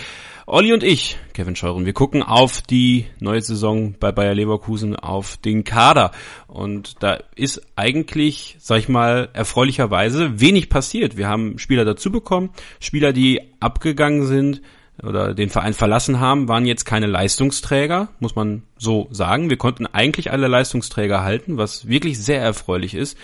Olli 0.46 0.74
und 0.74 0.84
ich, 0.84 1.18
Kevin 1.32 1.56
Scheuren, 1.56 1.86
wir 1.86 1.94
gucken 1.94 2.22
auf 2.22 2.62
die 2.62 3.06
neue 3.22 3.42
Saison 3.42 3.96
bei 3.98 4.12
Bayer 4.12 4.34
Leverkusen, 4.34 4.94
auf 4.94 5.38
den 5.38 5.64
Kader. 5.64 6.12
Und 6.48 7.02
da 7.02 7.20
ist 7.36 7.62
eigentlich, 7.78 8.58
sag 8.60 8.80
ich 8.80 8.90
mal, 8.90 9.30
erfreulicherweise 9.32 10.42
wenig 10.42 10.68
passiert. 10.68 11.16
Wir 11.16 11.30
haben 11.30 11.60
Spieler 11.60 11.86
dazu 11.86 12.12
bekommen, 12.12 12.50
Spieler, 12.82 13.14
die 13.14 13.40
abgegangen 13.62 14.26
sind 14.26 14.62
oder 15.02 15.34
den 15.34 15.50
Verein 15.50 15.74
verlassen 15.74 16.20
haben, 16.20 16.50
waren 16.50 16.66
jetzt 16.66 16.84
keine 16.84 17.08
Leistungsträger, 17.08 18.10
muss 18.20 18.36
man 18.36 18.64
so 18.78 19.08
sagen. 19.12 19.50
Wir 19.50 19.58
konnten 19.58 19.88
eigentlich 19.88 20.32
alle 20.32 20.50
Leistungsträger 20.50 21.24
halten, 21.24 21.58
was 21.58 21.88
wirklich 21.88 22.20
sehr 22.20 22.42
erfreulich 22.42 22.96
ist. 22.96 23.18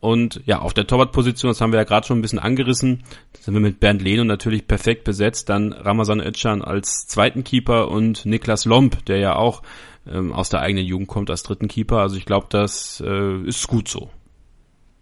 Und 0.00 0.40
ja, 0.46 0.60
auf 0.60 0.72
der 0.72 0.86
Torwartposition, 0.86 1.50
das 1.50 1.60
haben 1.60 1.72
wir 1.72 1.78
ja 1.78 1.84
gerade 1.84 2.06
schon 2.06 2.18
ein 2.18 2.22
bisschen 2.22 2.38
angerissen, 2.38 3.02
sind 3.38 3.54
wir 3.54 3.60
mit 3.60 3.80
Bernd 3.80 4.00
Lehn 4.00 4.26
natürlich 4.26 4.66
perfekt 4.66 5.04
besetzt. 5.04 5.50
Dann 5.50 5.72
Ramazan 5.72 6.20
Özcan 6.20 6.62
als 6.62 7.06
zweiten 7.06 7.44
Keeper 7.44 7.88
und 7.88 8.24
Niklas 8.24 8.64
Lomp, 8.64 9.04
der 9.04 9.18
ja 9.18 9.36
auch 9.36 9.62
ähm, 10.10 10.32
aus 10.32 10.48
der 10.48 10.60
eigenen 10.60 10.86
Jugend 10.86 11.08
kommt 11.08 11.30
als 11.30 11.42
dritten 11.42 11.68
Keeper. 11.68 11.98
Also 11.98 12.16
ich 12.16 12.24
glaube, 12.24 12.46
das 12.48 13.02
äh, 13.06 13.42
ist 13.42 13.68
gut 13.68 13.88
so. 13.88 14.10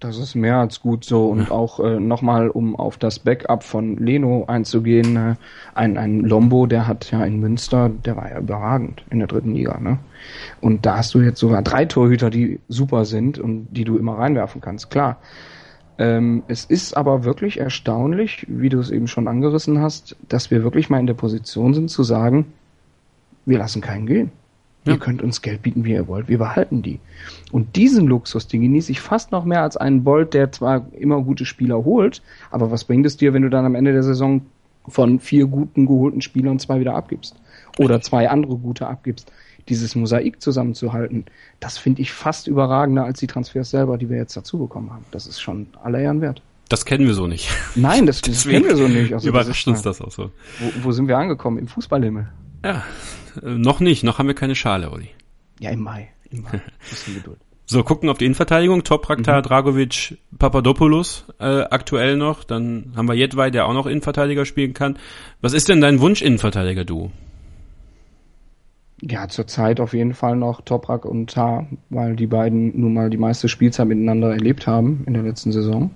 Das 0.01 0.17
ist 0.17 0.37
mehr 0.37 0.59
als 0.59 0.81
gut 0.81 1.05
so 1.05 1.27
und 1.27 1.49
ja. 1.49 1.51
auch 1.51 1.81
äh, 1.81 1.99
nochmal, 1.99 2.51
um 2.51 2.77
auf 2.77 2.99
das 2.99 3.19
Backup 3.19 3.65
von 3.65 3.97
Leno 3.97 4.45
einzugehen, 4.47 5.17
äh, 5.17 5.35
ein, 5.75 5.99
ein 5.99 6.21
Lombo, 6.21 6.67
der 6.67 6.87
hat 6.87 7.11
ja 7.11 7.25
in 7.25 7.41
Münster, 7.41 7.89
der 7.89 8.17
war 8.17 8.31
ja 8.31 8.39
überragend 8.39 9.03
in 9.11 9.19
der 9.19 9.27
dritten 9.27 9.55
Liga, 9.55 9.81
ne? 9.81 9.99
Und 10.61 10.87
da 10.87 10.99
hast 10.99 11.15
du 11.15 11.21
jetzt 11.21 11.41
sogar 11.41 11.63
drei 11.63 11.85
Torhüter, 11.85 12.31
die 12.31 12.61
super 12.69 13.05
sind 13.05 13.41
und 13.41 13.67
die 13.73 13.83
du 13.83 13.99
immer 13.99 14.19
reinwerfen 14.19 14.61
kannst, 14.61 14.91
klar. 14.91 15.17
Ähm, 15.99 16.45
es 16.47 16.65
ist 16.65 16.97
aber 16.97 17.25
wirklich 17.25 17.59
erstaunlich, 17.59 18.47
wie 18.49 18.69
du 18.69 18.79
es 18.79 18.91
eben 18.91 19.09
schon 19.09 19.27
angerissen 19.27 19.81
hast, 19.81 20.15
dass 20.29 20.53
wir 20.53 20.63
wirklich 20.63 20.91
mal 20.91 21.01
in 21.01 21.09
der 21.09 21.15
Position 21.15 21.75
sind 21.75 21.91
zu 21.91 22.05
sagen, 22.05 22.53
wir 23.47 23.59
lassen 23.59 23.81
keinen 23.81 24.07
gehen. 24.07 24.31
Ja. 24.89 24.95
Ihr 24.95 25.01
könnt 25.01 25.23
uns 25.23 25.43
Geld 25.43 25.63
bieten, 25.63 25.85
wie 25.85 25.93
ihr 25.93 26.09
wollt. 26.09 26.29
Wir 26.29 26.39
behalten 26.39 26.83
die. 26.83 27.01
Und 27.53 27.77
diesen 27.77 28.07
Luxus, 28.07 28.47
den 28.49 28.63
genieße 28.63 28.93
ich 28.93 29.01
fast 29.01 29.33
noch 29.33 29.45
mehr 29.45 29.63
als 29.63 29.77
einen 29.77 30.05
Bolt, 30.05 30.35
der 30.35 30.53
zwar 30.53 30.87
immer 30.93 31.23
gute 31.23 31.45
Spieler 31.45 31.85
holt, 31.85 32.23
aber 32.51 32.71
was 32.71 32.85
bringt 32.85 33.07
es 33.07 33.17
dir, 33.17 33.33
wenn 33.33 33.43
du 33.43 33.51
dann 33.51 33.65
am 33.65 33.75
Ende 33.75 33.93
der 33.93 34.03
Saison 34.03 34.43
von 34.87 35.21
vier 35.21 35.47
guten 35.47 35.87
geholten 35.87 36.23
Spielern 36.23 36.59
zwei 36.59 36.81
wieder 36.81 36.95
abgibst? 36.95 37.37
Oder 37.79 38.01
zwei 38.01 38.29
andere 38.29 38.57
gute 38.57 38.87
abgibst? 38.87 39.31
Dieses 39.69 39.95
Mosaik 39.95 40.41
zusammenzuhalten, 40.41 41.27
das 41.61 41.77
finde 41.77 42.01
ich 42.01 42.13
fast 42.13 42.47
überragender 42.47 43.05
als 43.05 43.21
die 43.21 43.27
Transfers 43.27 43.71
selber, 43.71 43.99
die 43.99 44.09
wir 44.09 44.17
jetzt 44.17 44.37
dazu 44.37 44.59
bekommen 44.59 44.91
haben. 44.91 45.05
Das 45.11 45.27
ist 45.27 45.41
schon 45.41 45.67
aller 45.83 45.99
Ehren 45.99 46.23
wert. 46.23 46.43
Das 46.69 46.85
kennen 46.85 47.07
wir 47.07 47.15
so 47.15 47.27
nicht. 47.27 47.51
Nein, 47.75 48.07
das, 48.07 48.21
das 48.21 48.45
kennen 48.49 48.67
wir 48.67 48.77
so 48.77 48.89
nicht. 48.89 49.13
Also 49.13 49.29
überrascht 49.29 49.67
uns 49.69 49.83
das 49.83 50.01
auch 50.01 50.11
so. 50.11 50.31
Wo, 50.59 50.85
wo 50.85 50.93
sind 50.93 51.09
wir 51.09 51.17
angekommen? 51.17 51.59
Im 51.59 51.69
Fußballhimmel. 51.69 52.29
Ja, 52.65 52.85
äh, 53.43 53.51
noch 53.51 53.81
nicht, 53.81 54.05
noch 54.05 54.19
haben 54.19 54.29
wir 54.29 54.35
keine 54.35 54.55
Schale, 54.55 54.91
Uli. 54.91 55.09
Ja, 55.61 55.71
im 55.71 55.83
Mai. 55.83 56.09
Im 56.31 56.43
Mai. 56.43 56.61
Bisschen 56.91 57.15
Geduld. 57.15 57.39
So, 57.71 57.83
gucken 57.83 58.09
auf 58.09 58.17
die 58.17 58.25
Innenverteidigung. 58.25 58.83
Topraktar, 58.83 59.39
mhm. 59.39 59.43
Dragovic, 59.43 60.17
Papadopoulos 60.39 61.27
äh, 61.39 61.65
aktuell 61.65 62.17
noch. 62.17 62.45
Dann 62.45 62.95
haben 62.97 63.09
wir 63.09 63.15
Jedwai, 63.15 63.51
der 63.51 63.67
auch 63.67 63.75
noch 63.75 63.87
Innenverteidiger 63.87 64.47
spielen 64.47 64.73
kann. 64.73 64.99
Was 65.43 65.53
ist 65.53 65.69
denn 65.69 65.83
dein 65.83 66.01
Wunsch 66.01 66.23
Innenverteidiger, 66.23 66.87
du? 66.87 67.11
Ja, 69.03 69.29
zurzeit 69.29 69.81
auf 69.81 69.93
jeden 69.93 70.15
Fall 70.15 70.37
noch 70.37 70.63
Toprak 70.63 71.05
und 71.05 71.31
Tar, 71.31 71.67
weil 71.91 72.17
die 72.17 72.27
beiden 72.27 72.81
nun 72.81 72.95
mal 72.95 73.11
die 73.11 73.19
meiste 73.19 73.49
Spielzeit 73.49 73.87
miteinander 73.87 74.33
erlebt 74.33 74.67
haben 74.67 75.05
in 75.07 75.13
der 75.13 75.23
letzten 75.23 75.53
Saison. 75.53 75.91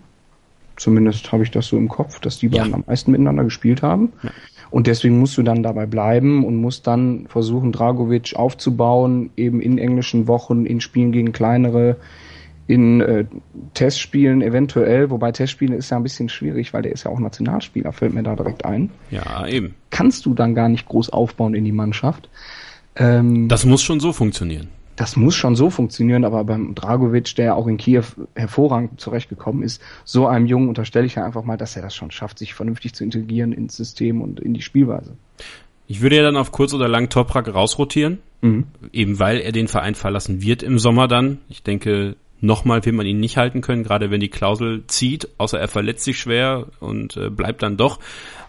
Zumindest 0.76 1.32
habe 1.32 1.42
ich 1.42 1.50
das 1.50 1.66
so 1.66 1.78
im 1.78 1.88
Kopf, 1.88 2.20
dass 2.20 2.38
die 2.38 2.48
beiden 2.48 2.70
ja. 2.70 2.74
am 2.74 2.84
meisten 2.86 3.10
miteinander 3.12 3.44
gespielt 3.44 3.82
haben. 3.82 4.12
Ja. 4.22 4.30
Und 4.72 4.86
deswegen 4.86 5.18
musst 5.18 5.36
du 5.36 5.42
dann 5.42 5.62
dabei 5.62 5.84
bleiben 5.84 6.44
und 6.44 6.56
musst 6.56 6.86
dann 6.86 7.26
versuchen, 7.28 7.72
Dragovic 7.72 8.34
aufzubauen, 8.34 9.30
eben 9.36 9.60
in 9.60 9.76
englischen 9.76 10.26
Wochen, 10.26 10.64
in 10.64 10.80
Spielen 10.80 11.12
gegen 11.12 11.32
kleinere, 11.32 11.98
in 12.66 13.02
äh, 13.02 13.26
Testspielen 13.74 14.40
eventuell, 14.40 15.10
wobei 15.10 15.30
Testspielen 15.30 15.76
ist 15.76 15.90
ja 15.90 15.98
ein 15.98 16.02
bisschen 16.02 16.30
schwierig, 16.30 16.72
weil 16.72 16.80
der 16.80 16.92
ist 16.92 17.04
ja 17.04 17.10
auch 17.10 17.18
Nationalspieler, 17.18 17.92
fällt 17.92 18.14
mir 18.14 18.22
da 18.22 18.34
direkt 18.34 18.64
ein. 18.64 18.90
Ja, 19.10 19.46
eben. 19.46 19.74
Kannst 19.90 20.24
du 20.24 20.32
dann 20.32 20.54
gar 20.54 20.70
nicht 20.70 20.88
groß 20.88 21.10
aufbauen 21.10 21.54
in 21.54 21.66
die 21.66 21.72
Mannschaft. 21.72 22.30
Ähm, 22.96 23.48
das 23.48 23.66
muss 23.66 23.82
schon 23.82 24.00
so 24.00 24.14
funktionieren. 24.14 24.68
Das 24.96 25.16
muss 25.16 25.34
schon 25.34 25.56
so 25.56 25.70
funktionieren, 25.70 26.24
aber 26.24 26.44
beim 26.44 26.74
Dragovic, 26.74 27.34
der 27.36 27.56
auch 27.56 27.66
in 27.66 27.76
Kiew 27.76 28.04
hervorragend 28.34 29.00
zurechtgekommen 29.00 29.62
ist, 29.62 29.80
so 30.04 30.26
einem 30.26 30.46
Jungen 30.46 30.68
unterstelle 30.68 31.06
ich 31.06 31.14
ja 31.14 31.24
einfach 31.24 31.44
mal, 31.44 31.56
dass 31.56 31.76
er 31.76 31.82
das 31.82 31.94
schon 31.94 32.10
schafft, 32.10 32.38
sich 32.38 32.54
vernünftig 32.54 32.94
zu 32.94 33.04
integrieren 33.04 33.52
ins 33.52 33.76
System 33.76 34.20
und 34.20 34.40
in 34.40 34.54
die 34.54 34.62
Spielweise. 34.62 35.16
Ich 35.86 36.00
würde 36.00 36.16
ja 36.16 36.22
dann 36.22 36.36
auf 36.36 36.52
kurz 36.52 36.74
oder 36.74 36.88
lang 36.88 37.08
Toprak 37.08 37.52
rausrotieren, 37.52 38.18
mhm. 38.40 38.66
eben 38.92 39.18
weil 39.18 39.40
er 39.40 39.52
den 39.52 39.68
Verein 39.68 39.94
verlassen 39.94 40.42
wird 40.42 40.62
im 40.62 40.78
Sommer 40.78 41.08
dann. 41.08 41.38
Ich 41.48 41.62
denke, 41.62 42.16
nochmal 42.40 42.84
wird 42.84 42.94
man 42.94 43.06
ihn 43.06 43.20
nicht 43.20 43.36
halten 43.36 43.60
können, 43.60 43.84
gerade 43.84 44.10
wenn 44.10 44.20
die 44.20 44.28
Klausel 44.28 44.84
zieht, 44.86 45.28
außer 45.38 45.58
er 45.58 45.68
verletzt 45.68 46.04
sich 46.04 46.18
schwer 46.18 46.66
und 46.80 47.16
äh, 47.16 47.30
bleibt 47.30 47.62
dann 47.62 47.76
doch. 47.76 47.98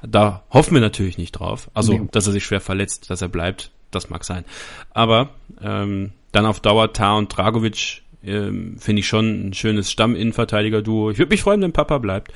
Da 0.05 0.43
hoffen 0.49 0.73
wir 0.73 0.81
natürlich 0.81 1.17
nicht 1.17 1.31
drauf. 1.33 1.69
Also, 1.73 1.93
nee. 1.93 2.07
dass 2.11 2.27
er 2.27 2.33
sich 2.33 2.43
schwer 2.43 2.59
verletzt, 2.59 3.09
dass 3.09 3.21
er 3.21 3.29
bleibt, 3.29 3.71
das 3.91 4.09
mag 4.09 4.25
sein. 4.25 4.43
Aber 4.91 5.29
ähm, 5.61 6.11
dann 6.33 6.45
auf 6.45 6.59
Dauer 6.59 6.91
Tar 6.91 7.17
und 7.17 7.35
Dragovic 7.35 8.01
ähm, 8.25 8.77
finde 8.77 8.99
ich 8.99 9.07
schon 9.07 9.47
ein 9.47 9.53
schönes 9.53 9.91
Stamm-Innenverteidiger-Duo. 9.91 11.11
Ich 11.11 11.19
würde 11.19 11.31
mich 11.31 11.43
freuen, 11.43 11.61
wenn 11.61 11.71
Papa 11.71 11.99
bleibt. 11.99 12.33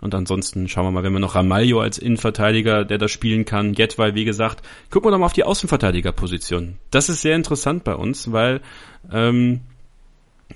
Und 0.00 0.14
ansonsten 0.14 0.68
schauen 0.68 0.86
wir 0.86 0.90
mal, 0.92 1.02
wenn 1.02 1.12
wir 1.12 1.18
noch 1.18 1.34
Ramalho 1.34 1.80
als 1.80 1.98
Innenverteidiger, 1.98 2.84
der 2.84 2.98
das 2.98 3.10
spielen 3.10 3.44
kann, 3.44 3.74
Jetway, 3.74 4.14
wie 4.14 4.24
gesagt, 4.24 4.62
gucken 4.90 5.08
wir 5.08 5.12
doch 5.12 5.18
mal 5.18 5.26
auf 5.26 5.32
die 5.32 5.42
Außenverteidigerposition. 5.42 6.76
Das 6.90 7.08
ist 7.08 7.22
sehr 7.22 7.34
interessant 7.34 7.82
bei 7.82 7.94
uns, 7.94 8.30
weil 8.30 8.60
ähm, 9.10 9.60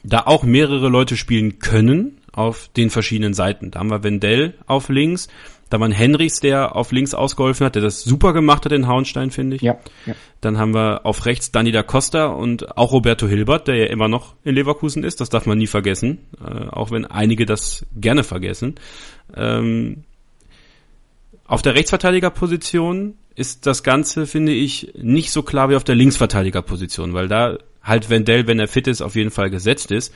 da 0.05 0.21
auch 0.27 0.45
mehrere 0.45 0.89
Leute 0.89 1.17
spielen 1.17 1.59
können 1.59 2.19
auf 2.31 2.69
den 2.77 2.91
verschiedenen 2.91 3.35
Seiten. 3.35 3.71
Da 3.73 3.81
haben 3.81 3.91
wir 3.91 4.05
Wendell 4.05 4.55
auf 4.67 4.89
links, 4.89 5.29
da 5.73 5.81
war 5.81 5.89
ein 5.89 5.93
Henrichs, 5.93 6.41
der 6.41 6.77
auf 6.77 6.93
links 6.93 7.15
ausgeholfen 7.15 7.65
hat, 7.65 7.75
der 7.75 7.83
das 7.83 8.03
super 8.03 8.33
gemacht 8.33 8.65
hat 8.65 8.73
in 8.73 8.87
Hauenstein, 8.87 9.31
finde 9.31 9.57
ich. 9.57 9.63
Ja, 9.63 9.79
ja. 10.05 10.15
Dann 10.43 10.59
haben 10.59 10.75
wir 10.75 11.07
auf 11.07 11.25
rechts 11.25 11.51
Dani 11.51 11.73
da 11.73 11.83
Costa 11.83 12.27
und 12.27 12.77
auch 12.77 12.93
Roberto 12.93 13.27
Hilbert, 13.27 13.69
der 13.69 13.77
ja 13.77 13.87
immer 13.87 14.09
noch 14.09 14.35
in 14.45 14.55
Leverkusen 14.55 15.03
ist. 15.03 15.21
Das 15.21 15.31
darf 15.31 15.47
man 15.47 15.57
nie 15.57 15.67
vergessen, 15.67 16.19
äh, 16.45 16.69
auch 16.69 16.91
wenn 16.91 17.07
einige 17.07 17.47
das 17.47 17.87
gerne 17.97 18.23
vergessen. 18.23 18.75
Ähm, 19.35 20.05
auf 21.47 21.63
der 21.63 21.75
Rechtsverteidigerposition 21.75 23.15
ist 23.35 23.67
das 23.67 23.83
Ganze, 23.83 24.27
finde 24.27 24.53
ich, 24.53 24.93
nicht 24.95 25.31
so 25.31 25.43
klar 25.43 25.71
wie 25.71 25.77
auf 25.77 25.85
der 25.85 25.95
Linksverteidigerposition, 25.95 27.15
weil 27.15 27.29
da 27.29 27.57
halt 27.83 28.11
Wendell, 28.11 28.47
wenn 28.47 28.61
er 28.61 28.69
fit 28.69 28.87
ist, 28.89 29.01
auf 29.01 29.17
jeden 29.17 29.31
Fall 29.31 29.49
gesetzt 29.49 29.91
ist. 29.91 30.13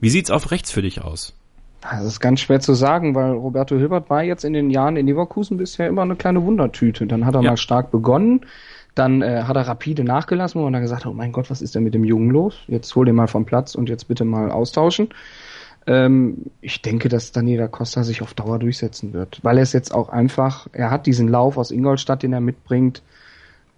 Wie 0.00 0.10
sieht's 0.10 0.30
auf 0.30 0.50
rechts 0.50 0.70
für 0.70 0.82
dich 0.82 1.00
aus? 1.00 1.34
Das 1.82 2.04
ist 2.04 2.20
ganz 2.20 2.40
schwer 2.40 2.60
zu 2.60 2.74
sagen, 2.74 3.14
weil 3.14 3.32
Roberto 3.32 3.76
Hilbert 3.76 4.08
war 4.08 4.22
jetzt 4.22 4.44
in 4.44 4.52
den 4.52 4.70
Jahren 4.70 4.96
in 4.96 5.06
Leverkusen 5.06 5.56
bisher 5.56 5.88
immer 5.88 6.02
eine 6.02 6.14
kleine 6.14 6.44
Wundertüte. 6.44 7.06
Dann 7.06 7.26
hat 7.26 7.34
er 7.34 7.42
ja. 7.42 7.50
mal 7.50 7.56
stark 7.56 7.90
begonnen, 7.90 8.42
dann 8.94 9.20
äh, 9.20 9.42
hat 9.42 9.56
er 9.56 9.66
rapide 9.66 10.04
nachgelassen 10.04 10.62
und 10.62 10.72
dann 10.72 10.82
gesagt, 10.82 11.06
oh 11.06 11.12
mein 11.12 11.32
Gott, 11.32 11.50
was 11.50 11.60
ist 11.60 11.74
denn 11.74 11.82
mit 11.82 11.94
dem 11.94 12.04
Jungen 12.04 12.30
los? 12.30 12.56
Jetzt 12.68 12.94
hol 12.94 13.04
den 13.04 13.16
mal 13.16 13.26
vom 13.26 13.44
Platz 13.44 13.74
und 13.74 13.88
jetzt 13.88 14.06
bitte 14.06 14.24
mal 14.24 14.52
austauschen. 14.52 15.08
Ähm, 15.86 16.46
ich 16.60 16.82
denke, 16.82 17.08
dass 17.08 17.32
Daniela 17.32 17.66
Costa 17.66 18.04
sich 18.04 18.22
auf 18.22 18.34
Dauer 18.34 18.60
durchsetzen 18.60 19.12
wird, 19.12 19.40
weil 19.42 19.56
er 19.56 19.64
es 19.64 19.72
jetzt 19.72 19.92
auch 19.92 20.08
einfach, 20.08 20.68
er 20.72 20.92
hat 20.92 21.06
diesen 21.06 21.26
Lauf 21.26 21.56
aus 21.56 21.72
Ingolstadt, 21.72 22.22
den 22.22 22.32
er 22.32 22.40
mitbringt 22.40 23.02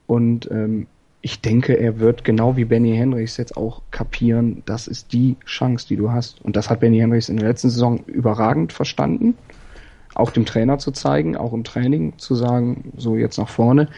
und 0.07 0.51
ähm, 0.51 0.87
ich 1.25 1.41
denke, 1.41 1.73
er 1.73 2.01
wird 2.01 2.23
genau 2.23 2.59
wie 2.59 2.67
Benny 2.67 2.95
Henrichs 2.95 3.39
jetzt 3.39 3.57
auch 3.57 3.81
kapieren, 3.91 4.63
das 4.67 4.87
ist 4.87 5.15
die 5.15 5.37
Chance, 5.47 5.89
die 5.89 5.97
du 5.97 6.13
hast. 6.13 6.45
Und 6.45 6.55
das 6.55 6.69
hat 6.69 6.81
Benny 6.81 6.99
Henrichs 6.99 7.31
in 7.31 7.39
der 7.39 7.49
letzten 7.49 7.71
Saison 7.71 8.05
überragend 8.05 8.75
verstanden. 8.75 9.35
Auch 10.15 10.31
dem 10.31 10.45
Trainer 10.45 10.77
zu 10.77 10.91
zeigen, 10.91 11.35
auch 11.35 11.55
im 11.55 11.65
Training 11.65 12.19
zu 12.19 12.35
sagen, 12.35 12.93
so 12.99 13.17
jetzt 13.17 13.39
nach 13.39 13.49
vorne. 13.49 13.89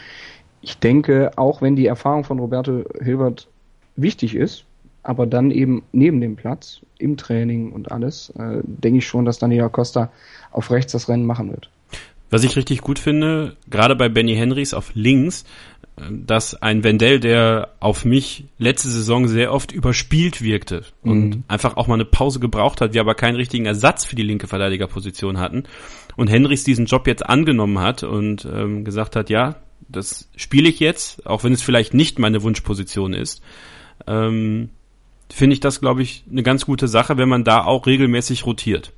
Ich 0.61 0.79
denke, 0.79 1.33
auch 1.35 1.63
wenn 1.63 1.75
die 1.75 1.87
Erfahrung 1.87 2.23
von 2.23 2.39
Roberto 2.39 2.85
Hilbert 3.03 3.49
wichtig 3.97 4.37
ist, 4.37 4.65
aber 5.03 5.27
dann 5.27 5.51
eben 5.51 5.83
neben 5.91 6.21
dem 6.21 6.37
Platz, 6.37 6.81
im 6.97 7.17
Training 7.17 7.73
und 7.73 7.91
alles, 7.91 8.31
äh, 8.39 8.61
denke 8.65 8.99
ich 8.99 9.07
schon, 9.07 9.25
dass 9.25 9.41
Daniela 9.41 9.69
Costa 9.69 10.13
auf 10.53 10.71
rechts 10.71 10.93
das 10.93 11.09
Rennen 11.09 11.27
machen 11.27 11.51
wird. 11.51 11.71
Was 12.29 12.43
ich 12.43 12.57
richtig 12.57 12.81
gut 12.81 12.99
finde, 12.99 13.57
gerade 13.71 13.95
bei 13.95 14.09
Benny 14.09 14.35
Henrys 14.35 14.75
auf 14.75 14.91
links, 14.95 15.45
dass 16.11 16.61
ein 16.61 16.85
Wendell, 16.85 17.21
der 17.21 17.71
auf 17.81 18.05
mich 18.05 18.45
letzte 18.59 18.89
Saison 18.89 19.29
sehr 19.29 19.53
oft 19.53 19.73
überspielt 19.73 20.43
wirkte 20.43 20.85
und 21.03 21.29
mhm. 21.29 21.45
einfach 21.49 21.77
auch 21.79 21.87
mal 21.87 21.95
eine 21.95 22.05
Pause 22.05 22.39
gebraucht 22.39 22.81
hat, 22.83 22.93
wir 22.93 23.01
aber 23.01 23.15
keinen 23.15 23.37
richtigen 23.37 23.65
Ersatz 23.65 24.05
für 24.05 24.15
die 24.15 24.23
linke 24.23 24.47
Verteidigerposition 24.47 25.39
hatten 25.39 25.65
und 26.15 26.29
Henrys 26.29 26.65
diesen 26.65 26.85
Job 26.85 27.07
jetzt 27.07 27.25
angenommen 27.25 27.79
hat 27.79 28.03
und 28.03 28.45
ähm, 28.45 28.85
gesagt 28.85 29.17
hat, 29.17 29.31
ja, 29.31 29.57
das 29.89 30.29
spiele 30.37 30.69
ich 30.69 30.81
jetzt, 30.81 31.27
auch 31.27 31.45
wenn 31.45 31.53
es 31.53 31.63
vielleicht 31.63 31.95
nicht 31.95 32.19
meine 32.19 32.43
Wunschposition 32.43 33.15
ist, 33.15 33.43
ähm, 34.07 34.71
finde 35.31 35.55
ich 35.55 35.61
das, 35.61 35.81
glaube 35.81 36.03
ich, 36.03 36.25
eine 36.31 36.43
ganz 36.43 36.67
gute 36.67 36.89
Sache, 36.89 37.17
wenn 37.17 37.29
man 37.29 37.45
da 37.45 37.65
auch 37.65 37.87
regelmäßig 37.87 38.45
rotiert. 38.45 38.93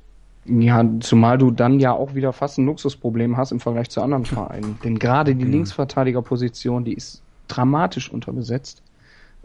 Ja, 0.45 0.83
zumal 1.01 1.37
du 1.37 1.51
dann 1.51 1.79
ja 1.79 1.93
auch 1.93 2.15
wieder 2.15 2.33
fast 2.33 2.57
ein 2.57 2.65
Luxusproblem 2.65 3.37
hast 3.37 3.51
im 3.51 3.59
Vergleich 3.59 3.89
zu 3.89 4.01
anderen 4.01 4.25
Vereinen. 4.25 4.79
Denn 4.83 4.97
gerade 4.97 5.35
die 5.35 5.45
mhm. 5.45 5.51
Linksverteidigerposition, 5.51 6.85
die 6.85 6.93
ist 6.93 7.21
dramatisch 7.47 8.11
unterbesetzt. 8.11 8.81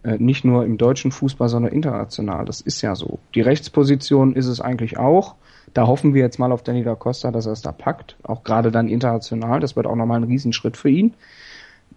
Äh, 0.02 0.18
nicht 0.18 0.44
nur 0.44 0.64
im 0.64 0.78
deutschen 0.78 1.10
Fußball, 1.10 1.48
sondern 1.48 1.72
international. 1.72 2.44
Das 2.44 2.60
ist 2.60 2.80
ja 2.82 2.94
so. 2.94 3.18
Die 3.34 3.40
Rechtsposition 3.40 4.34
ist 4.34 4.46
es 4.46 4.60
eigentlich 4.60 4.98
auch. 4.98 5.34
Da 5.72 5.86
hoffen 5.86 6.14
wir 6.14 6.22
jetzt 6.22 6.38
mal 6.38 6.52
auf 6.52 6.62
Danny 6.62 6.84
da 6.84 6.94
Costa, 6.94 7.30
dass 7.30 7.46
er 7.46 7.52
es 7.52 7.62
da 7.62 7.72
packt. 7.72 8.16
Auch 8.22 8.44
gerade 8.44 8.70
dann 8.70 8.88
international. 8.88 9.60
Das 9.60 9.76
wird 9.76 9.86
auch 9.86 9.96
nochmal 9.96 10.20
ein 10.20 10.24
Riesenschritt 10.24 10.76
für 10.76 10.90
ihn. 10.90 11.14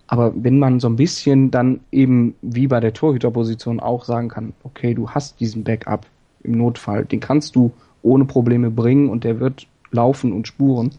Aber 0.08 0.32
wenn 0.36 0.58
man 0.58 0.80
so 0.80 0.88
ein 0.88 0.96
bisschen 0.96 1.52
dann 1.52 1.82
eben 1.92 2.36
wie 2.42 2.68
bei 2.68 2.80
der 2.80 2.94
Torhüterposition 2.94 3.80
auch 3.80 4.06
sagen 4.06 4.30
kann, 4.30 4.54
okay, 4.64 4.94
du 4.94 5.10
hast 5.10 5.40
diesen 5.40 5.64
Backup 5.64 6.06
im 6.44 6.54
Notfall, 6.54 7.06
den 7.06 7.20
kannst 7.20 7.56
du 7.56 7.74
ohne 8.08 8.26
Probleme 8.26 8.72
bringen 8.72 9.10
und 9.10 9.24
der 9.24 9.40
wird 9.40 9.68
laufen 9.92 10.34
und 10.34 10.48
spuren, 10.48 10.92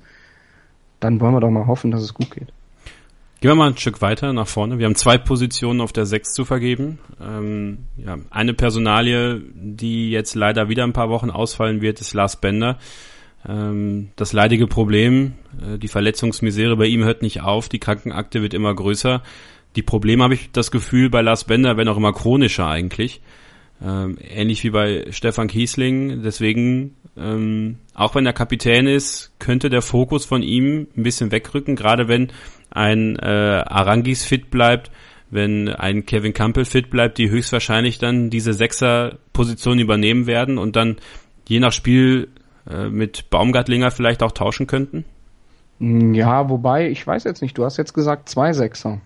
dann 1.00 1.20
wollen 1.20 1.34
wir 1.34 1.40
doch 1.40 1.50
mal 1.50 1.66
hoffen, 1.66 1.90
dass 1.90 2.02
es 2.02 2.14
gut 2.14 2.30
geht. 2.30 2.52
Gehen 3.40 3.52
wir 3.52 3.54
mal 3.54 3.70
ein 3.70 3.76
Stück 3.76 4.02
weiter 4.02 4.32
nach 4.32 4.48
vorne. 4.48 4.78
Wir 4.78 4.86
haben 4.86 4.96
zwei 4.96 5.16
Positionen 5.16 5.80
auf 5.80 5.92
der 5.92 6.06
Sechs 6.06 6.32
zu 6.32 6.44
vergeben. 6.44 6.98
Ähm, 7.20 7.78
ja, 7.96 8.18
eine 8.30 8.52
Personalie, 8.52 9.40
die 9.54 10.10
jetzt 10.10 10.34
leider 10.34 10.68
wieder 10.68 10.82
ein 10.82 10.92
paar 10.92 11.08
Wochen 11.08 11.30
ausfallen 11.30 11.80
wird, 11.80 12.00
ist 12.00 12.14
Lars 12.14 12.40
Bender. 12.40 12.78
Ähm, 13.48 14.08
das 14.16 14.32
leidige 14.32 14.66
Problem, 14.66 15.34
äh, 15.62 15.78
die 15.78 15.86
Verletzungsmisere 15.86 16.76
bei 16.76 16.86
ihm 16.86 17.04
hört 17.04 17.22
nicht 17.22 17.40
auf, 17.40 17.68
die 17.68 17.78
Krankenakte 17.78 18.42
wird 18.42 18.54
immer 18.54 18.74
größer. 18.74 19.22
Die 19.76 19.82
Probleme 19.82 20.24
habe 20.24 20.34
ich 20.34 20.50
das 20.50 20.72
Gefühl 20.72 21.08
bei 21.08 21.22
Lars 21.22 21.44
Bender 21.44 21.76
werden 21.76 21.88
auch 21.88 21.96
immer 21.96 22.12
chronischer 22.12 22.66
eigentlich. 22.66 23.20
Ähm, 23.80 24.18
ähnlich 24.20 24.64
wie 24.64 24.70
bei 24.70 25.06
Stefan 25.10 25.48
Kiesling. 25.48 26.22
Deswegen, 26.22 26.96
ähm, 27.16 27.78
auch 27.94 28.14
wenn 28.14 28.26
er 28.26 28.32
Kapitän 28.32 28.86
ist, 28.86 29.32
könnte 29.38 29.70
der 29.70 29.82
Fokus 29.82 30.24
von 30.24 30.42
ihm 30.42 30.88
ein 30.96 31.02
bisschen 31.02 31.30
wegrücken, 31.30 31.76
gerade 31.76 32.08
wenn 32.08 32.32
ein 32.70 33.16
äh, 33.16 33.62
Arangis 33.66 34.24
fit 34.24 34.50
bleibt, 34.50 34.90
wenn 35.30 35.68
ein 35.68 36.06
Kevin 36.06 36.32
Campbell 36.32 36.64
fit 36.64 36.90
bleibt, 36.90 37.18
die 37.18 37.30
höchstwahrscheinlich 37.30 37.98
dann 37.98 38.30
diese 38.30 38.52
Sechser-Position 38.52 39.78
übernehmen 39.78 40.26
werden 40.26 40.58
und 40.58 40.74
dann 40.74 40.96
je 41.46 41.60
nach 41.60 41.72
Spiel 41.72 42.28
äh, 42.68 42.88
mit 42.88 43.30
Baumgartlinger 43.30 43.90
vielleicht 43.90 44.22
auch 44.22 44.32
tauschen 44.32 44.66
könnten? 44.66 45.04
Ja, 45.80 46.48
wobei, 46.48 46.90
ich 46.90 47.06
weiß 47.06 47.24
jetzt 47.24 47.40
nicht, 47.40 47.56
du 47.56 47.64
hast 47.64 47.76
jetzt 47.76 47.94
gesagt 47.94 48.28
zwei 48.28 48.52
Sechser. 48.52 49.00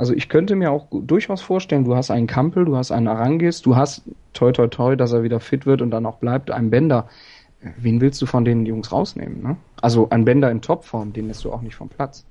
Also 0.00 0.14
ich 0.14 0.30
könnte 0.30 0.56
mir 0.56 0.70
auch 0.72 0.86
durchaus 0.90 1.42
vorstellen, 1.42 1.84
du 1.84 1.94
hast 1.94 2.10
einen 2.10 2.26
Kampel, 2.26 2.64
du 2.64 2.74
hast 2.74 2.90
einen 2.90 3.06
Arangis, 3.06 3.60
du 3.60 3.76
hast 3.76 4.00
toi 4.32 4.50
toi 4.50 4.66
toi, 4.66 4.96
dass 4.96 5.12
er 5.12 5.22
wieder 5.22 5.40
fit 5.40 5.66
wird 5.66 5.82
und 5.82 5.90
dann 5.90 6.06
auch 6.06 6.16
bleibt, 6.16 6.50
einen 6.50 6.70
Bender. 6.70 7.06
Wen 7.76 8.00
willst 8.00 8.22
du 8.22 8.24
von 8.24 8.46
den 8.46 8.64
Jungs 8.64 8.92
rausnehmen? 8.92 9.42
Ne? 9.42 9.58
Also 9.82 10.08
ein 10.08 10.24
Bender 10.24 10.50
in 10.50 10.62
Topform, 10.62 11.12
den 11.12 11.26
lässt 11.26 11.44
du 11.44 11.52
auch 11.52 11.60
nicht 11.60 11.74
vom 11.74 11.90
Platz. 11.90 12.24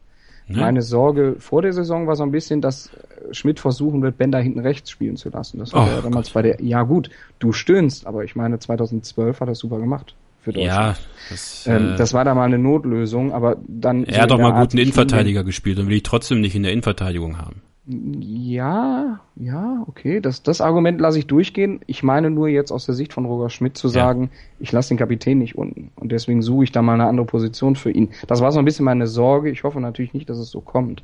Ne? 0.48 0.62
Meine 0.62 0.82
Sorge 0.82 1.36
vor 1.38 1.62
der 1.62 1.72
Saison 1.72 2.08
war 2.08 2.16
so 2.16 2.24
ein 2.24 2.32
bisschen, 2.32 2.60
dass 2.60 2.90
Schmidt 3.30 3.60
versuchen 3.60 4.02
wird, 4.02 4.18
Bender 4.18 4.40
hinten 4.40 4.62
rechts 4.62 4.90
spielen 4.90 5.16
zu 5.16 5.30
lassen. 5.30 5.60
Das 5.60 5.72
war 5.72 5.86
oh, 5.86 5.96
ja 5.96 6.02
damals 6.02 6.30
Gott. 6.30 6.34
bei 6.34 6.42
der, 6.42 6.64
ja 6.64 6.82
gut, 6.82 7.12
du 7.38 7.52
stöhnst, 7.52 8.08
aber 8.08 8.24
ich 8.24 8.36
meine 8.36 8.58
2012 8.58 9.42
hat 9.42 9.48
er 9.48 9.54
super 9.54 9.78
gemacht 9.78 10.16
für 10.42 10.54
Deutschland. 10.54 10.98
Ja, 10.98 10.98
das, 11.30 11.68
ähm, 11.68 11.94
äh, 11.94 11.96
das 11.96 12.14
war 12.14 12.26
da 12.26 12.34
mal 12.34 12.46
eine 12.46 12.58
Notlösung, 12.58 13.32
aber 13.34 13.58
dann. 13.68 14.04
Er 14.06 14.16
so 14.16 14.22
hat 14.22 14.32
doch 14.32 14.40
mal 14.40 14.60
guten 14.60 14.78
Innenverteidiger 14.78 15.44
gespielt 15.44 15.80
und 15.80 15.88
will 15.88 15.98
ich 15.98 16.04
trotzdem 16.04 16.42
nicht 16.42 16.56
in 16.56 16.64
der 16.64 16.72
Innenverteidigung 16.72 17.38
haben. 17.38 17.62
Ja, 17.92 19.20
ja, 19.36 19.84
okay. 19.88 20.22
Das, 20.22 20.44
das 20.44 20.62
Argument 20.62 21.02
lasse 21.02 21.18
ich 21.18 21.26
durchgehen. 21.26 21.80
Ich 21.88 22.04
meine 22.04 22.30
nur 22.30 22.48
jetzt 22.48 22.72
aus 22.72 22.86
der 22.86 22.94
Sicht 22.94 23.14
von 23.14 23.26
Roger 23.26 23.50
Schmidt 23.50 23.78
zu 23.78 23.88
sagen, 23.88 24.24
ja. 24.24 24.30
ich 24.60 24.72
lasse 24.72 24.90
den 24.90 25.00
Kapitän 25.00 25.40
nicht 25.40 25.58
unten. 25.58 25.92
Und 25.96 26.12
deswegen 26.12 26.44
suche 26.44 26.66
ich 26.66 26.72
da 26.72 26.84
mal 26.84 26.94
eine 26.94 27.08
andere 27.08 27.26
Position 27.26 27.76
für 27.76 27.90
ihn. 27.90 28.10
Das 28.28 28.42
war 28.42 28.52
so 28.52 28.60
ein 28.60 28.66
bisschen 28.66 28.86
meine 28.86 29.08
Sorge. 29.08 29.50
Ich 29.50 29.64
hoffe 29.64 29.82
natürlich 29.82 30.14
nicht, 30.14 30.30
dass 30.30 30.38
es 30.38 30.52
so 30.52 30.62
kommt. 30.62 31.04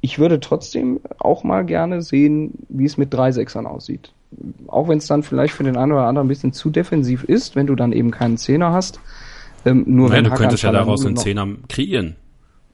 Ich 0.00 0.18
würde 0.18 0.40
trotzdem 0.40 1.00
auch 1.18 1.44
mal 1.44 1.64
gerne 1.64 2.02
sehen, 2.02 2.54
wie 2.68 2.84
es 2.84 2.96
mit 2.96 3.14
drei 3.14 3.30
Sechsern 3.30 3.66
aussieht 3.66 4.12
auch 4.66 4.88
wenn 4.88 4.98
es 4.98 5.06
dann 5.06 5.22
vielleicht 5.22 5.54
für 5.54 5.64
den 5.64 5.76
einen 5.76 5.92
oder 5.92 6.06
anderen 6.06 6.26
ein 6.26 6.28
bisschen 6.28 6.52
zu 6.52 6.70
defensiv 6.70 7.24
ist, 7.24 7.56
wenn 7.56 7.66
du 7.66 7.74
dann 7.74 7.92
eben 7.92 8.10
keinen 8.10 8.36
Zehner 8.36 8.72
hast. 8.72 9.00
Ähm, 9.64 9.84
nur 9.86 10.08
Nein, 10.08 10.18
wenn 10.18 10.24
du 10.24 10.30
Hakan 10.30 10.42
könntest 10.42 10.62
ja 10.62 10.72
daraus 10.72 11.04
einen 11.06 11.16
Zehner 11.16 11.48
kreieren. 11.68 12.16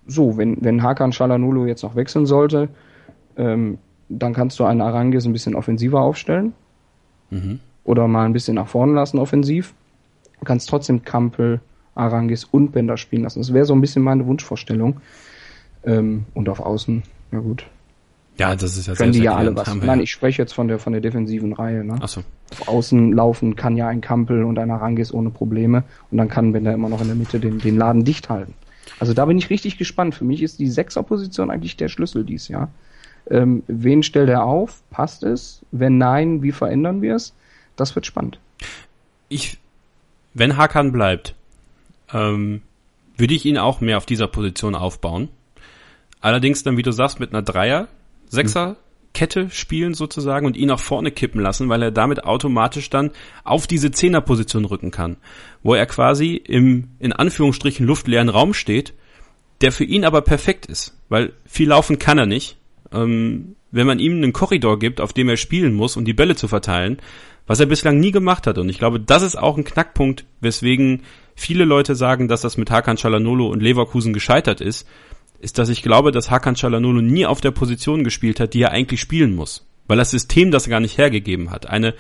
So, 0.07 0.37
wenn, 0.37 0.59
wenn 0.61 0.83
Hakan 0.83 1.13
Shalanulu 1.13 1.67
jetzt 1.67 1.83
noch 1.83 1.95
wechseln 1.95 2.27
sollte, 2.27 2.69
ähm, 3.37 3.79
dann 4.09 4.35
kannst 4.35 4.59
du 4.59 4.65
einen 4.65 4.81
Arangis 4.81 5.25
ein 5.25 5.33
bisschen 5.33 5.55
offensiver 5.55 6.01
aufstellen. 6.01 6.53
Mhm. 7.31 7.61
Oder 7.85 8.09
mal 8.09 8.25
ein 8.25 8.33
bisschen 8.33 8.57
nach 8.57 8.69
vorne 8.69 8.93
lassen 8.93 9.19
offensiv. 9.19 9.75
Du 10.39 10.45
kannst 10.45 10.69
trotzdem 10.69 11.05
Kampel, 11.05 11.61
Arangis 11.95 12.45
und 12.45 12.73
Bender 12.73 12.97
spielen 12.97 13.23
lassen. 13.23 13.41
Das 13.41 13.53
wäre 13.53 13.65
so 13.65 13.75
ein 13.75 13.81
bisschen 13.81 14.03
meine 14.03 14.27
Wunschvorstellung. 14.27 15.01
Ähm, 15.85 16.27
und 16.35 16.49
auf 16.49 16.61
Außen, 16.61 17.03
ja 17.33 17.39
gut. 17.39 17.67
Ja, 18.39 18.57
das 18.57 18.77
ist 18.77 18.87
ja 18.87 18.95
Können 18.95 19.13
die 19.13 19.21
ja 19.21 19.37
alle 19.37 19.55
was. 19.55 19.75
Nein, 19.75 19.99
ja. 19.99 20.03
ich 20.03 20.11
spreche 20.11 20.41
jetzt 20.41 20.53
von 20.53 20.67
der 20.69 20.79
von 20.79 20.93
der 20.93 21.03
defensiven 21.03 21.53
Reihe. 21.53 21.85
Ne? 21.85 21.97
Ach 22.01 22.09
so. 22.09 22.23
Auf 22.51 22.69
Außen 22.69 23.13
laufen 23.13 23.57
kann 23.57 23.77
ja 23.77 23.89
ein 23.89 24.01
Kampel 24.01 24.45
und 24.45 24.59
ein 24.59 24.71
Arangis 24.71 25.13
ohne 25.13 25.31
Probleme. 25.31 25.85
Und 26.11 26.19
dann 26.19 26.29
kann 26.29 26.53
Bender 26.53 26.73
immer 26.73 26.89
noch 26.89 27.01
in 27.01 27.09
der 27.09 27.17
Mitte 27.17 27.41
den, 27.41 27.59
den 27.59 27.77
Laden 27.77 28.05
dicht 28.05 28.31
halten. 28.31 28.55
Also 28.99 29.15
da 29.15 29.27
bin 29.27 29.39
ich 29.39 29.51
richtig 29.51 29.79
gespannt. 29.79 30.15
Für 30.15 30.25
mich 30.25 30.43
ist 30.43 30.59
die 30.59 30.69
Sechserposition 30.69 31.51
eigentlich 31.51 31.77
der 31.77 31.89
Schlüssel 31.89 32.25
dies 32.25 32.49
Jahr. 32.49 32.71
Ähm, 33.31 33.63
wen 33.67 34.03
stellt 34.03 34.29
er 34.29 34.45
auf? 34.45 34.83
Passt 34.91 35.23
es? 35.23 35.63
Wenn 35.71 35.99
nein, 35.99 36.43
wie 36.43 36.53
verändern 36.53 37.03
wir 37.03 37.15
es? 37.17 37.35
Das 37.77 37.95
wird 37.95 38.07
spannend. 38.07 38.39
ich, 39.29 39.59
wenn 40.35 40.57
Hakan 40.57 40.93
bleibt, 40.93 41.35
ähm, 42.13 42.63
würde 43.17 43.35
ich 43.35 43.45
ihn 43.45 43.59
auch 43.59 43.81
mehr 43.81 43.97
auf 43.97 44.07
dieser 44.07 44.27
Position 44.27 44.75
aufbauen. 44.75 45.29
Allerdings 46.21 46.63
dann, 46.63 46.77
wie 46.77 46.83
du 46.83 46.93
sagst, 46.93 47.21
mit 47.21 47.31
einer 47.31 47.43
Dreier, 47.43 47.89
Sechser 48.33 48.77
Kette 49.13 49.51
spielen 49.51 49.93
sozusagen 49.93 50.47
und 50.47 50.57
ihn 50.57 50.69
nach 50.69 50.81
vorne 50.81 51.11
kippen 51.11 51.41
lassen, 51.41 51.69
weil 51.69 51.83
er 51.83 51.91
damit 51.91 52.25
automatisch 52.25 52.89
dann 52.89 53.11
auf 53.45 53.67
diese 53.67 53.91
Zehnerposition 53.91 54.65
rücken 54.65 54.91
kann, 54.91 55.17
wo 55.63 55.75
er 55.75 55.85
quasi 55.85 56.37
im, 56.37 56.89
in 56.99 57.13
Anführungsstrichen, 57.13 57.87
luftleeren 57.87 58.31
Raum 58.31 58.55
steht, 58.55 58.95
der 59.61 59.71
für 59.71 59.85
ihn 59.85 60.05
aber 60.05 60.23
perfekt 60.23 60.67
ist, 60.67 60.97
weil 61.11 61.35
viel 61.45 61.69
laufen 61.69 61.99
kann 61.99 62.19
er 62.19 62.27
nicht. 62.27 62.57
Ähm, 62.91 63.55
wenn 63.71 63.87
man 63.87 63.99
ihm 63.99 64.15
einen 64.15 64.33
Korridor 64.33 64.79
gibt, 64.79 65.01
auf 65.01 65.13
dem 65.13 65.29
er 65.29 65.37
spielen 65.37 65.75
muss, 65.75 65.97
um 65.97 66.05
die 66.05 66.15
Bälle 66.15 66.35
zu 66.35 66.49
verteilen, 66.49 66.99
was 67.47 67.61
er 67.61 67.67
bislang 67.67 68.01
nie 68.01 68.13
gemacht 68.13 68.47
hat. 68.47 68.59
Und 68.59 68.69
ich 68.69 68.79
glaube, 68.79 69.01
das 69.01 69.23
ist 69.23 69.37
auch 69.37 69.57
ein 69.57 69.65
Knackpunkt, 69.65 70.25
weswegen 70.41 71.03
viele 71.35 71.65
Leute 71.65 71.95
sagen, 71.95 72.29
dass 72.29 72.43
das 72.43 72.57
mit 72.57 72.71
Hakan 72.71 72.97
Çalhanoğlu 72.97 73.51
und 73.51 73.63
Leverkusen 73.63 74.13
gescheitert 74.13 74.61
ist, 74.61 74.87
ist, 75.43 75.59
dass 75.59 75.69
ich 75.69 75.83
glaube, 75.83 76.13
dass 76.13 76.31
Hakan 76.31 76.55
Çalhanoğlu 76.55 77.03
nie 77.03 77.27
auf 77.27 77.41
der 77.41 77.51
Position 77.51 78.05
gespielt 78.05 78.41
hat, 78.41 78.55
die 78.55 78.63
er 78.63 78.71
eigentlich 78.71 79.01
spielen 79.01 79.35
muss. 79.35 79.67
Weil 79.89 79.99
das 79.99 80.11
System 80.13 80.51
das 80.51 80.69
gar 80.69 80.81
nicht 80.81 80.97
hergegeben 80.97 81.51
hat. 81.51 81.67
Eine 81.69 81.95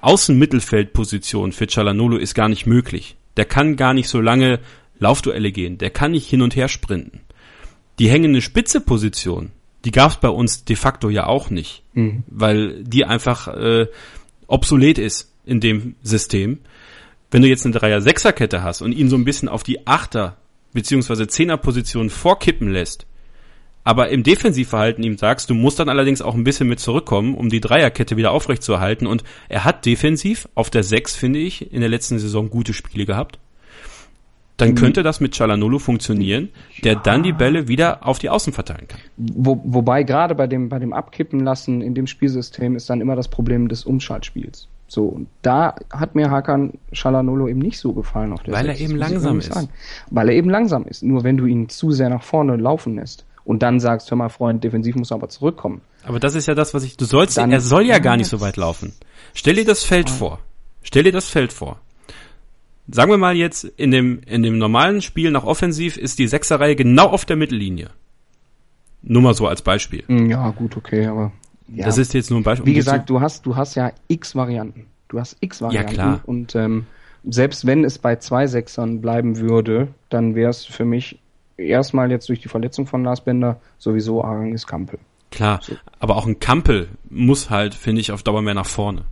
Außenmittelfeldposition 0.00 1.52
für 1.52 1.64
Çalhanoğlu 1.64 2.16
ist 2.18 2.34
gar 2.34 2.48
nicht 2.48 2.66
möglich. 2.66 3.16
Der 3.36 3.44
kann 3.44 3.76
gar 3.76 3.94
nicht 3.94 4.08
so 4.08 4.20
lange 4.20 4.60
Laufduelle 4.98 5.50
gehen. 5.50 5.76
Der 5.78 5.90
kann 5.90 6.12
nicht 6.12 6.28
hin 6.28 6.42
und 6.42 6.54
her 6.56 6.68
sprinten. 6.68 7.20
Die 7.98 8.08
hängende 8.08 8.40
Spitze-Position, 8.40 9.50
die 9.84 9.90
gab 9.90 10.10
es 10.12 10.16
bei 10.18 10.28
uns 10.28 10.64
de 10.64 10.76
facto 10.76 11.10
ja 11.10 11.26
auch 11.26 11.50
nicht, 11.50 11.82
weil 12.28 12.82
die 12.84 13.04
einfach 13.04 13.48
äh, 13.48 13.86
obsolet 14.46 14.98
ist 14.98 15.32
in 15.44 15.60
dem 15.60 15.96
System. 16.02 16.60
Wenn 17.30 17.42
du 17.42 17.48
jetzt 17.48 17.64
eine 17.64 17.74
Dreier-Sechser-Kette 17.74 18.62
hast 18.62 18.82
und 18.82 18.92
ihn 18.92 19.08
so 19.08 19.16
ein 19.16 19.24
bisschen 19.24 19.48
auf 19.48 19.62
die 19.64 19.86
Achter- 19.86 20.36
beziehungsweise 20.74 21.26
Zehner-Position 21.26 22.10
vorkippen 22.10 22.70
lässt, 22.70 23.06
aber 23.84 24.08
im 24.08 24.22
Defensivverhalten 24.22 25.04
ihm 25.04 25.18
sagst, 25.18 25.50
du 25.50 25.54
musst 25.54 25.78
dann 25.78 25.90
allerdings 25.90 26.22
auch 26.22 26.34
ein 26.34 26.44
bisschen 26.44 26.68
mit 26.68 26.80
zurückkommen, 26.80 27.34
um 27.34 27.50
die 27.50 27.60
Dreierkette 27.60 28.16
wieder 28.16 28.32
aufrechtzuerhalten 28.32 29.06
und 29.06 29.24
er 29.48 29.64
hat 29.64 29.84
defensiv 29.84 30.48
auf 30.54 30.70
der 30.70 30.82
Sechs, 30.82 31.14
finde 31.14 31.38
ich, 31.38 31.72
in 31.72 31.80
der 31.80 31.90
letzten 31.90 32.18
Saison 32.18 32.50
gute 32.50 32.72
Spiele 32.72 33.04
gehabt. 33.04 33.38
Dann 34.56 34.76
könnte 34.76 35.02
das 35.02 35.20
mit 35.20 35.34
Çalhanoğlu 35.34 35.80
funktionieren, 35.80 36.50
der 36.84 36.94
dann 36.94 37.24
die 37.24 37.32
Bälle 37.32 37.66
wieder 37.66 38.06
auf 38.06 38.20
die 38.20 38.30
Außen 38.30 38.52
verteilen 38.52 38.86
kann. 38.86 39.00
Wo, 39.16 39.60
wobei 39.64 40.04
gerade 40.04 40.36
bei 40.36 40.46
dem, 40.46 40.68
bei 40.68 40.78
dem 40.78 40.92
Abkippen 40.92 41.40
lassen 41.40 41.82
in 41.82 41.94
dem 41.94 42.06
Spielsystem 42.06 42.76
ist 42.76 42.88
dann 42.88 43.00
immer 43.00 43.16
das 43.16 43.26
Problem 43.26 43.68
des 43.68 43.84
Umschaltspiels. 43.84 44.68
So, 44.86 45.06
und 45.06 45.28
da 45.42 45.74
hat 45.90 46.14
mir 46.14 46.30
Hakan 46.30 46.74
Çalhanoğlu 46.92 47.48
eben 47.48 47.58
nicht 47.60 47.78
so 47.78 47.92
gefallen 47.94 48.32
auf 48.32 48.42
der 48.42 48.54
Weil 48.54 48.66
er 48.68 48.76
Sechs, 48.76 48.90
eben 48.90 48.98
langsam 48.98 49.38
ist. 49.38 49.52
sagen. 49.52 49.68
Weil 50.10 50.28
er 50.28 50.34
eben 50.34 50.50
langsam 50.50 50.84
ist. 50.86 51.02
Nur 51.02 51.24
wenn 51.24 51.36
du 51.36 51.46
ihn 51.46 51.68
zu 51.68 51.90
sehr 51.90 52.10
nach 52.10 52.22
vorne 52.22 52.56
laufen 52.56 52.96
lässt 52.96 53.24
und 53.44 53.62
dann 53.62 53.80
sagst, 53.80 54.10
hör 54.10 54.16
mal 54.18 54.28
Freund, 54.28 54.62
defensiv 54.62 54.94
muss 54.94 55.10
er 55.10 55.16
aber 55.16 55.28
zurückkommen. 55.28 55.80
Aber 56.06 56.20
das 56.20 56.34
ist 56.34 56.46
ja 56.46 56.54
das, 56.54 56.74
was 56.74 56.84
ich, 56.84 56.96
du 56.96 57.06
sollst, 57.06 57.38
Dann- 57.38 57.50
er 57.50 57.60
soll 57.60 57.86
ja 57.86 57.98
gar 57.98 58.16
nicht 58.16 58.28
so 58.28 58.40
weit 58.40 58.56
laufen. 58.56 58.92
Stell 59.32 59.54
dir 59.54 59.64
das 59.64 59.84
Feld 59.84 60.10
vor. 60.10 60.38
Stell 60.82 61.02
dir 61.02 61.12
das 61.12 61.28
Feld 61.28 61.52
vor. 61.52 61.80
Sagen 62.86 63.10
wir 63.10 63.16
mal 63.18 63.34
jetzt, 63.34 63.64
in 63.64 63.90
dem, 63.90 64.20
in 64.26 64.42
dem 64.42 64.58
normalen 64.58 65.00
Spiel 65.00 65.30
nach 65.30 65.44
Offensiv 65.44 65.96
ist 65.96 66.18
die 66.18 66.28
Sechserreihe 66.28 66.76
genau 66.76 67.06
auf 67.06 67.24
der 67.24 67.36
Mittellinie. 67.36 67.88
Nur 69.02 69.22
mal 69.22 69.34
so 69.34 69.46
als 69.48 69.62
Beispiel. 69.62 70.04
Hm, 70.06 70.28
Ja, 70.30 70.50
gut, 70.50 70.76
okay, 70.76 71.06
aber 71.06 71.32
ja. 71.68 71.84
Das 71.86 71.98
ist 71.98 72.12
jetzt 72.14 72.30
nur 72.30 72.40
ein 72.40 72.42
Beispiel. 72.42 72.66
Wie 72.66 72.70
um 72.72 72.76
gesagt, 72.76 73.08
du 73.10 73.20
hast, 73.20 73.46
du 73.46 73.56
hast 73.56 73.74
ja 73.74 73.92
x 74.08 74.34
Varianten. 74.36 74.86
Du 75.08 75.18
hast 75.20 75.36
x 75.40 75.60
Varianten. 75.62 75.92
klar. 75.92 76.20
Und 76.26 76.54
ähm, 76.54 76.86
selbst 77.28 77.66
wenn 77.66 77.84
es 77.84 77.98
bei 77.98 78.16
zwei 78.16 78.46
Sechsern 78.46 79.00
bleiben 79.00 79.38
würde, 79.38 79.88
dann 80.10 80.34
wäre 80.34 80.50
es 80.50 80.64
für 80.64 80.84
mich 80.84 81.18
erstmal 81.56 82.10
jetzt 82.10 82.28
durch 82.28 82.40
die 82.40 82.48
Verletzung 82.48 82.86
von 82.86 83.04
Lars 83.04 83.22
Bender 83.22 83.60
sowieso 83.78 84.22
Arangis 84.24 84.66
Kampel. 84.66 84.98
klar. 85.30 85.60
Aber 86.00 86.16
auch 86.16 86.26
ein 86.26 86.38
Kampel 86.40 86.88
muss 87.10 87.48
halt, 87.50 87.74
finde 87.74 88.00
ich, 88.00 88.12
auf 88.12 88.22
Dauer 88.22 88.42
mehr 88.42 88.54
nach 88.54 88.66
vorne. 88.66 89.02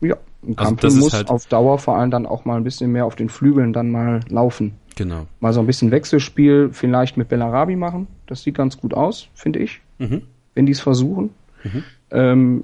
Ja, 0.00 0.16
ein 0.42 0.56
Also 0.56 0.64
Kampel 0.68 0.88
ist 0.88 0.96
muss 0.96 1.12
halt- 1.14 1.30
auf 1.30 1.46
Dauer 1.46 1.78
vor 1.78 1.96
allem 1.96 2.10
dann 2.10 2.26
auch 2.26 2.44
mal 2.44 2.56
ein 2.56 2.64
bisschen 2.64 2.92
mehr 2.92 3.06
auf 3.06 3.16
den 3.16 3.28
Flügeln 3.28 3.72
dann 3.72 3.90
mal 3.90 4.20
laufen. 4.28 4.74
Genau. 4.96 5.26
Mal 5.40 5.52
so 5.52 5.60
ein 5.60 5.66
bisschen 5.66 5.90
Wechselspiel 5.90 6.70
vielleicht 6.72 7.16
mit 7.16 7.28
Bellarabi 7.28 7.74
machen. 7.76 8.06
Das 8.26 8.42
sieht 8.42 8.54
ganz 8.56 8.76
gut 8.78 8.94
aus, 8.94 9.28
finde 9.34 9.58
ich, 9.60 9.80
Mhm. 9.98 10.22
wenn 10.54 10.66
die 10.66 10.72
es 10.72 10.80
versuchen. 10.80 11.30
Ähm, 12.10 12.62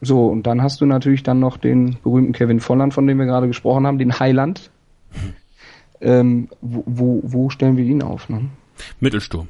so, 0.00 0.26
und 0.26 0.46
dann 0.46 0.62
hast 0.62 0.80
du 0.80 0.86
natürlich 0.86 1.22
dann 1.22 1.40
noch 1.40 1.56
den 1.56 1.96
berühmten 2.02 2.32
Kevin 2.32 2.60
Volland, 2.60 2.94
von 2.94 3.06
dem 3.06 3.18
wir 3.18 3.26
gerade 3.26 3.48
gesprochen 3.48 3.86
haben, 3.86 3.98
den 3.98 4.18
Highland. 4.18 4.70
Ähm, 6.00 6.48
wo, 6.60 6.84
wo, 6.86 7.20
wo 7.24 7.50
stellen 7.50 7.76
wir 7.76 7.82
ihn 7.84 8.04
auf? 8.04 8.28
Ne? 8.28 8.42
Mittelsturm. 9.00 9.48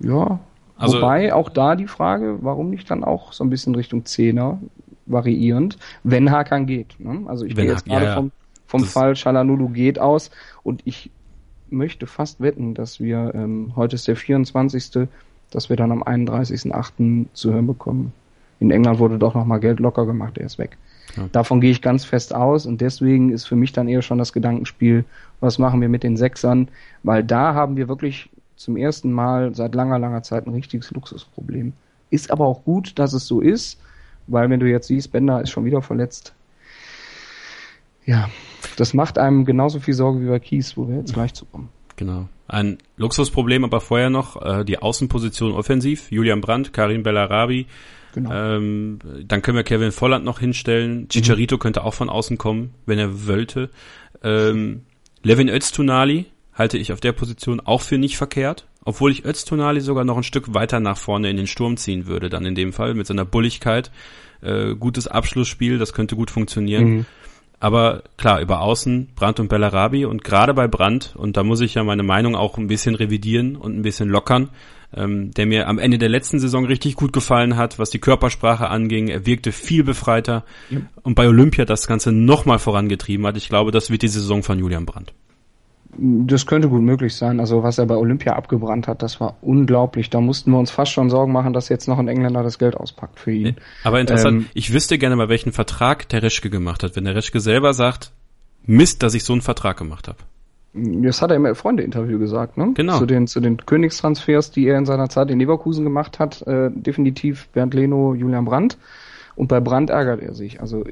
Ja, 0.00 0.40
Also- 0.76 0.96
wobei 0.98 1.32
auch 1.32 1.48
da 1.48 1.76
die 1.76 1.86
Frage, 1.86 2.38
warum 2.40 2.70
nicht 2.70 2.90
dann 2.90 3.04
auch 3.04 3.32
so 3.32 3.44
ein 3.44 3.50
bisschen 3.50 3.76
Richtung 3.76 4.04
Zehner 4.04 4.58
variierend, 5.06 5.78
wenn 6.02 6.32
Hakan 6.32 6.66
geht. 6.66 6.98
Ne? 6.98 7.22
Also 7.28 7.44
ich 7.44 7.54
gehe 7.54 7.66
jetzt 7.66 7.84
gerade 7.84 8.04
ja. 8.04 8.14
vom, 8.14 8.32
vom 8.66 8.82
Fall 8.82 9.14
Shalanulu 9.14 9.68
geht 9.68 10.00
aus 10.00 10.32
und 10.64 10.82
ich 10.84 11.12
möchte 11.70 12.06
fast 12.06 12.40
wetten, 12.40 12.74
dass 12.74 13.00
wir, 13.00 13.32
ähm, 13.34 13.72
heute 13.76 13.94
ist 13.94 14.08
der 14.08 14.16
24., 14.16 15.08
dass 15.50 15.68
wir 15.68 15.76
dann 15.76 15.92
am 15.92 16.02
31.8. 16.02 17.26
zu 17.32 17.52
hören 17.52 17.66
bekommen. 17.66 18.12
In 18.58 18.70
England 18.70 18.98
wurde 18.98 19.18
doch 19.18 19.34
nochmal 19.34 19.60
Geld 19.60 19.80
locker 19.80 20.06
gemacht, 20.06 20.38
er 20.38 20.46
ist 20.46 20.58
weg. 20.58 20.76
Ja. 21.16 21.28
Davon 21.32 21.60
gehe 21.60 21.70
ich 21.70 21.82
ganz 21.82 22.04
fest 22.04 22.34
aus 22.34 22.66
und 22.66 22.80
deswegen 22.80 23.30
ist 23.30 23.46
für 23.46 23.56
mich 23.56 23.72
dann 23.72 23.88
eher 23.88 24.02
schon 24.02 24.18
das 24.18 24.32
Gedankenspiel, 24.32 25.04
was 25.40 25.58
machen 25.58 25.80
wir 25.80 25.88
mit 25.88 26.02
den 26.02 26.16
Sechsern, 26.16 26.68
weil 27.02 27.22
da 27.22 27.54
haben 27.54 27.76
wir 27.76 27.88
wirklich 27.88 28.30
zum 28.56 28.76
ersten 28.76 29.12
Mal 29.12 29.54
seit 29.54 29.74
langer, 29.74 29.98
langer 29.98 30.22
Zeit 30.22 30.46
ein 30.46 30.54
richtiges 30.54 30.90
Luxusproblem. 30.90 31.72
Ist 32.10 32.30
aber 32.30 32.46
auch 32.46 32.64
gut, 32.64 32.98
dass 32.98 33.12
es 33.12 33.26
so 33.26 33.40
ist, 33.40 33.80
weil 34.26 34.48
wenn 34.50 34.60
du 34.60 34.66
jetzt 34.66 34.88
siehst, 34.88 35.12
Bender 35.12 35.40
ist 35.42 35.50
schon 35.50 35.64
wieder 35.64 35.82
verletzt. 35.82 36.34
Ja, 38.04 38.30
das 38.76 38.94
macht 38.94 39.18
einem 39.18 39.44
genauso 39.44 39.80
viel 39.80 39.94
Sorge 39.94 40.20
wie 40.20 40.28
bei 40.28 40.38
Kies, 40.38 40.76
wo 40.76 40.88
wir 40.88 40.96
jetzt 40.96 41.12
gleich 41.12 41.34
zu 41.34 41.44
kommen. 41.46 41.68
Genau. 41.96 42.28
Ein 42.48 42.78
Luxusproblem, 42.96 43.64
aber 43.64 43.80
vorher 43.80 44.10
noch 44.10 44.40
äh, 44.40 44.64
die 44.64 44.78
Außenposition 44.78 45.52
offensiv. 45.52 46.10
Julian 46.10 46.40
Brandt, 46.40 46.72
Karim 46.72 47.02
Bellarabi. 47.02 47.66
Genau. 48.14 48.32
Ähm, 48.32 48.98
dann 49.24 49.42
können 49.42 49.56
wir 49.56 49.64
Kevin 49.64 49.92
Volland 49.92 50.24
noch 50.24 50.38
hinstellen. 50.38 51.08
Chicharito 51.08 51.58
könnte 51.58 51.84
auch 51.84 51.94
von 51.94 52.08
außen 52.08 52.38
kommen, 52.38 52.72
wenn 52.86 52.98
er 52.98 53.26
wollte. 53.26 53.70
Ähm, 54.22 54.82
Levin 55.22 55.48
Öztunali 55.48 56.26
halte 56.54 56.78
ich 56.78 56.92
auf 56.92 57.00
der 57.00 57.12
Position 57.12 57.60
auch 57.60 57.82
für 57.82 57.98
nicht 57.98 58.16
verkehrt. 58.16 58.66
Obwohl 58.84 59.10
ich 59.10 59.24
Öztunali 59.24 59.80
sogar 59.80 60.04
noch 60.04 60.16
ein 60.16 60.22
Stück 60.22 60.54
weiter 60.54 60.78
nach 60.78 60.96
vorne 60.96 61.28
in 61.28 61.36
den 61.36 61.48
Sturm 61.48 61.76
ziehen 61.76 62.06
würde, 62.06 62.28
dann 62.30 62.46
in 62.46 62.54
dem 62.54 62.72
Fall 62.72 62.94
mit 62.94 63.08
seiner 63.08 63.24
Bulligkeit. 63.24 63.90
Äh, 64.40 64.76
gutes 64.76 65.08
Abschlussspiel, 65.08 65.78
das 65.78 65.92
könnte 65.92 66.14
gut 66.14 66.30
funktionieren. 66.30 67.04
Aber 67.58 68.02
klar, 68.18 68.40
über 68.40 68.60
Außen 68.60 69.08
Brandt 69.16 69.40
und 69.40 69.48
Bellarabi 69.48 70.04
und 70.04 70.22
gerade 70.22 70.52
bei 70.52 70.68
Brandt, 70.68 71.14
und 71.16 71.36
da 71.36 71.42
muss 71.42 71.60
ich 71.60 71.74
ja 71.74 71.84
meine 71.84 72.02
Meinung 72.02 72.36
auch 72.36 72.58
ein 72.58 72.66
bisschen 72.66 72.94
revidieren 72.94 73.56
und 73.56 73.76
ein 73.76 73.82
bisschen 73.82 74.08
lockern, 74.08 74.50
ähm, 74.94 75.30
der 75.32 75.46
mir 75.46 75.66
am 75.68 75.78
Ende 75.78 75.98
der 75.98 76.08
letzten 76.08 76.38
Saison 76.38 76.66
richtig 76.66 76.96
gut 76.96 77.12
gefallen 77.12 77.56
hat, 77.56 77.78
was 77.78 77.90
die 77.90 77.98
Körpersprache 77.98 78.68
anging. 78.68 79.08
Er 79.08 79.26
wirkte 79.26 79.52
viel 79.52 79.84
befreiter 79.84 80.44
und 81.02 81.14
bei 81.14 81.26
Olympia 81.26 81.64
das 81.64 81.86
Ganze 81.86 82.12
nochmal 82.12 82.58
vorangetrieben 82.58 83.26
hat. 83.26 83.36
Ich 83.36 83.48
glaube, 83.48 83.70
das 83.70 83.90
wird 83.90 84.02
die 84.02 84.08
Saison 84.08 84.42
von 84.42 84.58
Julian 84.58 84.86
Brandt. 84.86 85.12
Das 85.98 86.46
könnte 86.46 86.68
gut 86.68 86.82
möglich 86.82 87.14
sein. 87.14 87.40
Also 87.40 87.62
was 87.62 87.78
er 87.78 87.86
bei 87.86 87.96
Olympia 87.96 88.34
abgebrannt 88.34 88.88
hat, 88.88 89.02
das 89.02 89.20
war 89.20 89.36
unglaublich. 89.40 90.10
Da 90.10 90.20
mussten 90.20 90.50
wir 90.50 90.58
uns 90.58 90.70
fast 90.70 90.92
schon 90.92 91.10
Sorgen 91.10 91.32
machen, 91.32 91.52
dass 91.52 91.68
jetzt 91.68 91.88
noch 91.88 91.98
ein 91.98 92.08
Engländer 92.08 92.42
das 92.42 92.58
Geld 92.58 92.76
auspackt 92.76 93.18
für 93.18 93.32
ihn. 93.32 93.56
Aber 93.84 94.00
interessant, 94.00 94.42
Ähm, 94.42 94.46
ich 94.54 94.72
wüsste 94.72 94.98
gerne 94.98 95.16
mal, 95.16 95.28
welchen 95.28 95.52
Vertrag 95.52 96.08
der 96.08 96.22
Reschke 96.22 96.50
gemacht 96.50 96.82
hat. 96.82 96.96
Wenn 96.96 97.04
der 97.04 97.14
Reschke 97.14 97.40
selber 97.40 97.74
sagt, 97.74 98.12
Mist, 98.64 99.02
dass 99.02 99.14
ich 99.14 99.24
so 99.24 99.32
einen 99.32 99.42
Vertrag 99.42 99.76
gemacht 99.76 100.08
habe. 100.08 100.18
Das 100.74 101.22
hat 101.22 101.30
er 101.30 101.36
im 101.36 101.54
Freunde-Interview 101.54 102.18
gesagt, 102.18 102.58
ne? 102.58 102.72
Genau. 102.74 102.98
Zu 102.98 103.06
den, 103.06 103.26
zu 103.26 103.40
den 103.40 103.56
Königstransfers, 103.56 104.50
die 104.50 104.66
er 104.66 104.76
in 104.76 104.84
seiner 104.84 105.08
Zeit 105.08 105.30
in 105.30 105.38
Leverkusen 105.38 105.84
gemacht 105.84 106.18
hat, 106.18 106.42
äh, 106.46 106.70
definitiv 106.70 107.48
Bernd 107.48 107.72
Leno, 107.72 108.14
Julian 108.14 108.44
Brandt. 108.44 108.76
Und 109.36 109.48
bei 109.48 109.60
Brandt 109.60 109.90
ärgert 109.90 110.20
er 110.20 110.34
sich. 110.34 110.60
Also 110.60 110.84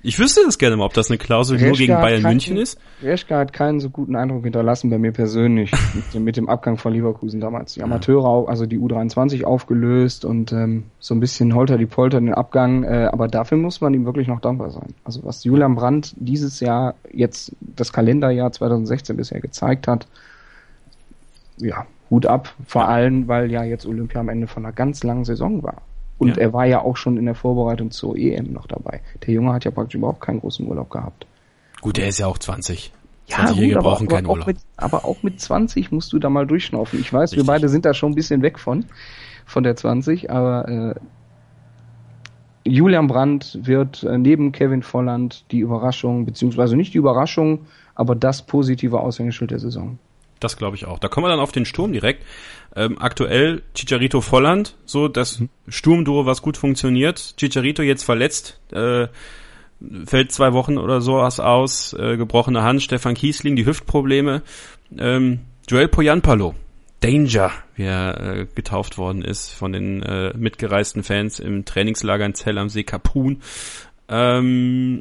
Ich 0.00 0.16
wüsste 0.20 0.42
das 0.46 0.58
gerne 0.58 0.76
mal, 0.76 0.84
ob 0.84 0.94
das 0.94 1.10
eine 1.10 1.18
Klausel 1.18 1.58
nur 1.58 1.70
Reschke 1.70 1.78
gegen 1.82 1.94
hat 1.94 2.02
Bayern 2.02 2.22
keinen- 2.22 2.30
München 2.34 2.56
ist. 2.56 2.78
Reschke 3.02 3.34
hat 3.36 3.52
keinen 3.52 3.80
so 3.80 3.90
guten 3.90 4.14
Eindruck 4.14 4.44
hinterlassen 4.44 4.90
bei 4.90 4.98
mir 4.98 5.10
persönlich 5.10 5.72
mit, 5.94 6.14
dem- 6.14 6.22
mit 6.24 6.36
dem 6.36 6.48
Abgang 6.48 6.76
von 6.78 6.92
Leverkusen 6.92 7.40
damals. 7.40 7.74
Die 7.74 7.82
Amateure, 7.82 8.48
also 8.48 8.64
die 8.66 8.78
U23 8.78 9.42
aufgelöst 9.42 10.24
und 10.24 10.52
ähm, 10.52 10.84
so 11.00 11.14
ein 11.14 11.20
bisschen 11.20 11.52
holter 11.54 11.78
die 11.78 11.86
Polter 11.86 12.20
den 12.20 12.32
Abgang. 12.32 12.84
Äh, 12.84 13.08
aber 13.12 13.26
dafür 13.26 13.58
muss 13.58 13.80
man 13.80 13.92
ihm 13.92 14.04
wirklich 14.04 14.28
noch 14.28 14.40
dankbar 14.40 14.70
sein. 14.70 14.94
Also 15.02 15.24
was 15.24 15.42
Julian 15.42 15.74
Brandt 15.74 16.14
dieses 16.16 16.60
Jahr, 16.60 16.94
jetzt 17.12 17.50
das 17.60 17.92
Kalenderjahr 17.92 18.52
2016 18.52 19.16
bisher 19.16 19.40
gezeigt 19.40 19.88
hat, 19.88 20.06
ja, 21.56 21.86
Hut 22.08 22.24
ab. 22.24 22.54
Vor 22.66 22.88
allem, 22.88 23.26
weil 23.26 23.50
ja 23.50 23.64
jetzt 23.64 23.84
Olympia 23.84 24.20
am 24.20 24.28
Ende 24.28 24.46
von 24.46 24.64
einer 24.64 24.72
ganz 24.72 25.02
langen 25.02 25.24
Saison 25.24 25.62
war. 25.64 25.82
Und 26.18 26.30
Ja. 26.36 26.42
er 26.42 26.52
war 26.52 26.66
ja 26.66 26.80
auch 26.82 26.96
schon 26.96 27.16
in 27.16 27.26
der 27.26 27.34
Vorbereitung 27.34 27.90
zur 27.90 28.16
EM 28.16 28.52
noch 28.52 28.66
dabei. 28.66 29.00
Der 29.26 29.34
Junge 29.34 29.52
hat 29.52 29.64
ja 29.64 29.70
praktisch 29.70 29.94
überhaupt 29.94 30.20
keinen 30.20 30.40
großen 30.40 30.66
Urlaub 30.66 30.90
gehabt. 30.90 31.26
Gut, 31.80 31.96
der 31.96 32.08
ist 32.08 32.18
ja 32.18 32.26
auch 32.26 32.38
20. 32.38 32.92
Ja, 33.28 33.36
20-Jährige 33.36 33.74
gut, 33.74 33.76
aber, 33.78 33.90
brauchen 33.90 34.06
aber, 34.08 34.16
keinen 34.16 34.26
auch 34.26 34.30
Urlaub. 34.32 34.46
mit, 34.48 34.56
aber 34.76 35.04
auch 35.04 35.22
mit 35.22 35.40
20 35.40 35.92
musst 35.92 36.12
du 36.12 36.18
da 36.18 36.28
mal 36.30 36.46
durchschnaufen. 36.46 36.98
Ich 36.98 37.12
weiß, 37.12 37.32
Richtig. 37.32 37.46
wir 37.46 37.52
beide 37.52 37.68
sind 37.68 37.84
da 37.84 37.94
schon 37.94 38.12
ein 38.12 38.14
bisschen 38.14 38.42
weg 38.42 38.58
von, 38.58 38.86
von 39.46 39.62
der 39.62 39.76
20, 39.76 40.30
aber 40.30 40.68
äh, 40.68 40.94
Julian 42.68 43.06
Brandt 43.06 43.58
wird 43.62 44.02
äh, 44.02 44.18
neben 44.18 44.52
Kevin 44.52 44.82
Volland 44.82 45.44
die 45.52 45.60
Überraschung, 45.60 46.24
beziehungsweise 46.26 46.76
nicht 46.76 46.94
die 46.94 46.98
Überraschung, 46.98 47.60
aber 47.94 48.14
das 48.14 48.42
positive 48.42 49.00
Aushängeschild 49.00 49.50
der 49.50 49.58
Saison. 49.58 49.98
Das 50.40 50.56
glaube 50.56 50.76
ich 50.76 50.86
auch. 50.86 50.98
Da 50.98 51.08
kommen 51.08 51.24
wir 51.24 51.30
dann 51.30 51.40
auf 51.40 51.52
den 51.52 51.64
Sturm 51.64 51.92
direkt. 51.92 52.24
Ähm, 52.76 52.96
aktuell 53.00 53.62
Chicharito 53.74 54.20
Volland, 54.20 54.76
so 54.84 55.08
das 55.08 55.42
Sturmduo, 55.68 56.26
was 56.26 56.42
gut 56.42 56.56
funktioniert. 56.56 57.34
Chicharito 57.36 57.82
jetzt 57.82 58.04
verletzt, 58.04 58.60
äh, 58.72 59.08
fällt 60.04 60.32
zwei 60.32 60.52
Wochen 60.52 60.78
oder 60.78 61.00
so 61.00 61.16
was 61.16 61.40
aus, 61.40 61.92
äh, 61.94 62.16
gebrochene 62.16 62.62
Hand, 62.62 62.82
Stefan 62.82 63.14
Kiesling, 63.14 63.56
die 63.56 63.66
Hüftprobleme. 63.66 64.42
Ähm, 64.96 65.40
Joel 65.68 65.88
Poyanpalo, 65.88 66.54
Danger, 67.00 67.52
wie 67.76 67.84
er 67.84 68.20
äh, 68.20 68.46
getauft 68.54 68.98
worden 68.98 69.22
ist 69.22 69.50
von 69.50 69.72
den 69.72 70.02
äh, 70.02 70.36
mitgereisten 70.36 71.02
Fans 71.02 71.38
im 71.38 71.64
Trainingslager 71.64 72.26
in 72.26 72.34
Zell 72.34 72.58
am 72.58 72.68
See 72.68 72.84
Kapun. 72.84 73.40
Ähm, 74.08 75.00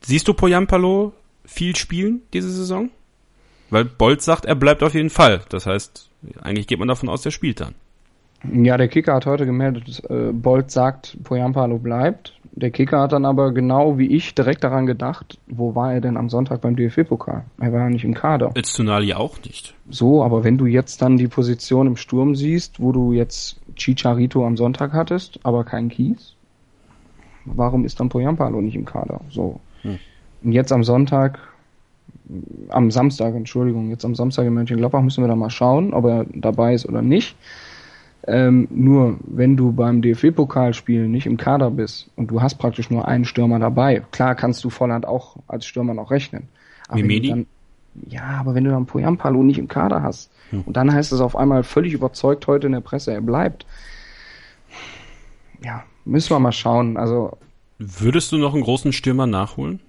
siehst 0.00 0.28
du 0.28 0.34
Poyampalo 0.34 1.12
viel 1.44 1.76
spielen 1.76 2.22
diese 2.32 2.50
Saison? 2.50 2.90
Weil 3.70 3.84
Bolt 3.84 4.22
sagt, 4.22 4.44
er 4.44 4.54
bleibt 4.54 4.82
auf 4.82 4.94
jeden 4.94 5.10
Fall. 5.10 5.42
Das 5.48 5.66
heißt, 5.66 6.10
eigentlich 6.42 6.66
geht 6.66 6.78
man 6.78 6.88
davon 6.88 7.08
aus, 7.08 7.22
der 7.22 7.30
spielt 7.30 7.60
dann. 7.60 7.74
Ja, 8.52 8.76
der 8.76 8.88
Kicker 8.88 9.14
hat 9.14 9.26
heute 9.26 9.46
gemeldet, 9.46 10.02
äh, 10.08 10.32
Bolt 10.32 10.70
sagt, 10.70 11.18
Poyampalo 11.24 11.78
bleibt. 11.78 12.34
Der 12.52 12.70
Kicker 12.70 13.00
hat 13.00 13.12
dann 13.12 13.24
aber 13.24 13.52
genau 13.52 13.98
wie 13.98 14.06
ich 14.06 14.34
direkt 14.34 14.64
daran 14.64 14.86
gedacht, 14.86 15.38
wo 15.48 15.74
war 15.74 15.92
er 15.92 16.00
denn 16.00 16.16
am 16.16 16.28
Sonntag 16.28 16.60
beim 16.60 16.76
DFB-Pokal? 16.76 17.44
Er 17.60 17.72
war 17.72 17.80
ja 17.80 17.88
nicht 17.88 18.04
im 18.04 18.14
Kader. 18.14 18.52
Öztunali 18.56 19.12
auch 19.14 19.38
nicht. 19.44 19.74
So, 19.90 20.22
aber 20.22 20.44
wenn 20.44 20.56
du 20.56 20.66
jetzt 20.66 21.02
dann 21.02 21.16
die 21.16 21.28
Position 21.28 21.88
im 21.88 21.96
Sturm 21.96 22.36
siehst, 22.36 22.80
wo 22.80 22.92
du 22.92 23.12
jetzt 23.12 23.60
Chicharito 23.76 24.46
am 24.46 24.56
Sonntag 24.56 24.92
hattest, 24.92 25.40
aber 25.42 25.64
keinen 25.64 25.88
Kies, 25.88 26.34
warum 27.44 27.84
ist 27.84 28.00
dann 28.00 28.08
Poyampalo 28.08 28.60
nicht 28.60 28.76
im 28.76 28.84
Kader? 28.84 29.20
So. 29.30 29.60
Und 30.42 30.52
jetzt 30.52 30.72
am 30.72 30.84
Sonntag, 30.84 31.40
am 32.68 32.90
Samstag, 32.90 33.34
Entschuldigung, 33.34 33.90
jetzt 33.90 34.04
am 34.04 34.14
Samstag 34.14 34.46
in 34.46 34.54
Mönchengladbach 34.54 35.02
müssen 35.02 35.22
wir 35.24 35.28
dann 35.28 35.38
mal 35.38 35.50
schauen, 35.50 35.94
ob 35.94 36.04
er 36.04 36.26
dabei 36.34 36.74
ist 36.74 36.86
oder 36.86 37.02
nicht. 37.02 37.36
Ähm, 38.26 38.68
nur, 38.70 39.16
wenn 39.22 39.56
du 39.56 39.72
beim 39.72 40.02
DFB-Pokalspiel 40.02 41.08
nicht 41.08 41.26
im 41.26 41.36
Kader 41.38 41.70
bist 41.70 42.10
und 42.16 42.30
du 42.30 42.42
hast 42.42 42.56
praktisch 42.56 42.90
nur 42.90 43.08
einen 43.08 43.24
Stürmer 43.24 43.58
dabei, 43.58 44.02
klar 44.10 44.34
kannst 44.34 44.62
du 44.64 44.70
Volland 44.70 45.06
auch 45.06 45.36
als 45.46 45.64
Stürmer 45.64 45.94
noch 45.94 46.10
rechnen. 46.10 46.48
Aber 46.88 47.00
dann, 47.02 47.46
ja, 48.08 48.22
aber 48.40 48.54
wenn 48.54 48.64
du 48.64 48.70
dann 48.70 48.86
Poyampalo 48.86 49.42
nicht 49.42 49.58
im 49.58 49.68
Kader 49.68 50.02
hast 50.02 50.30
und 50.66 50.76
dann 50.76 50.92
heißt 50.92 51.12
es 51.12 51.20
auf 51.20 51.36
einmal 51.36 51.62
völlig 51.62 51.92
überzeugt 51.92 52.46
heute 52.46 52.66
in 52.66 52.72
der 52.72 52.80
Presse, 52.80 53.12
er 53.12 53.20
bleibt. 53.20 53.66
Ja, 55.64 55.84
müssen 56.04 56.30
wir 56.30 56.38
mal 56.38 56.52
schauen. 56.52 56.96
Also 56.96 57.36
Würdest 57.78 58.32
du 58.32 58.38
noch 58.38 58.54
einen 58.54 58.64
großen 58.64 58.92
Stürmer 58.92 59.26
nachholen? 59.26 59.80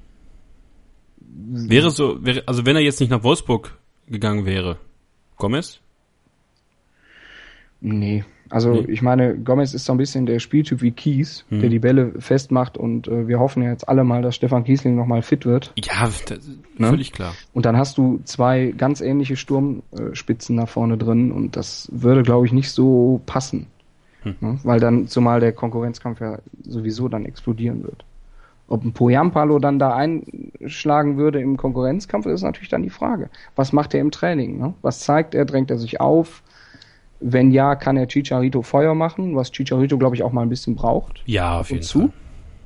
Wäre 1.31 1.91
so, 1.91 2.23
wäre, 2.25 2.43
also 2.47 2.65
wenn 2.65 2.75
er 2.75 2.81
jetzt 2.81 2.99
nicht 2.99 3.09
nach 3.09 3.23
Wolfsburg 3.23 3.77
gegangen 4.07 4.45
wäre, 4.45 4.77
Gomez? 5.37 5.79
Nee. 7.81 8.23
Also 8.51 8.73
Nee. 8.73 8.85
ich 8.91 9.01
meine, 9.03 9.37
Gomez 9.37 9.75
ist 9.75 9.85
so 9.85 9.93
ein 9.93 9.97
bisschen 9.99 10.25
der 10.25 10.39
Spieltyp 10.39 10.81
wie 10.81 10.91
Kies, 10.91 11.45
Hm. 11.49 11.59
der 11.61 11.69
die 11.69 11.77
Bälle 11.79 12.13
festmacht 12.19 12.77
und 12.79 13.07
äh, 13.07 13.27
wir 13.27 13.39
hoffen 13.39 13.61
ja 13.61 13.69
jetzt 13.69 13.87
alle 13.87 14.03
mal, 14.03 14.23
dass 14.23 14.35
Stefan 14.35 14.63
Kiesling 14.63 14.95
nochmal 14.95 15.21
fit 15.21 15.45
wird. 15.45 15.71
Ja, 15.77 16.09
Ne? 16.77 16.87
völlig 16.87 17.11
klar. 17.11 17.35
Und 17.53 17.65
dann 17.67 17.77
hast 17.77 17.97
du 17.99 18.21
zwei 18.23 18.73
ganz 18.75 19.01
ähnliche 19.01 19.35
Sturmspitzen 19.35 20.57
da 20.57 20.65
vorne 20.65 20.97
drin 20.97 21.31
und 21.31 21.55
das 21.55 21.89
würde, 21.91 22.23
glaube 22.23 22.47
ich, 22.47 22.51
nicht 22.51 22.71
so 22.71 23.21
passen. 23.27 23.67
Hm. 24.23 24.35
Ne? 24.41 24.59
Weil 24.63 24.79
dann, 24.79 25.07
zumal 25.07 25.39
der 25.39 25.53
Konkurrenzkampf 25.53 26.19
ja 26.19 26.39
sowieso 26.63 27.07
dann 27.07 27.25
explodieren 27.25 27.83
wird. 27.83 28.03
Ob 28.69 28.83
ein 28.83 28.93
Poyampalo 28.93 29.57
dann 29.57 29.79
da 29.79 29.95
einschlagen 29.95 31.17
würde 31.17 31.41
im 31.41 31.57
Konkurrenzkampf, 31.57 32.27
ist 32.27 32.43
natürlich 32.43 32.69
dann 32.69 32.83
die 32.83 32.91
Frage. 32.91 33.29
Was 33.55 33.73
macht 33.73 33.95
er 33.95 34.01
im 34.01 34.11
Training? 34.11 34.59
Ne? 34.59 34.73
Was 34.83 34.99
zeigt 34.99 35.33
er? 35.33 35.45
Drängt 35.45 35.71
er 35.71 35.79
sich 35.79 35.99
auf? 35.99 36.43
Wenn 37.19 37.51
ja, 37.51 37.75
kann 37.75 37.97
er 37.97 38.07
Chicharito 38.07 38.61
Feuer 38.61 38.93
machen, 38.93 39.35
was 39.35 39.51
Chicharito, 39.51 39.97
glaube 39.97 40.15
ich, 40.15 40.23
auch 40.23 40.31
mal 40.31 40.43
ein 40.43 40.49
bisschen 40.49 40.75
braucht. 40.75 41.23
Ja, 41.25 41.59
auf 41.59 41.71
jeden 41.71 41.81
zu? 41.81 41.99
Fall. 41.99 42.09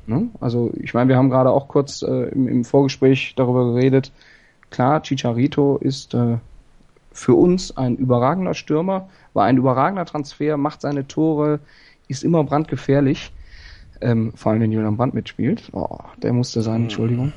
Ne? 0.05 0.27
Also 0.41 0.71
ich 0.75 0.93
meine, 0.93 1.07
wir 1.07 1.15
haben 1.15 1.29
gerade 1.29 1.49
auch 1.49 1.69
kurz 1.69 2.01
äh, 2.01 2.29
im, 2.29 2.47
im 2.49 2.65
Vorgespräch 2.65 3.33
darüber 3.37 3.73
geredet. 3.73 4.11
Klar, 4.69 5.01
Chicharito 5.01 5.77
ist 5.77 6.13
äh, 6.13 6.37
für 7.13 7.35
uns 7.35 7.77
ein 7.77 7.95
überragender 7.95 8.53
Stürmer, 8.53 9.07
war 9.33 9.45
ein 9.45 9.55
überragender 9.57 10.05
Transfer, 10.05 10.57
macht 10.57 10.81
seine 10.81 11.07
Tore, 11.07 11.59
ist 12.09 12.23
immer 12.23 12.43
brandgefährlich. 12.43 13.31
Ähm, 14.03 14.33
vor 14.35 14.51
allem, 14.51 14.61
wenn 14.61 14.71
Julian 14.71 14.97
Brandt 14.97 15.13
mitspielt. 15.13 15.69
Oh, 15.71 15.97
der 16.21 16.33
musste 16.33 16.59
Hm. 16.59 16.63
sein, 16.63 16.81
Entschuldigung. 16.83 17.31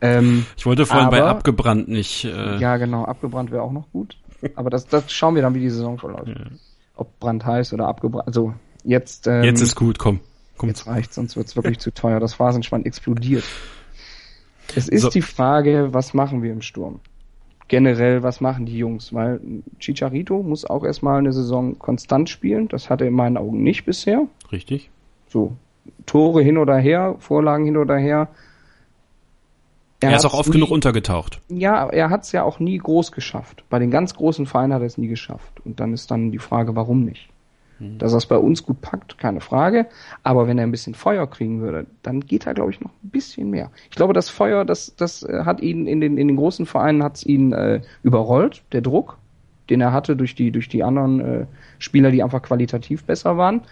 Ähm, 0.00 0.46
Ich 0.56 0.66
wollte 0.66 0.86
vorhin 0.86 1.10
bei 1.10 1.20
Aber- 1.20 1.30
abgebrannt 1.30 1.88
nicht. 1.88 2.24
Äh, 2.24 2.58
ja, 2.58 2.76
genau, 2.76 3.04
abgebrannt 3.04 3.50
wäre 3.50 3.62
auch 3.62 3.72
noch 3.72 3.90
gut. 3.92 4.16
Aber 4.56 4.70
das, 4.70 4.86
das 4.86 5.10
schauen 5.12 5.34
wir 5.34 5.42
dann, 5.42 5.54
wie 5.54 5.60
die 5.60 5.70
Saison 5.70 5.98
verläuft. 5.98 6.30
Ob 6.96 7.18
Brand 7.18 7.44
heiß 7.44 7.72
oder 7.72 7.88
abgebrannt. 7.88 8.26
Also 8.26 8.54
jetzt, 8.84 9.26
ähm, 9.26 9.42
Jetzt 9.44 9.60
ist 9.60 9.74
gut, 9.74 9.98
komm. 9.98 10.20
komm. 10.58 10.68
Jetzt 10.68 10.86
reicht, 10.86 11.14
sonst 11.14 11.36
wird's 11.36 11.56
wirklich 11.56 11.78
zu 11.78 11.92
teuer. 11.92 12.20
Das 12.20 12.34
Phasenspann 12.34 12.84
explodiert. 12.84 13.44
Es 14.76 14.88
ist 14.88 15.02
So. 15.02 15.10
die 15.10 15.22
Frage, 15.22 15.88
was 15.92 16.14
machen 16.14 16.42
wir 16.42 16.52
im 16.52 16.62
Sturm? 16.62 17.00
Generell, 17.68 18.22
was 18.22 18.40
machen 18.42 18.66
die 18.66 18.76
Jungs? 18.76 19.12
Weil 19.14 19.40
Chicharito 19.78 20.42
muss 20.42 20.64
auch 20.66 20.84
erstmal 20.84 21.18
eine 21.18 21.32
Saison 21.32 21.78
konstant 21.78 22.28
spielen. 22.28 22.68
Das 22.68 22.90
hat 22.90 23.00
er 23.00 23.08
in 23.08 23.14
meinen 23.14 23.36
Augen 23.38 23.62
nicht 23.62 23.84
bisher. 23.86 24.26
Richtig. 24.52 24.90
So, 25.34 25.52
Tore 26.06 26.42
hin 26.42 26.58
oder 26.58 26.76
her, 26.76 27.16
Vorlagen 27.18 27.64
hin 27.64 27.76
oder 27.76 27.96
her. 27.96 28.28
Er, 30.00 30.10
ist 30.10 30.14
hat's 30.16 30.24
auch 30.26 30.38
oft 30.38 30.48
nie- 30.50 30.54
genug 30.54 30.70
untergetaucht. 30.70 31.40
ja, 31.48 31.88
er 31.88 32.08
hat 32.10 32.22
es 32.22 32.30
ja 32.32 32.44
auch 32.44 32.60
nie 32.60 32.78
groß 32.78 33.10
geschafft. 33.10 33.64
Bei 33.68 33.80
den 33.80 33.90
ganz 33.90 34.14
großen 34.14 34.46
Vereinen 34.46 34.72
hat 34.72 34.82
er 34.82 34.86
es 34.86 34.96
nie 34.96 35.08
geschafft. 35.08 35.60
Und 35.64 35.80
dann 35.80 35.92
ist 35.92 36.10
dann 36.12 36.30
die 36.30 36.38
Frage, 36.38 36.76
warum 36.76 37.04
nicht? 37.04 37.28
Dass 37.98 38.12
er 38.12 38.18
es 38.18 38.26
bei 38.26 38.36
uns 38.36 38.62
gut 38.62 38.80
packt, 38.80 39.18
keine 39.18 39.40
Frage. 39.40 39.86
Aber 40.22 40.46
wenn 40.46 40.56
er 40.58 40.62
ein 40.64 40.70
bisschen 40.70 40.94
Feuer 40.94 41.26
kriegen 41.26 41.60
würde, 41.60 41.86
dann 42.04 42.20
geht 42.20 42.46
er, 42.46 42.54
glaube 42.54 42.70
ich, 42.70 42.80
noch 42.80 42.90
ein 43.02 43.10
bisschen 43.10 43.50
mehr. 43.50 43.70
Ich 43.90 43.96
glaube, 43.96 44.12
das 44.12 44.28
Feuer, 44.30 44.64
das, 44.64 44.94
das 44.96 45.24
äh, 45.24 45.42
hat 45.44 45.60
ihn 45.60 45.88
in 45.88 46.00
den, 46.00 46.16
in 46.16 46.28
den 46.28 46.36
großen 46.36 46.66
Vereinen 46.66 47.02
hat's 47.02 47.24
ihn 47.26 47.52
äh, 47.52 47.80
überrollt, 48.04 48.62
der 48.70 48.80
Druck, 48.80 49.18
den 49.70 49.80
er 49.80 49.92
hatte 49.92 50.14
durch 50.14 50.36
die, 50.36 50.52
durch 50.52 50.68
die 50.68 50.84
anderen 50.84 51.20
äh, 51.20 51.46
Spieler, 51.80 52.12
die 52.12 52.22
einfach 52.22 52.42
qualitativ 52.42 53.04
besser 53.04 53.36
waren. 53.38 53.62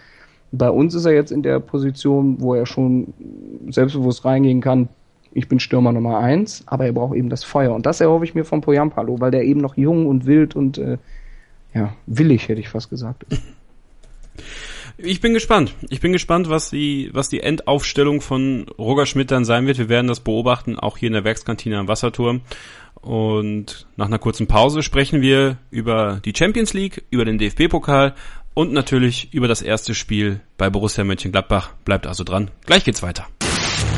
Bei 0.55 0.69
uns 0.69 0.93
ist 0.93 1.05
er 1.05 1.13
jetzt 1.13 1.31
in 1.31 1.41
der 1.41 1.59
Position, 1.59 2.39
wo 2.39 2.53
er 2.53 2.67
schon 2.67 3.13
selbstbewusst 3.69 4.23
reingehen 4.23 4.61
kann, 4.61 4.87
ich 5.33 5.47
bin 5.47 5.59
Stürmer 5.59 5.91
Nummer 5.91 6.19
eins, 6.19 6.63
aber 6.67 6.85
er 6.85 6.93
braucht 6.93 7.15
eben 7.15 7.29
das 7.29 7.43
Feuer. 7.43 7.73
Und 7.73 7.87
das 7.87 8.01
erhoffe 8.01 8.23
ich 8.23 8.35
mir 8.35 8.45
von 8.45 8.61
Poyampalo, 8.61 9.19
weil 9.19 9.31
der 9.31 9.43
eben 9.43 9.61
noch 9.61 9.75
jung 9.75 10.05
und 10.05 10.27
wild 10.27 10.55
und 10.55 10.77
äh, 10.77 10.99
ja, 11.73 11.95
willig, 12.05 12.49
hätte 12.49 12.61
ich 12.61 12.69
fast 12.69 12.89
gesagt. 12.89 13.25
Ich 14.97 15.21
bin 15.21 15.33
gespannt. 15.33 15.73
Ich 15.89 16.01
bin 16.01 16.11
gespannt, 16.11 16.49
was 16.49 16.69
die, 16.69 17.09
was 17.13 17.27
die 17.27 17.39
Endaufstellung 17.39 18.21
von 18.21 18.67
Roger 18.77 19.07
Schmidt 19.07 19.31
dann 19.31 19.43
sein 19.43 19.65
wird. 19.65 19.79
Wir 19.79 19.89
werden 19.89 20.07
das 20.07 20.19
beobachten, 20.19 20.77
auch 20.77 20.97
hier 20.97 21.07
in 21.07 21.13
der 21.13 21.23
Werkskantine 21.23 21.79
am 21.79 21.87
Wasserturm. 21.87 22.41
Und 23.01 23.87
nach 23.97 24.05
einer 24.05 24.19
kurzen 24.19 24.45
Pause 24.45 24.83
sprechen 24.83 25.21
wir 25.21 25.57
über 25.71 26.21
die 26.23 26.33
Champions 26.35 26.73
League, 26.73 27.03
über 27.09 27.25
den 27.25 27.39
DFB-Pokal 27.39 28.13
und 28.53 28.73
natürlich 28.73 29.33
über 29.33 29.47
das 29.47 29.61
erste 29.61 29.95
Spiel 29.95 30.41
bei 30.57 30.69
Borussia 30.69 31.03
Mönchengladbach. 31.03 31.73
Bleibt 31.85 32.07
also 32.07 32.23
dran. 32.23 32.51
Gleich 32.65 32.83
geht's 32.83 33.03
weiter. 33.03 33.27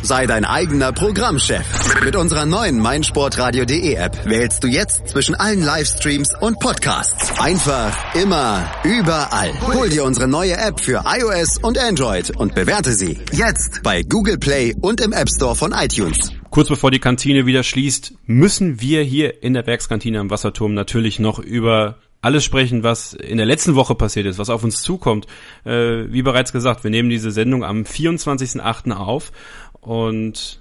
Sei 0.05 0.27
dein 0.27 0.45
eigener 0.45 0.91
Programmchef. 0.91 1.65
Mit 2.03 2.15
unserer 2.15 2.45
neuen 2.45 2.79
meinsportradio.de 2.79 3.95
App 3.95 4.25
wählst 4.25 4.63
du 4.63 4.67
jetzt 4.67 5.07
zwischen 5.07 5.33
allen 5.33 5.63
Livestreams 5.63 6.29
und 6.39 6.59
Podcasts. 6.59 7.39
Einfach, 7.39 8.13
immer, 8.13 8.71
überall. 8.83 9.51
Hol 9.73 9.89
dir 9.89 10.03
unsere 10.03 10.27
neue 10.27 10.57
App 10.57 10.79
für 10.79 11.03
iOS 11.07 11.57
und 11.57 11.79
Android 11.79 12.35
und 12.37 12.53
bewerte 12.53 12.93
sie 12.93 13.19
jetzt 13.31 13.81
bei 13.81 14.03
Google 14.03 14.37
Play 14.37 14.75
und 14.79 15.01
im 15.01 15.11
App 15.11 15.29
Store 15.29 15.55
von 15.55 15.71
iTunes. 15.71 16.31
Kurz 16.51 16.69
bevor 16.69 16.91
die 16.91 16.99
Kantine 16.99 17.47
wieder 17.47 17.63
schließt, 17.63 18.13
müssen 18.27 18.79
wir 18.79 19.01
hier 19.01 19.43
in 19.43 19.53
der 19.53 19.65
Werkskantine 19.65 20.19
am 20.19 20.29
Wasserturm 20.29 20.73
natürlich 20.75 21.19
noch 21.19 21.39
über 21.39 21.97
alles 22.25 22.43
sprechen, 22.43 22.81
was 22.81 23.13
in 23.13 23.37
der 23.37 23.45
letzten 23.45 23.75
Woche 23.75 23.93
passiert 23.93 24.25
ist, 24.25 24.39
was 24.39 24.49
auf 24.49 24.63
uns 24.63 24.81
zukommt. 24.81 25.27
Äh, 25.63 26.11
wie 26.11 26.23
bereits 26.23 26.51
gesagt, 26.51 26.83
wir 26.83 26.89
nehmen 26.89 27.09
diese 27.09 27.29
Sendung 27.29 27.63
am 27.63 27.83
24.08. 27.83 28.91
auf 28.93 29.31
und 29.79 30.59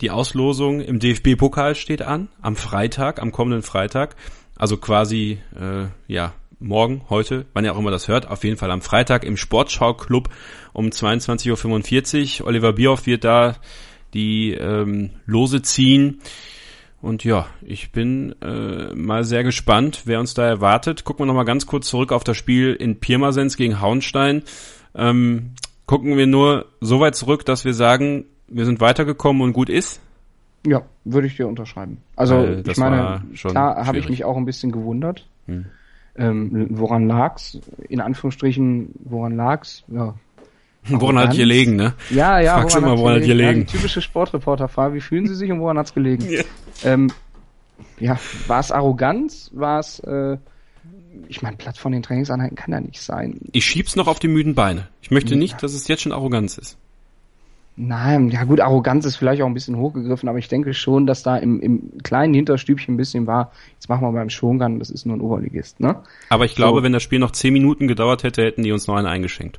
die 0.00 0.10
Auslosung 0.10 0.80
im 0.80 0.98
DFB-Pokal 0.98 1.74
steht 1.74 2.00
an, 2.00 2.28
am 2.40 2.56
Freitag, 2.56 3.20
am 3.20 3.30
kommenden 3.30 3.62
Freitag. 3.62 4.16
Also 4.56 4.78
quasi, 4.78 5.38
äh, 5.54 5.88
ja, 6.10 6.32
morgen, 6.58 7.02
heute, 7.10 7.44
wann 7.52 7.66
ihr 7.66 7.74
auch 7.74 7.78
immer 7.78 7.90
das 7.90 8.08
hört, 8.08 8.28
auf 8.28 8.42
jeden 8.42 8.56
Fall 8.56 8.70
am 8.70 8.80
Freitag 8.80 9.24
im 9.24 9.36
Sportschau-Club 9.36 10.30
um 10.72 10.86
22.45 10.86 12.40
Uhr. 12.40 12.46
Oliver 12.46 12.72
Bierhoff 12.72 13.04
wird 13.04 13.24
da 13.24 13.56
die 14.14 14.52
ähm, 14.52 15.10
Lose 15.26 15.60
ziehen. 15.60 16.22
Und 17.02 17.24
ja, 17.24 17.46
ich 17.62 17.90
bin 17.90 18.36
äh, 18.40 18.94
mal 18.94 19.24
sehr 19.24 19.42
gespannt, 19.42 20.02
wer 20.04 20.20
uns 20.20 20.34
da 20.34 20.46
erwartet. 20.46 21.02
Gucken 21.02 21.24
wir 21.24 21.26
nochmal 21.26 21.44
ganz 21.44 21.66
kurz 21.66 21.88
zurück 21.88 22.12
auf 22.12 22.22
das 22.22 22.36
Spiel 22.36 22.74
in 22.74 23.00
Pirmasens 23.00 23.56
gegen 23.56 23.80
Hauenstein. 23.80 24.44
Ähm, 24.94 25.50
gucken 25.86 26.16
wir 26.16 26.28
nur 26.28 26.66
so 26.80 27.00
weit 27.00 27.16
zurück, 27.16 27.44
dass 27.44 27.64
wir 27.64 27.74
sagen, 27.74 28.26
wir 28.46 28.64
sind 28.64 28.80
weitergekommen 28.80 29.42
und 29.42 29.52
gut 29.52 29.68
ist. 29.68 30.00
Ja, 30.64 30.82
würde 31.04 31.26
ich 31.26 31.36
dir 31.36 31.48
unterschreiben. 31.48 31.98
Also 32.14 32.36
Weil 32.36 32.62
ich 32.68 32.76
meine, 32.76 33.22
klar 33.34 33.84
habe 33.84 33.98
ich 33.98 34.08
mich 34.08 34.24
auch 34.24 34.36
ein 34.36 34.44
bisschen 34.44 34.70
gewundert. 34.70 35.26
Hm. 35.46 35.66
Ähm, 36.14 36.68
woran 36.70 37.08
lag's? 37.08 37.58
In 37.88 38.00
Anführungsstrichen, 38.00 38.90
woran 39.02 39.34
lag's? 39.34 39.82
Ja, 39.88 40.14
Woran 40.88 41.18
hat 41.18 41.36
gelegen, 41.36 41.76
ne? 41.76 41.94
Ja, 42.10 42.40
ja, 42.40 42.58
Fragst 42.58 42.76
immer, 42.76 42.98
woran 42.98 43.14
hat's 43.16 43.26
Ja, 43.26 43.34
gelegen? 43.34 43.60
die 43.66 43.66
typische 43.72 44.02
Sportreporterfrage, 44.02 44.94
wie 44.96 45.00
fühlen 45.00 45.26
Sie 45.28 45.34
sich 45.34 45.50
und 45.52 45.60
woran 45.60 45.78
hat's 45.78 45.94
gelegen? 45.94 46.26
Ähm, 46.84 47.10
ja, 48.00 48.18
war 48.48 48.58
es 48.60 48.72
Arroganz? 48.72 49.50
War 49.54 49.78
es, 49.78 50.00
äh, 50.00 50.36
ich 51.28 51.40
meine, 51.42 51.56
Platz 51.56 51.78
von 51.78 51.92
den 51.92 52.02
Trainingseinheiten 52.02 52.56
kann 52.56 52.72
ja 52.72 52.80
nicht 52.80 53.00
sein. 53.00 53.38
Ich 53.52 53.64
schieb's 53.64 53.94
noch 53.94 54.08
auf 54.08 54.18
die 54.18 54.26
müden 54.28 54.54
Beine. 54.56 54.88
Ich 55.02 55.10
möchte 55.12 55.36
nicht, 55.36 55.62
dass 55.62 55.72
es 55.74 55.86
jetzt 55.86 56.02
schon 56.02 56.12
Arroganz 56.12 56.58
ist. 56.58 56.76
Nein, 57.76 58.28
ja 58.28 58.44
gut, 58.44 58.60
Arroganz 58.60 59.06
ist 59.06 59.16
vielleicht 59.16 59.40
auch 59.40 59.46
ein 59.46 59.54
bisschen 59.54 59.76
hochgegriffen, 59.76 60.28
aber 60.28 60.38
ich 60.38 60.48
denke 60.48 60.74
schon, 60.74 61.06
dass 61.06 61.22
da 61.22 61.38
im, 61.38 61.58
im 61.60 61.98
kleinen 62.02 62.34
Hinterstübchen 62.34 62.94
ein 62.94 62.98
bisschen 62.98 63.26
war, 63.26 63.50
jetzt 63.74 63.88
machen 63.88 64.02
wir 64.02 64.12
beim 64.12 64.28
Shogun, 64.28 64.78
das 64.78 64.90
ist 64.90 65.06
nur 65.06 65.16
ein 65.16 65.22
Oberligist, 65.22 65.80
ne? 65.80 65.96
Aber 66.28 66.44
ich 66.44 66.54
glaube, 66.54 66.80
So. 66.80 66.84
wenn 66.84 66.92
das 66.92 67.02
Spiel 67.02 67.18
noch 67.18 67.30
zehn 67.30 67.52
Minuten 67.54 67.88
gedauert 67.88 68.24
hätte, 68.24 68.42
hätten 68.42 68.62
die 68.62 68.72
uns 68.72 68.86
noch 68.88 68.96
einen 68.96 69.06
eingeschenkt. 69.06 69.58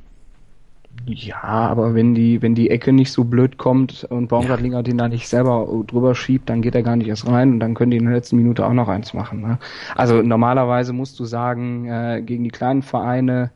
Ja, 1.06 1.42
aber 1.42 1.94
wenn 1.94 2.14
die, 2.14 2.40
wenn 2.40 2.54
die 2.54 2.70
Ecke 2.70 2.92
nicht 2.92 3.12
so 3.12 3.24
blöd 3.24 3.58
kommt 3.58 4.04
und 4.04 4.28
Baumgartlinger 4.28 4.82
den 4.82 4.96
da 4.96 5.08
nicht 5.08 5.28
selber 5.28 5.68
drüber 5.86 6.14
schiebt, 6.14 6.48
dann 6.48 6.62
geht 6.62 6.74
er 6.74 6.82
gar 6.82 6.96
nicht 6.96 7.08
erst 7.08 7.26
rein 7.26 7.52
und 7.52 7.60
dann 7.60 7.74
können 7.74 7.90
die 7.90 7.98
in 7.98 8.04
der 8.04 8.14
letzten 8.14 8.36
Minute 8.36 8.64
auch 8.64 8.72
noch 8.72 8.88
eins 8.88 9.12
machen. 9.12 9.42
Ne? 9.42 9.58
Also 9.94 10.22
normalerweise 10.22 10.92
musst 10.92 11.18
du 11.20 11.24
sagen, 11.24 11.86
äh, 11.86 12.22
gegen 12.24 12.44
die 12.44 12.50
kleinen 12.50 12.82
Vereine 12.82 13.50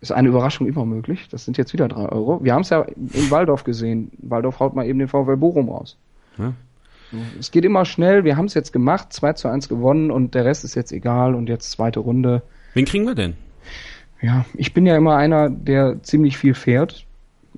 ist 0.00 0.12
eine 0.12 0.28
Überraschung 0.28 0.66
immer 0.66 0.84
möglich. 0.84 1.28
Das 1.30 1.44
sind 1.44 1.58
jetzt 1.58 1.72
wieder 1.72 1.86
drei 1.86 2.06
Euro. 2.08 2.42
Wir 2.42 2.54
haben 2.54 2.62
es 2.62 2.70
ja 2.70 2.82
in 2.82 3.30
Waldorf 3.30 3.64
gesehen. 3.64 4.10
Waldorf 4.18 4.58
haut 4.58 4.74
mal 4.74 4.86
eben 4.86 4.98
den 4.98 5.08
VfL 5.08 5.36
Bochum 5.36 5.68
raus. 5.68 5.96
Ja. 6.38 6.52
Es 7.38 7.50
geht 7.50 7.64
immer 7.64 7.84
schnell. 7.84 8.24
Wir 8.24 8.36
haben 8.36 8.46
es 8.46 8.54
jetzt 8.54 8.72
gemacht, 8.72 9.12
2 9.12 9.34
zu 9.34 9.48
1 9.48 9.68
gewonnen 9.68 10.10
und 10.10 10.34
der 10.34 10.44
Rest 10.44 10.64
ist 10.64 10.74
jetzt 10.74 10.92
egal 10.92 11.34
und 11.34 11.48
jetzt 11.48 11.70
zweite 11.70 12.00
Runde. 12.00 12.42
Wen 12.74 12.86
kriegen 12.86 13.06
wir 13.06 13.14
denn? 13.14 13.34
Ja, 14.22 14.44
ich 14.54 14.72
bin 14.72 14.86
ja 14.86 14.96
immer 14.96 15.16
einer, 15.16 15.50
der 15.50 16.02
ziemlich 16.02 16.38
viel 16.38 16.54
fährt, 16.54 17.04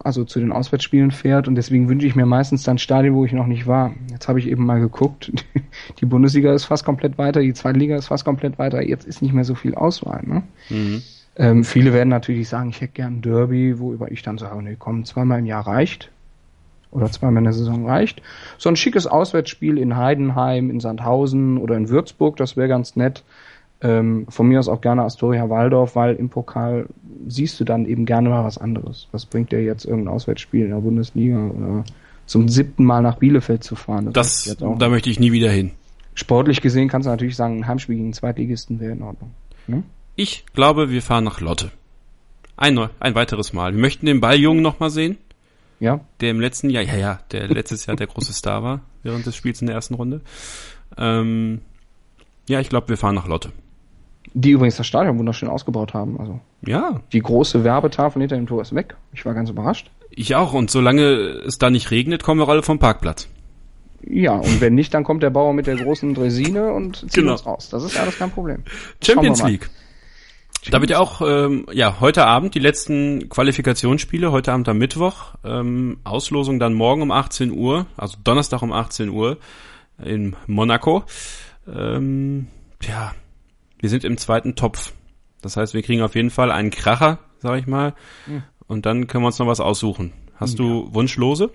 also 0.03 0.25
zu 0.25 0.41
den 0.41 0.51
Auswärtsspielen 0.51 1.11
fährt 1.11 1.47
und 1.47 1.55
deswegen 1.55 1.89
wünsche 1.89 2.07
ich 2.07 2.17
mir 2.17 2.27
meistens 2.27 2.63
dann 2.65 2.79
Stadien, 2.79 3.15
wo 3.15 3.25
ich 3.25 3.33
noch 3.33 3.47
nicht 3.47 3.67
war. 3.67 3.93
Jetzt 4.11 4.29
habe 4.29 4.39
ich 4.39 4.49
eben 4.49 4.65
mal 4.65 4.81
geguckt, 4.81 5.31
die 6.01 6.07
Bundesliga 6.07 6.53
ist 6.55 6.65
fast 6.65 6.85
komplett 6.85 7.19
weiter, 7.19 7.41
die 7.41 7.53
zweite 7.53 7.79
Liga 7.79 7.97
ist 7.97 8.09
fast 8.09 8.25
komplett 8.25 8.59
weiter, 8.59 8.83
jetzt 8.83 9.07
ist 9.07 9.23
nicht 9.23 9.35
mehr 9.35 9.45
so 9.45 9.55
viel 9.55 9.75
Auswahl. 9.75 10.23
Ne? 10.25 10.43
Mhm. 10.71 11.03
Ähm, 11.37 11.65
viele 11.65 11.93
werden 11.93 12.09
natürlich 12.09 12.49
sagen, 12.49 12.71
ich 12.71 12.81
hätte 12.81 12.95
gern 12.95 13.17
ein 13.17 13.23
Derby, 13.23 13.79
worüber 13.79 14.11
ich 14.11 14.23
dann 14.23 14.39
sage, 14.39 14.63
nee, 14.63 14.77
komm, 14.79 15.05
zweimal 15.05 15.41
im 15.41 15.47
Jahr 15.47 15.67
reicht. 15.67 16.11
Oder 16.91 17.11
zweimal 17.11 17.39
in 17.39 17.45
der 17.45 17.53
Saison 17.53 17.89
reicht. 17.89 18.23
So 18.57 18.69
ein 18.69 18.77
schickes 18.77 19.09
Auswärtsspiel 19.09 19.79
in 19.79 19.97
Heidenheim, 19.97 20.71
in 20.71 20.79
Sandhausen 20.79 21.59
oder 21.59 21.77
in 21.77 21.89
Würzburg, 21.89 22.37
das 22.37 22.57
wäre 22.57 22.69
ganz 22.69 22.95
nett. 22.95 23.25
Ähm, 23.85 24.25
von 24.31 24.49
mir 24.49 24.59
aus 24.59 24.69
auch 24.69 24.81
gerne 24.81 25.03
Astoria 25.03 25.51
Waldorf, 25.51 25.95
weil 25.95 26.15
im 26.17 26.31
Pokal 26.31 26.87
siehst 27.29 27.61
du 27.61 27.65
dann 27.65 27.85
eben 27.85 28.07
gerne 28.07 28.31
mal 28.31 28.43
was 28.43 28.57
anderes. 28.59 29.09
Was 29.13 29.27
bringt 29.27 29.53
dir 29.53 29.63
jetzt 29.63 29.85
irgendein 29.85 30.15
Auswärtsspiel 30.15 30.65
in 30.65 30.71
der 30.71 30.79
Bundesliga 30.79 31.39
oder 31.49 31.85
zum 32.27 32.49
siebten 32.49 32.85
Mal 32.85 33.03
nach 33.03 33.19
Bielefeld 33.19 33.63
zu 33.63 33.77
fahren? 33.77 34.11
Das, 34.13 34.57
auch 34.63 34.79
da 34.79 34.89
möchte 34.89 35.11
ich 35.11 35.21
nie 35.21 35.33
wieder 35.33 35.51
hin. 35.51 35.73
sportlich 36.15 36.63
gesehen 36.63 36.89
kannst 36.89 37.07
du 37.07 37.11
natürlich 37.11 37.37
sagen, 37.37 37.59
ein 37.59 37.67
Heimspiel 37.69 37.97
gegen 37.97 38.13
Zweitligisten 38.15 38.81
wäre 38.81 38.93
in 38.93 39.03
Ordnung. 39.03 39.31
Ne? 39.67 39.83
Ich 40.17 40.47
glaube, 40.55 40.91
wir 40.91 41.03
fahren 41.03 41.25
nach 41.25 41.41
Lotte. 41.41 41.71
Ein, 42.57 42.79
ein 43.01 43.15
weiteres 43.15 43.53
Mal. 43.53 43.75
Wir 43.75 43.81
möchten 43.81 44.07
den 44.07 44.21
Balljungen 44.21 44.63
noch 44.63 44.81
mal 44.81 44.89
sehen, 44.91 45.19
Ja, 45.81 46.01
der 46.21 46.31
im 46.31 46.41
letzten 46.41 46.71
Jahr, 46.71 46.85
ja, 46.85 46.97
ja, 46.97 47.19
der 47.33 47.49
letztes 47.49 47.85
Jahr 47.85 47.97
der 47.97 48.07
große 48.07 48.33
Star 48.33 48.63
war, 48.63 48.81
während 49.03 49.27
des 49.27 49.37
Spiels 49.37 49.61
in 49.61 49.67
der 49.67 49.77
ersten 49.77 49.95
Runde. 49.95 50.23
Ähm, 50.97 51.61
ja, 52.49 52.61
ich 52.61 52.69
glaube, 52.69 52.89
wir 52.89 52.97
fahren 52.97 53.17
nach 53.17 53.27
Lotte. 53.27 53.51
Die 54.35 54.51
übrigens 54.51 54.77
das 54.77 54.87
Stadion 54.87 55.19
wunderschön 55.19 55.49
ausgebaut 55.49 55.95
haben. 55.95 56.19
Also 56.21 56.41
Ja, 56.67 57.01
die 57.13 57.21
große 57.21 57.65
Werbetafel 57.65 58.21
hinter 58.21 58.37
dem 58.37 58.47
Tor 58.47 58.61
ist 58.63 58.75
weg. 58.75 58.97
Ich 59.13 59.25
war 59.25 59.33
ganz 59.35 59.49
überrascht. 59.51 59.91
ich 60.11 60.35
auch. 60.35 60.53
Und 60.53 60.71
solange 60.71 61.03
es 61.47 61.59
da 61.59 61.71
nicht 61.71 61.91
regnet, 61.91 62.23
kommen 62.23 62.41
wir 62.41 62.49
alle 62.49 62.63
vom 62.63 62.79
Parkplatz. 62.79 63.29
Ja, 64.07 64.33
und 64.35 64.61
wenn 64.61 64.75
nicht, 64.75 64.93
dann 64.93 65.03
kommt 65.03 65.23
der 65.23 65.31
Bauer 65.31 65.55
mit 65.55 65.67
der 65.67 65.77
großen 65.77 66.13
Dresine 66.15 66.73
und 66.73 66.97
zieht 66.99 67.15
Genau. 67.15 67.33
uns 67.33 67.47
raus. 67.47 67.69
Das 67.71 67.83
ist 67.85 67.99
alles 67.99 68.19
kein 68.19 68.31
Problem. 68.31 68.63
Champions. 69.03 69.43
League. 69.43 69.71
Da 70.71 70.81
wird 70.81 70.91
ja 70.91 70.99
auch, 70.99 71.21
ähm, 71.21 71.67
ja, 71.73 72.01
heute 72.01 72.25
Abend 72.27 72.55
die 72.55 72.59
letzten 72.59 73.29
Qualifikationsspiele, 73.29 74.31
heute 74.33 74.53
Abend 74.53 74.69
am 74.69 74.79
Mittwoch, 74.79 75.35
ähm, 75.45 75.99
Auslosung 76.05 76.59
dann 76.59 76.75
morgen 76.75 77.03
um 77.03 77.11
18 77.11 77.51
Uhr, 77.51 77.87
also 77.97 78.17
Donnerstag 78.25 78.63
um 78.63 78.73
18 78.73 79.09
Uhr 79.11 79.39
in 80.03 80.37
Monaco. 80.47 81.05
Ähm, 81.67 82.47
ja, 82.83 83.13
wir 83.85 83.91
sind 83.91 84.03
im 84.03 84.17
zweiten 84.17 84.55
Topf. 84.55 84.95
Das 85.43 85.59
heißt, 85.59 85.75
wir 85.75 85.83
kriegen 85.83 86.01
auf 86.01 86.15
jeden 86.15 86.31
Fall 86.31 86.51
einen 86.51 86.71
Kracher, 86.71 87.19
sag 87.41 87.59
ich 87.59 87.67
mal, 87.67 87.93
und 88.67 88.87
dann 88.87 89.09
können 89.09 89.25
wir 89.25 89.27
uns 89.27 89.39
noch 89.39 89.47
was 89.47 89.61
aussuchen. 89.61 90.15
Hast 90.37 90.59
du 90.59 90.89
Wunschlose? 90.95 91.51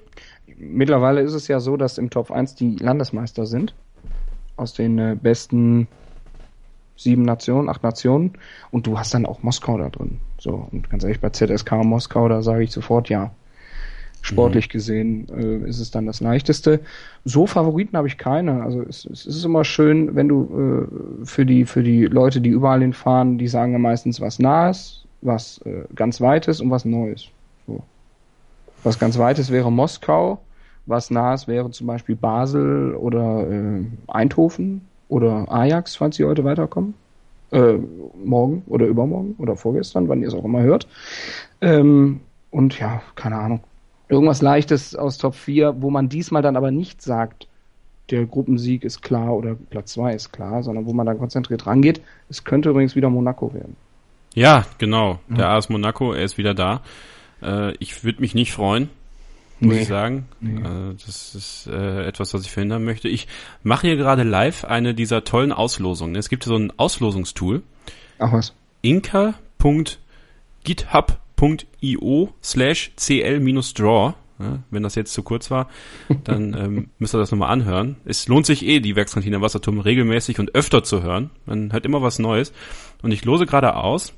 Mittlerweile 0.45 1.21
ist 1.21 1.33
es 1.33 1.47
ja 1.47 1.59
so, 1.59 1.75
dass 1.75 1.97
im 1.97 2.11
Top 2.11 2.29
1 2.29 2.53
die 2.53 2.75
Landesmeister 2.75 3.47
sind. 3.47 3.73
Aus 4.57 4.75
den 4.75 4.99
äh, 4.99 5.17
besten 5.19 5.87
sieben 6.95 7.23
Nationen, 7.23 7.67
acht 7.67 7.81
Nationen. 7.81 8.33
Und 8.69 8.85
du 8.85 8.99
hast 8.99 9.11
dann 9.15 9.25
auch 9.25 9.41
Moskau 9.41 9.79
da 9.79 9.89
drin. 9.89 10.19
So, 10.37 10.67
und 10.71 10.87
ganz 10.87 11.03
ehrlich, 11.03 11.21
bei 11.21 11.31
ZSK 11.31 11.83
Moskau, 11.83 12.29
da 12.29 12.43
sage 12.43 12.61
ich 12.61 12.71
sofort 12.71 13.09
ja. 13.09 13.31
Sportlich 14.21 14.69
gesehen 14.69 15.27
äh, 15.29 15.69
ist 15.69 15.79
es 15.79 15.91
dann 15.91 16.05
das 16.05 16.19
leichteste. 16.19 16.81
So 17.25 17.47
Favoriten 17.47 17.95
habe 17.97 18.07
ich 18.07 18.17
keine. 18.17 18.63
Also 18.63 18.81
es, 18.81 19.05
es 19.05 19.25
ist 19.25 19.45
immer 19.45 19.63
schön, 19.63 20.15
wenn 20.15 20.27
du 20.27 20.87
äh, 21.21 21.25
für 21.25 21.45
die 21.45 21.65
für 21.65 21.83
die 21.83 22.05
Leute, 22.05 22.41
die 22.41 22.49
überall 22.49 22.81
hinfahren, 22.81 23.37
die 23.37 23.47
sagen 23.47 23.71
ja 23.71 23.79
meistens 23.79 24.19
was 24.19 24.39
Nahes, 24.39 25.05
was 25.21 25.61
äh, 25.65 25.83
ganz 25.95 26.19
Weites 26.21 26.59
und 26.61 26.69
was 26.69 26.85
Neues. 26.85 27.27
So. 27.65 27.81
Was 28.83 28.99
ganz 28.99 29.17
Weites 29.17 29.51
wäre 29.51 29.71
Moskau, 29.71 30.39
was 30.85 31.11
Nahes 31.11 31.47
wäre 31.47 31.71
zum 31.71 31.87
Beispiel 31.87 32.15
Basel 32.15 32.95
oder 32.95 33.49
äh, 33.49 33.85
Eindhoven 34.07 34.81
oder 35.07 35.51
Ajax, 35.51 35.95
falls 35.95 36.17
sie 36.17 36.25
heute 36.25 36.43
weiterkommen. 36.43 36.93
Äh, 37.51 37.79
morgen 38.23 38.63
oder 38.67 38.85
übermorgen 38.85 39.33
oder 39.39 39.55
vorgestern, 39.55 40.07
wann 40.07 40.21
ihr 40.21 40.27
es 40.27 40.35
auch 40.35 40.45
immer 40.45 40.61
hört. 40.61 40.87
Ähm, 41.61 42.19
und 42.51 42.79
ja, 42.79 43.01
keine 43.15 43.37
Ahnung. 43.37 43.61
Irgendwas 44.09 44.41
Leichtes 44.41 44.95
aus 44.95 45.17
Top 45.17 45.35
4, 45.35 45.81
wo 45.81 45.89
man 45.91 46.09
diesmal 46.09 46.41
dann 46.41 46.57
aber 46.57 46.71
nicht 46.71 47.01
sagt, 47.01 47.47
der 48.09 48.25
Gruppensieg 48.25 48.83
ist 48.83 49.01
klar 49.01 49.33
oder 49.35 49.55
Platz 49.69 49.93
2 49.93 50.13
ist 50.15 50.31
klar, 50.33 50.63
sondern 50.63 50.85
wo 50.87 50.93
man 50.93 51.05
dann 51.05 51.19
konzentriert 51.19 51.67
rangeht. 51.67 52.01
Es 52.27 52.43
könnte 52.43 52.69
übrigens 52.71 52.95
wieder 52.95 53.09
Monaco 53.09 53.53
werden. 53.53 53.75
Ja, 54.33 54.65
genau. 54.79 55.19
Der 55.27 55.49
AS 55.49 55.69
Monaco, 55.69 56.13
er 56.13 56.23
ist 56.23 56.37
wieder 56.37 56.53
da. 56.55 56.81
Äh, 57.43 57.73
ich 57.77 58.03
würde 58.03 58.21
mich 58.21 58.33
nicht 58.33 58.51
freuen, 58.51 58.89
muss 59.59 59.75
Nee. 59.75 59.81
ich 59.81 59.87
sagen. 59.87 60.27
Äh, 60.41 60.95
das 61.05 61.35
ist 61.35 61.67
äh, 61.67 62.05
etwas, 62.07 62.33
was 62.33 62.43
ich 62.43 62.51
verhindern 62.51 62.83
möchte. 62.83 63.07
Ich 63.09 63.27
mache 63.63 63.87
hier 63.87 63.95
gerade 63.95 64.23
live 64.23 64.65
eine 64.65 64.95
dieser 64.95 65.23
tollen 65.23 65.51
Auslosungen. 65.51 66.15
Es 66.15 66.29
gibt 66.29 66.43
so 66.43 66.55
ein 66.55 66.73
Auslosungstool. 66.77 67.61
Ach 68.17 68.33
was. 68.33 68.53
inka.github.io 71.39 72.33
slash 72.43 72.91
cl-draw. 72.95 74.13
Ja, 74.41 74.59
wenn 74.71 74.83
das 74.83 74.95
jetzt 74.95 75.11
zu 75.11 75.21
kurz 75.21 75.51
war, 75.51 75.67
dann 76.23 76.53
ähm, 76.57 76.89
müsst 76.97 77.13
ihr 77.13 77.17
das 77.17 77.31
nochmal 77.31 77.51
anhören. 77.51 77.97
Es 78.05 78.29
lohnt 78.29 78.45
sich 78.45 78.65
eh, 78.65 78.79
die 78.79 78.95
Werkskantine 78.95 79.41
Wasserturm 79.41 79.79
regelmäßig 79.81 80.39
und 80.39 80.55
öfter 80.55 80.81
zu 80.81 81.03
hören. 81.03 81.29
Man 81.45 81.73
hört 81.73 81.85
immer 81.85 82.01
was 82.01 82.19
Neues. 82.19 82.53
Und 83.01 83.11
ich 83.11 83.25
lose 83.25 83.45
gerade 83.45 83.75
aus. 83.75 84.13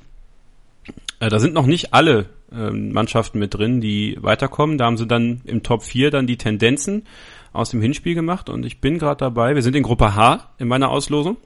Äh, 1.19 1.29
da 1.29 1.39
sind 1.39 1.55
noch 1.55 1.65
nicht 1.65 1.95
alle 1.95 2.27
ähm, 2.51 2.91
Mannschaften 2.91 3.39
mit 3.39 3.55
drin, 3.55 3.81
die 3.81 4.15
weiterkommen. 4.21 4.77
Da 4.77 4.85
haben 4.85 4.97
sie 4.97 5.07
dann 5.07 5.41
im 5.45 5.63
Top 5.63 5.81
4 5.81 6.11
dann 6.11 6.27
die 6.27 6.37
Tendenzen 6.37 7.07
aus 7.51 7.71
dem 7.71 7.81
Hinspiel 7.81 8.13
gemacht. 8.13 8.47
Und 8.47 8.63
ich 8.63 8.79
bin 8.79 8.99
gerade 8.99 9.17
dabei. 9.17 9.55
Wir 9.55 9.63
sind 9.63 9.75
in 9.75 9.81
Gruppe 9.81 10.13
H 10.13 10.51
in 10.59 10.67
meiner 10.67 10.89
Auslosung. 10.89 11.37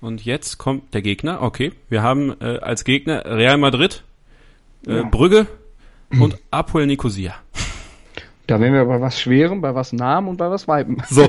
Und 0.00 0.24
jetzt 0.24 0.56
kommt 0.56 0.94
der 0.94 1.02
Gegner. 1.02 1.42
Okay, 1.42 1.72
wir 1.90 2.02
haben 2.02 2.34
äh, 2.40 2.58
als 2.58 2.84
Gegner 2.84 3.24
Real 3.26 3.58
Madrid, 3.58 4.04
äh, 4.86 4.96
Ja. 4.96 5.02
Brügge 5.04 5.46
und 6.20 6.38
Apoel 6.50 6.86
Nicosia. 6.86 7.34
Da 8.46 8.60
wären 8.60 8.74
wir 8.74 8.84
bei 8.84 9.00
was 9.00 9.18
Schwerem, 9.20 9.60
bei 9.60 9.74
was 9.74 9.92
Nahem 9.92 10.28
und 10.28 10.36
bei 10.36 10.48
was 10.48 10.68
Weiben. 10.68 10.98
So. 11.08 11.28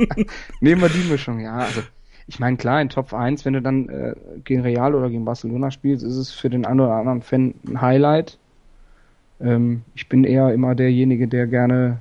Nehmen 0.60 0.82
wir 0.82 0.88
die 0.88 1.10
Mischung, 1.10 1.40
ja. 1.40 1.56
Also, 1.56 1.80
ich 2.28 2.38
meine, 2.38 2.56
klar, 2.56 2.80
in 2.80 2.88
Top 2.88 3.12
1, 3.12 3.44
wenn 3.44 3.54
du 3.54 3.62
dann 3.62 3.88
äh, 3.88 4.14
gegen 4.44 4.62
Real 4.62 4.94
oder 4.94 5.10
gegen 5.10 5.24
Barcelona 5.24 5.70
spielst, 5.72 6.04
ist 6.04 6.16
es 6.16 6.30
für 6.30 6.50
den 6.50 6.64
einen 6.64 6.80
oder 6.80 6.92
anderen 6.94 7.22
Fan 7.22 7.54
ein 7.66 7.80
Highlight. 7.80 8.38
Ähm, 9.40 9.82
ich 9.96 10.08
bin 10.08 10.22
eher 10.22 10.54
immer 10.54 10.76
derjenige, 10.76 11.26
der 11.26 11.48
gerne 11.48 11.98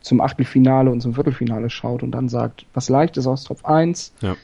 zum 0.00 0.20
Achtelfinale 0.20 0.90
und 0.90 1.00
zum 1.00 1.14
Viertelfinale 1.14 1.68
schaut 1.68 2.04
und 2.04 2.12
dann 2.12 2.28
sagt, 2.28 2.66
was 2.74 2.88
leicht 2.88 3.16
ist 3.16 3.26
aus 3.26 3.44
Top 3.44 3.64
1. 3.64 4.14
Ja. 4.20 4.36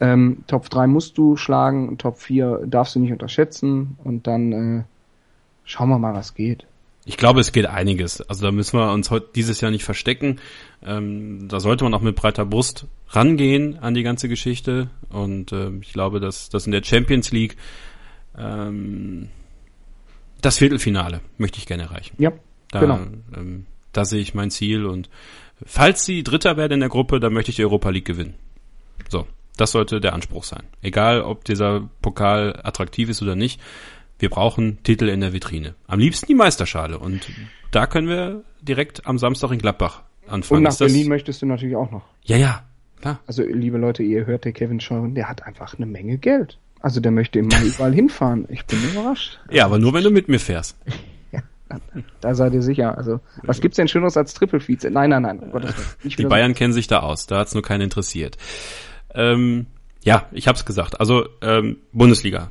Ähm, 0.00 0.38
Top 0.46 0.68
3 0.70 0.86
musst 0.86 1.18
du 1.18 1.36
schlagen, 1.36 1.96
Top 1.98 2.18
4 2.18 2.62
darfst 2.66 2.96
du 2.96 3.00
nicht 3.00 3.12
unterschätzen 3.12 3.98
und 4.02 4.26
dann 4.26 4.52
äh, 4.52 4.82
schauen 5.64 5.88
wir 5.88 5.98
mal, 5.98 6.14
was 6.14 6.34
geht. 6.34 6.66
Ich 7.04 7.16
glaube, 7.16 7.40
es 7.40 7.50
geht 7.50 7.66
einiges. 7.66 8.20
Also 8.22 8.44
da 8.44 8.52
müssen 8.52 8.78
wir 8.78 8.92
uns 8.92 9.10
heute 9.10 9.28
dieses 9.34 9.60
Jahr 9.60 9.72
nicht 9.72 9.84
verstecken. 9.84 10.38
Ähm, 10.84 11.48
da 11.48 11.58
sollte 11.58 11.82
man 11.84 11.94
auch 11.94 12.00
mit 12.00 12.14
breiter 12.14 12.46
Brust 12.46 12.86
rangehen 13.08 13.78
an 13.80 13.94
die 13.94 14.04
ganze 14.04 14.28
Geschichte. 14.28 14.88
Und 15.08 15.52
ähm, 15.52 15.80
ich 15.82 15.92
glaube, 15.92 16.20
dass 16.20 16.48
das 16.48 16.66
in 16.66 16.72
der 16.72 16.84
Champions 16.84 17.32
League 17.32 17.56
ähm, 18.38 19.28
das 20.40 20.58
Viertelfinale 20.58 21.20
möchte 21.38 21.58
ich 21.58 21.66
gerne 21.66 21.84
erreichen. 21.84 22.14
Ja, 22.18 22.32
Da, 22.70 22.80
genau. 22.80 23.00
ähm, 23.36 23.66
da 23.92 24.04
sehe 24.04 24.20
ich 24.20 24.34
mein 24.34 24.50
Ziel. 24.50 24.86
Und 24.86 25.10
falls 25.64 26.04
sie 26.04 26.22
Dritter 26.22 26.56
werden 26.56 26.74
in 26.74 26.80
der 26.80 26.88
Gruppe, 26.88 27.20
dann 27.20 27.32
möchte 27.32 27.50
ich 27.50 27.56
die 27.56 27.64
Europa 27.64 27.90
League 27.90 28.04
gewinnen. 28.04 28.34
So, 29.08 29.26
das 29.56 29.72
sollte 29.72 30.00
der 30.00 30.12
Anspruch 30.14 30.44
sein. 30.44 30.62
Egal, 30.82 31.22
ob 31.22 31.44
dieser 31.44 31.88
Pokal 32.00 32.60
attraktiv 32.62 33.08
ist 33.08 33.22
oder 33.22 33.36
nicht. 33.36 33.60
Wir 34.22 34.30
brauchen 34.30 34.80
Titel 34.84 35.08
in 35.08 35.20
der 35.20 35.32
Vitrine. 35.32 35.74
Am 35.88 35.98
liebsten 35.98 36.26
die 36.28 36.36
Meisterschale. 36.36 36.96
Und 36.96 37.28
da 37.72 37.88
können 37.88 38.06
wir 38.06 38.44
direkt 38.60 39.04
am 39.04 39.18
Samstag 39.18 39.50
in 39.50 39.58
Gladbach 39.58 40.02
anfangen. 40.28 40.58
Und 40.58 40.62
nach 40.62 40.78
Berlin 40.78 41.08
möchtest 41.08 41.42
du 41.42 41.46
natürlich 41.46 41.74
auch 41.74 41.90
noch. 41.90 42.04
Ja, 42.22 42.36
ja, 42.36 42.62
klar. 43.00 43.18
Also, 43.26 43.42
liebe 43.42 43.78
Leute, 43.78 44.04
ihr 44.04 44.24
hört, 44.24 44.44
der 44.44 44.52
Kevin 44.52 44.78
Scheuren, 44.78 45.16
der 45.16 45.28
hat 45.28 45.42
einfach 45.42 45.74
eine 45.76 45.86
Menge 45.86 46.18
Geld. 46.18 46.56
Also, 46.78 47.00
der 47.00 47.10
möchte 47.10 47.40
immer 47.40 47.60
überall 47.64 47.92
hinfahren. 47.92 48.46
Ich 48.48 48.64
bin 48.64 48.78
überrascht. 48.92 49.40
Ja, 49.50 49.64
aber 49.64 49.80
nur 49.80 49.92
wenn 49.92 50.04
du 50.04 50.10
mit 50.10 50.28
mir 50.28 50.38
fährst. 50.38 50.78
Da 52.20 52.34
seid 52.34 52.52
ihr 52.52 52.60
sicher. 52.60 52.98
Also, 52.98 53.20
was 53.44 53.62
gibt's 53.62 53.76
denn 53.76 53.88
Schöneres 53.88 54.18
als 54.18 54.34
Triple 54.34 54.60
Vize? 54.60 54.90
Nein, 54.90 55.08
nein, 55.08 55.22
nein. 55.22 55.54
Willen. 55.54 55.72
Nicht 56.02 56.18
Die 56.18 56.26
Bayern 56.26 56.52
kennen 56.52 56.74
sich 56.74 56.86
da 56.86 57.00
aus, 57.00 57.26
da 57.26 57.38
hat's 57.38 57.54
nur 57.54 57.62
keinen 57.62 57.80
interessiert. 57.80 58.36
Ähm, 59.14 59.64
ja, 60.04 60.26
ich 60.32 60.48
hab's 60.48 60.66
gesagt. 60.66 61.00
Also 61.00 61.24
ähm, 61.40 61.78
Bundesliga, 61.94 62.50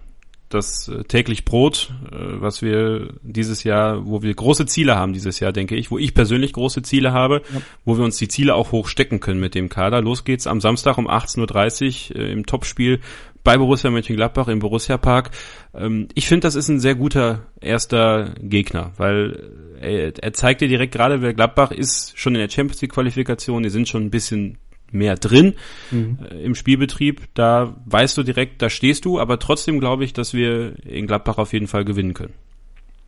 das 0.53 0.87
äh, 0.87 1.03
täglich 1.03 1.45
Brot, 1.45 1.93
äh, 2.11 2.15
was 2.15 2.61
wir 2.61 3.13
dieses 3.23 3.63
Jahr, 3.63 4.05
wo 4.05 4.21
wir 4.21 4.33
große 4.33 4.65
Ziele 4.65 4.95
haben 4.95 5.13
dieses 5.13 5.39
Jahr, 5.39 5.51
denke 5.51 5.75
ich, 5.75 5.91
wo 5.91 5.97
ich 5.97 6.13
persönlich 6.13 6.53
große 6.53 6.81
Ziele 6.81 7.13
habe, 7.13 7.41
wo 7.85 7.97
wir 7.97 8.03
uns 8.03 8.17
die 8.17 8.27
Ziele 8.27 8.55
auch 8.55 8.71
hochstecken 8.71 9.19
können 9.19 9.39
mit 9.39 9.55
dem 9.55 9.69
Kader. 9.69 10.01
Los 10.01 10.23
geht's 10.23 10.47
am 10.47 10.61
Samstag 10.61 10.97
um 10.97 11.09
18.30 11.09 12.11
Uhr 12.11 12.21
äh, 12.21 12.31
im 12.31 12.45
Topspiel 12.45 12.99
bei 13.43 13.57
Borussia 13.57 13.89
Mönchengladbach 13.89 14.47
im 14.47 14.59
Borussia 14.59 14.97
Park. 14.97 15.31
Ähm, 15.73 16.07
ich 16.13 16.27
finde, 16.27 16.45
das 16.45 16.55
ist 16.55 16.67
ein 16.67 16.79
sehr 16.79 16.95
guter 16.95 17.47
erster 17.59 18.35
Gegner, 18.39 18.91
weil 18.97 19.51
er 19.81 20.33
zeigt 20.33 20.61
dir 20.61 20.67
direkt 20.67 20.93
gerade, 20.93 21.23
wer 21.23 21.33
Gladbach 21.33 21.71
ist 21.71 22.13
schon 22.15 22.35
in 22.35 22.41
der 22.41 22.49
Champions 22.49 22.81
League 22.83 22.93
Qualifikation, 22.93 23.63
die 23.63 23.69
sind 23.69 23.89
schon 23.89 24.03
ein 24.03 24.11
bisschen 24.11 24.59
mehr 24.91 25.15
drin 25.15 25.53
äh, 25.91 26.43
im 26.43 26.55
Spielbetrieb. 26.55 27.21
Da 27.33 27.75
weißt 27.85 28.17
du 28.17 28.23
direkt, 28.23 28.61
da 28.61 28.69
stehst 28.69 29.05
du, 29.05 29.19
aber 29.19 29.39
trotzdem 29.39 29.79
glaube 29.79 30.03
ich, 30.03 30.13
dass 30.13 30.33
wir 30.33 30.73
in 30.85 31.07
Gladbach 31.07 31.37
auf 31.37 31.53
jeden 31.53 31.67
Fall 31.67 31.85
gewinnen 31.85 32.13
können. 32.13 32.33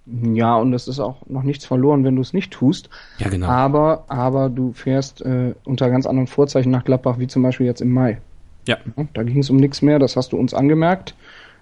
Ja, 0.05 0.57
und 0.57 0.73
es 0.73 0.87
ist 0.89 0.99
auch 0.99 1.25
noch 1.27 1.43
nichts 1.43 1.65
verloren, 1.65 2.03
wenn 2.03 2.15
du 2.15 2.21
es 2.21 2.33
nicht 2.33 2.51
tust. 2.51 2.89
Ja, 3.19 3.29
genau. 3.29 3.47
Aber, 3.47 4.03
aber 4.09 4.49
du 4.49 4.73
fährst 4.73 5.21
äh, 5.21 5.53
unter 5.63 5.89
ganz 5.89 6.05
anderen 6.05 6.27
Vorzeichen 6.27 6.71
nach 6.71 6.83
Gladbach, 6.83 7.19
wie 7.19 7.27
zum 7.27 7.41
Beispiel 7.41 7.65
jetzt 7.65 7.81
im 7.81 7.91
Mai. 7.91 8.19
Ja. 8.67 8.77
Ja, 8.97 9.07
Da 9.13 9.23
ging 9.23 9.39
es 9.39 9.49
um 9.49 9.57
nichts 9.57 9.81
mehr, 9.81 9.99
das 9.99 10.17
hast 10.17 10.33
du 10.33 10.37
uns 10.37 10.53
angemerkt. 10.53 11.15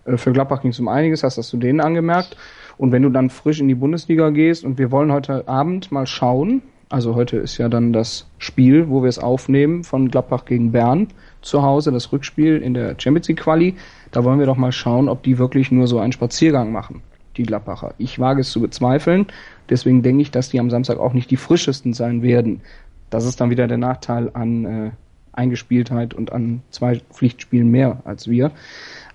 Äh, 0.05 0.17
Für 0.17 0.31
Gladbach 0.31 0.61
ging 0.61 0.71
es 0.71 0.79
um 0.79 0.87
einiges, 0.87 1.21
das 1.21 1.37
hast 1.37 1.53
du 1.53 1.57
denen 1.57 1.81
angemerkt. 1.81 2.35
Und 2.77 2.91
wenn 2.91 3.03
du 3.03 3.09
dann 3.09 3.29
frisch 3.29 3.59
in 3.59 3.67
die 3.67 3.75
Bundesliga 3.75 4.31
gehst 4.31 4.63
und 4.63 4.79
wir 4.79 4.89
wollen 4.89 5.11
heute 5.11 5.47
Abend 5.47 5.91
mal 5.91 6.07
schauen, 6.07 6.63
also 6.91 7.15
heute 7.15 7.37
ist 7.37 7.57
ja 7.57 7.69
dann 7.69 7.93
das 7.93 8.27
Spiel, 8.37 8.89
wo 8.89 9.01
wir 9.01 9.09
es 9.09 9.17
aufnehmen 9.17 9.83
von 9.83 10.09
Gladbach 10.09 10.45
gegen 10.45 10.71
Bern 10.71 11.07
zu 11.41 11.63
Hause, 11.63 11.91
das 11.91 12.11
Rückspiel 12.11 12.57
in 12.57 12.73
der 12.73 12.95
Champions 12.97 13.29
League 13.29 13.39
Quali, 13.39 13.75
da 14.11 14.23
wollen 14.23 14.39
wir 14.39 14.45
doch 14.45 14.57
mal 14.57 14.71
schauen, 14.73 15.07
ob 15.07 15.23
die 15.23 15.37
wirklich 15.37 15.71
nur 15.71 15.87
so 15.87 15.99
einen 15.99 16.11
Spaziergang 16.11 16.71
machen, 16.71 17.01
die 17.37 17.43
Gladbacher. 17.43 17.93
Ich 17.97 18.19
wage 18.19 18.41
es 18.41 18.51
zu 18.51 18.59
bezweifeln, 18.59 19.27
deswegen 19.69 20.03
denke 20.03 20.21
ich, 20.21 20.31
dass 20.31 20.49
die 20.49 20.59
am 20.59 20.69
Samstag 20.69 20.99
auch 20.99 21.13
nicht 21.13 21.31
die 21.31 21.37
frischesten 21.37 21.93
sein 21.93 22.23
werden. 22.23 22.61
Das 23.09 23.25
ist 23.25 23.39
dann 23.39 23.49
wieder 23.49 23.67
der 23.67 23.77
Nachteil 23.77 24.29
an 24.33 24.65
äh, 24.65 24.91
Eingespieltheit 25.31 26.13
und 26.13 26.33
an 26.33 26.61
zwei 26.71 26.99
Pflichtspielen 27.13 27.69
mehr 27.69 28.01
als 28.03 28.27
wir. 28.29 28.51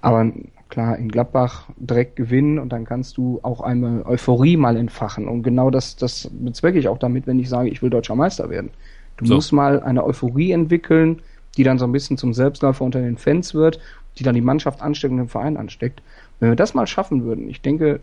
Aber 0.01 0.33
klar, 0.69 0.99
in 0.99 1.09
Gladbach 1.11 1.69
direkt 1.77 2.17
gewinnen 2.17 2.59
und 2.59 2.71
dann 2.71 2.85
kannst 2.85 3.17
du 3.17 3.41
auch 3.43 3.61
einmal 3.61 4.03
Euphorie 4.03 4.57
mal 4.57 4.77
entfachen. 4.77 5.29
Und 5.29 5.43
genau 5.43 5.71
das, 5.71 5.97
das 5.97 6.29
bezwecke 6.33 6.79
ich 6.79 6.89
auch 6.89 6.99
damit, 6.99 7.27
wenn 7.27 7.39
ich 7.39 7.49
sage, 7.49 7.69
ich 7.69 7.83
will 7.83 7.91
deutscher 7.91 8.17
Meister 8.17 8.51
werden. 8.51 8.71
Du 9.17 9.25
So. 9.25 9.35
musst 9.35 9.53
mal 9.53 9.81
eine 9.83 10.05
Euphorie 10.05 10.53
entwickeln, 10.53 11.23
die 11.57 11.63
dann 11.63 11.79
so 11.79 11.87
ein 11.87 11.93
bisschen 11.93 12.19
zum 12.19 12.35
Selbstläufer 12.35 12.85
unter 12.85 13.01
den 13.01 13.17
Fans 13.17 13.55
wird, 13.55 13.79
die 14.19 14.25
dann 14.25 14.35
die 14.35 14.41
Mannschaft 14.41 14.83
ansteckt 14.83 15.13
und 15.13 15.19
den 15.19 15.29
Verein 15.29 15.57
ansteckt. 15.57 16.03
Wenn 16.41 16.51
wir 16.51 16.57
das 16.57 16.75
mal 16.75 16.87
schaffen 16.87 17.25
würden, 17.25 17.49
ich 17.49 17.61
denke, 17.63 18.01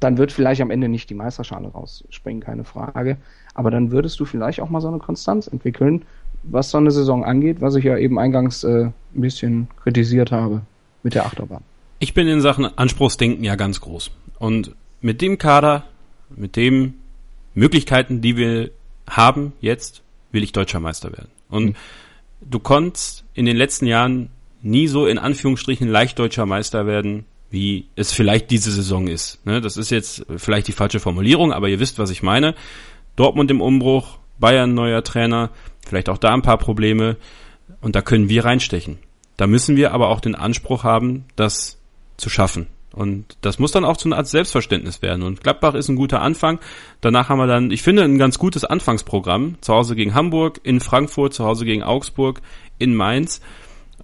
dann 0.00 0.18
wird 0.18 0.32
vielleicht 0.32 0.62
am 0.62 0.70
Ende 0.70 0.88
nicht 0.88 1.10
die 1.10 1.14
Meisterschale 1.14 1.68
rausspringen, 1.68 2.42
keine 2.42 2.64
Frage. 2.64 3.18
Aber 3.54 3.70
dann 3.70 3.90
würdest 3.90 4.18
du 4.20 4.24
vielleicht 4.24 4.60
auch 4.60 4.70
mal 4.70 4.80
so 4.80 4.88
eine 4.88 4.98
Konstanz 4.98 5.46
entwickeln, 5.46 6.04
was 6.42 6.70
so 6.70 6.78
eine 6.78 6.90
Saison 6.90 7.24
angeht, 7.24 7.60
was 7.60 7.74
ich 7.74 7.84
ja 7.84 7.96
eben 7.98 8.18
eingangs 8.18 8.64
äh, 8.64 8.84
ein 8.86 8.94
bisschen 9.20 9.68
kritisiert 9.82 10.32
habe 10.32 10.62
mit 11.02 11.14
der 11.14 11.26
Achterbahn. 11.26 11.64
Ich 12.02 12.14
bin 12.14 12.26
in 12.26 12.40
Sachen 12.40 12.64
Anspruchsdenken 12.64 13.44
ja 13.44 13.56
ganz 13.56 13.82
groß. 13.82 14.10
Und 14.38 14.74
mit 15.02 15.20
dem 15.20 15.36
Kader, 15.36 15.84
mit 16.34 16.56
den 16.56 16.94
Möglichkeiten, 17.54 18.22
die 18.22 18.38
wir 18.38 18.70
haben 19.08 19.52
jetzt, 19.60 20.02
will 20.32 20.42
ich 20.42 20.52
deutscher 20.52 20.80
Meister 20.80 21.12
werden. 21.12 21.28
Und 21.50 21.76
du 22.40 22.58
konntest 22.58 23.24
in 23.34 23.44
den 23.44 23.56
letzten 23.56 23.84
Jahren 23.84 24.30
nie 24.62 24.86
so 24.86 25.06
in 25.06 25.18
Anführungsstrichen 25.18 25.88
leicht 25.88 26.18
deutscher 26.18 26.46
Meister 26.46 26.86
werden, 26.86 27.26
wie 27.50 27.86
es 27.96 28.12
vielleicht 28.12 28.50
diese 28.50 28.70
Saison 28.70 29.06
ist. 29.06 29.44
Ne, 29.44 29.60
das 29.60 29.76
ist 29.76 29.90
jetzt 29.90 30.24
vielleicht 30.38 30.68
die 30.68 30.72
falsche 30.72 31.00
Formulierung, 31.00 31.52
aber 31.52 31.68
ihr 31.68 31.80
wisst, 31.80 31.98
was 31.98 32.10
ich 32.10 32.22
meine. 32.22 32.54
Dortmund 33.14 33.50
im 33.50 33.60
Umbruch, 33.60 34.18
Bayern 34.38 34.72
neuer 34.72 35.04
Trainer, 35.04 35.50
vielleicht 35.84 36.08
auch 36.08 36.16
da 36.18 36.32
ein 36.32 36.40
paar 36.40 36.56
Probleme 36.56 37.16
und 37.82 37.94
da 37.94 38.00
können 38.00 38.30
wir 38.30 38.46
reinstechen. 38.46 38.98
Da 39.36 39.46
müssen 39.46 39.76
wir 39.76 39.92
aber 39.92 40.08
auch 40.08 40.20
den 40.20 40.34
Anspruch 40.34 40.84
haben, 40.84 41.24
das 41.36 41.79
zu 42.20 42.30
schaffen. 42.30 42.66
Und 42.92 43.36
das 43.40 43.58
muss 43.58 43.70
dann 43.70 43.84
auch 43.84 43.96
zu 43.96 44.08
einer 44.08 44.16
Art 44.16 44.26
Selbstverständnis 44.26 45.00
werden. 45.00 45.22
Und 45.22 45.42
Gladbach 45.42 45.74
ist 45.74 45.88
ein 45.88 45.96
guter 45.96 46.22
Anfang. 46.22 46.58
Danach 47.00 47.28
haben 47.28 47.38
wir 47.38 47.46
dann, 47.46 47.70
ich 47.70 47.82
finde, 47.82 48.02
ein 48.02 48.18
ganz 48.18 48.38
gutes 48.38 48.64
Anfangsprogramm. 48.64 49.56
Zu 49.60 49.74
Hause 49.74 49.94
gegen 49.94 50.14
Hamburg, 50.14 50.60
in 50.64 50.80
Frankfurt, 50.80 51.32
zu 51.32 51.44
Hause 51.44 51.64
gegen 51.64 51.82
Augsburg, 51.84 52.40
in 52.78 52.94
Mainz. 52.94 53.40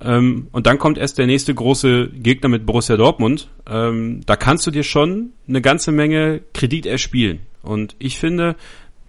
Ähm, 0.00 0.48
und 0.52 0.66
dann 0.66 0.78
kommt 0.78 0.98
erst 0.98 1.18
der 1.18 1.26
nächste 1.26 1.54
große 1.54 2.10
Gegner 2.10 2.48
mit 2.48 2.64
Borussia 2.64 2.96
Dortmund. 2.96 3.48
Ähm, 3.68 4.20
da 4.24 4.36
kannst 4.36 4.66
du 4.66 4.70
dir 4.70 4.84
schon 4.84 5.32
eine 5.48 5.60
ganze 5.60 5.90
Menge 5.90 6.42
Kredit 6.54 6.86
erspielen. 6.86 7.40
Und 7.62 7.96
ich 7.98 8.18
finde, 8.18 8.54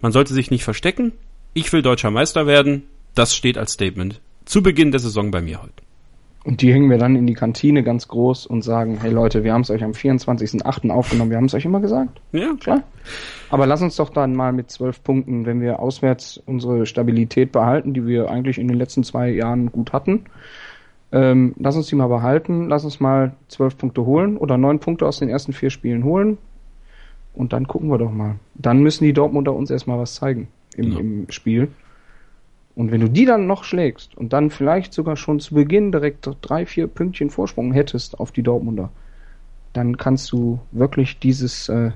man 0.00 0.10
sollte 0.10 0.34
sich 0.34 0.50
nicht 0.50 0.64
verstecken. 0.64 1.12
Ich 1.54 1.72
will 1.72 1.82
deutscher 1.82 2.10
Meister 2.10 2.46
werden. 2.46 2.84
Das 3.14 3.36
steht 3.36 3.58
als 3.58 3.72
Statement 3.72 4.20
zu 4.44 4.62
Beginn 4.62 4.90
der 4.90 5.00
Saison 5.00 5.30
bei 5.30 5.42
mir 5.42 5.62
heute. 5.62 5.87
Und 6.44 6.62
die 6.62 6.72
hängen 6.72 6.88
wir 6.88 6.98
dann 6.98 7.16
in 7.16 7.26
die 7.26 7.34
Kantine 7.34 7.82
ganz 7.82 8.08
groß 8.08 8.46
und 8.46 8.62
sagen, 8.62 8.98
hey 9.00 9.10
Leute, 9.10 9.44
wir 9.44 9.52
haben 9.52 9.62
es 9.62 9.70
euch 9.70 9.82
am 9.84 9.90
24.08. 9.90 10.90
aufgenommen, 10.90 11.30
wir 11.30 11.36
haben 11.36 11.44
es 11.46 11.54
euch 11.54 11.64
immer 11.64 11.80
gesagt. 11.80 12.20
Ja, 12.32 12.54
Klar. 12.60 12.82
Aber 13.50 13.66
lass 13.66 13.82
uns 13.82 13.96
doch 13.96 14.10
dann 14.10 14.34
mal 14.34 14.52
mit 14.52 14.70
zwölf 14.70 15.02
Punkten, 15.02 15.46
wenn 15.46 15.60
wir 15.60 15.80
auswärts 15.80 16.40
unsere 16.46 16.86
Stabilität 16.86 17.50
behalten, 17.52 17.92
die 17.92 18.06
wir 18.06 18.30
eigentlich 18.30 18.58
in 18.58 18.68
den 18.68 18.76
letzten 18.78 19.02
zwei 19.04 19.30
Jahren 19.30 19.72
gut 19.72 19.92
hatten, 19.92 20.24
ähm, 21.10 21.54
lass 21.58 21.76
uns 21.76 21.86
die 21.86 21.96
mal 21.96 22.08
behalten, 22.08 22.68
lass 22.68 22.84
uns 22.84 23.00
mal 23.00 23.32
zwölf 23.48 23.76
Punkte 23.78 24.04
holen 24.04 24.36
oder 24.36 24.58
neun 24.58 24.78
Punkte 24.78 25.06
aus 25.06 25.18
den 25.18 25.28
ersten 25.30 25.52
vier 25.52 25.70
Spielen 25.70 26.04
holen 26.04 26.38
Und 27.34 27.52
dann 27.52 27.66
gucken 27.66 27.88
wir 27.90 27.98
doch 27.98 28.12
mal. 28.12 28.36
Dann 28.54 28.82
müssen 28.82 29.04
die 29.04 29.12
Dortmunder 29.12 29.54
uns 29.54 29.70
erstmal 29.70 29.98
was 29.98 30.14
zeigen 30.14 30.48
im, 30.76 30.84
Genau. 30.84 30.98
im 31.00 31.26
Spiel. 31.30 31.68
Und 32.78 32.92
wenn 32.92 33.00
du 33.00 33.10
die 33.10 33.24
dann 33.24 33.48
noch 33.48 33.64
schlägst 33.64 34.16
und 34.16 34.32
dann 34.32 34.50
vielleicht 34.50 34.94
sogar 34.94 35.16
schon 35.16 35.40
zu 35.40 35.56
Beginn 35.56 35.90
direkt 35.90 36.30
drei, 36.42 36.64
vier 36.64 36.86
Pünktchen 36.86 37.28
Vorsprung 37.28 37.72
hättest 37.72 38.20
auf 38.20 38.30
die 38.30 38.44
Dortmunder, 38.44 38.90
dann 39.72 39.96
kannst 39.96 40.30
du 40.30 40.60
wirklich 40.70 41.18
dieses, 41.18 41.68
äh, 41.68 41.90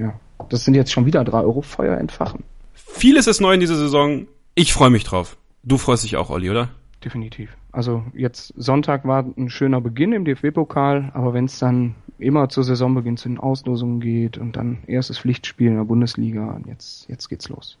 ja, 0.00 0.18
das 0.48 0.64
sind 0.64 0.74
jetzt 0.74 0.90
schon 0.90 1.06
wieder 1.06 1.22
drei 1.22 1.42
Euro 1.42 1.62
Feuer 1.62 1.96
entfachen. 1.96 2.42
Vieles 2.74 3.28
ist 3.28 3.40
neu 3.40 3.54
in 3.54 3.60
dieser 3.60 3.76
Saison. 3.76 4.26
Ich 4.56 4.72
freue 4.72 4.90
mich 4.90 5.04
drauf. 5.04 5.36
Du 5.62 5.78
freust 5.78 6.02
dich 6.02 6.16
auch, 6.16 6.28
Olli, 6.28 6.50
oder? 6.50 6.70
Definitiv. 7.04 7.56
Also 7.70 8.02
jetzt 8.12 8.52
Sonntag 8.56 9.04
war 9.04 9.26
ein 9.38 9.48
schöner 9.48 9.80
Beginn 9.80 10.12
im 10.12 10.24
DFB-Pokal, 10.24 11.12
aber 11.14 11.34
wenn 11.34 11.44
es 11.44 11.60
dann 11.60 11.94
immer 12.18 12.48
zur 12.48 12.64
Saisonbeginn 12.64 13.16
zu 13.16 13.28
den 13.28 13.38
Auslosungen 13.38 14.00
geht 14.00 14.38
und 14.38 14.56
dann 14.56 14.78
erstes 14.88 15.20
Pflichtspiel 15.20 15.68
in 15.68 15.76
der 15.76 15.84
Bundesliga, 15.84 16.50
und 16.50 16.66
jetzt, 16.66 17.08
jetzt 17.08 17.28
geht's 17.28 17.48
los. 17.48 17.78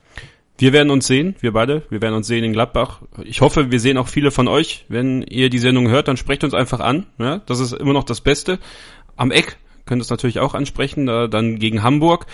Wir 0.58 0.72
werden 0.72 0.90
uns 0.90 1.06
sehen, 1.06 1.36
wir 1.40 1.52
beide. 1.52 1.82
Wir 1.90 2.00
werden 2.00 2.14
uns 2.14 2.26
sehen 2.26 2.42
in 2.42 2.52
Gladbach. 2.52 3.00
Ich 3.24 3.42
hoffe, 3.42 3.70
wir 3.70 3.80
sehen 3.80 3.98
auch 3.98 4.08
viele 4.08 4.30
von 4.30 4.48
euch. 4.48 4.86
Wenn 4.88 5.22
ihr 5.22 5.50
die 5.50 5.58
Sendung 5.58 5.88
hört, 5.88 6.08
dann 6.08 6.16
sprecht 6.16 6.44
uns 6.44 6.54
einfach 6.54 6.80
an. 6.80 7.06
Ja, 7.18 7.42
das 7.44 7.60
ist 7.60 7.72
immer 7.72 7.92
noch 7.92 8.04
das 8.04 8.22
Beste. 8.22 8.58
Am 9.16 9.30
Eck 9.30 9.58
könnt 9.84 10.00
ihr 10.00 10.04
es 10.04 10.10
natürlich 10.10 10.40
auch 10.40 10.54
ansprechen, 10.54 11.06
da 11.06 11.26
dann 11.26 11.58
gegen 11.58 11.82
Hamburg. 11.82 12.26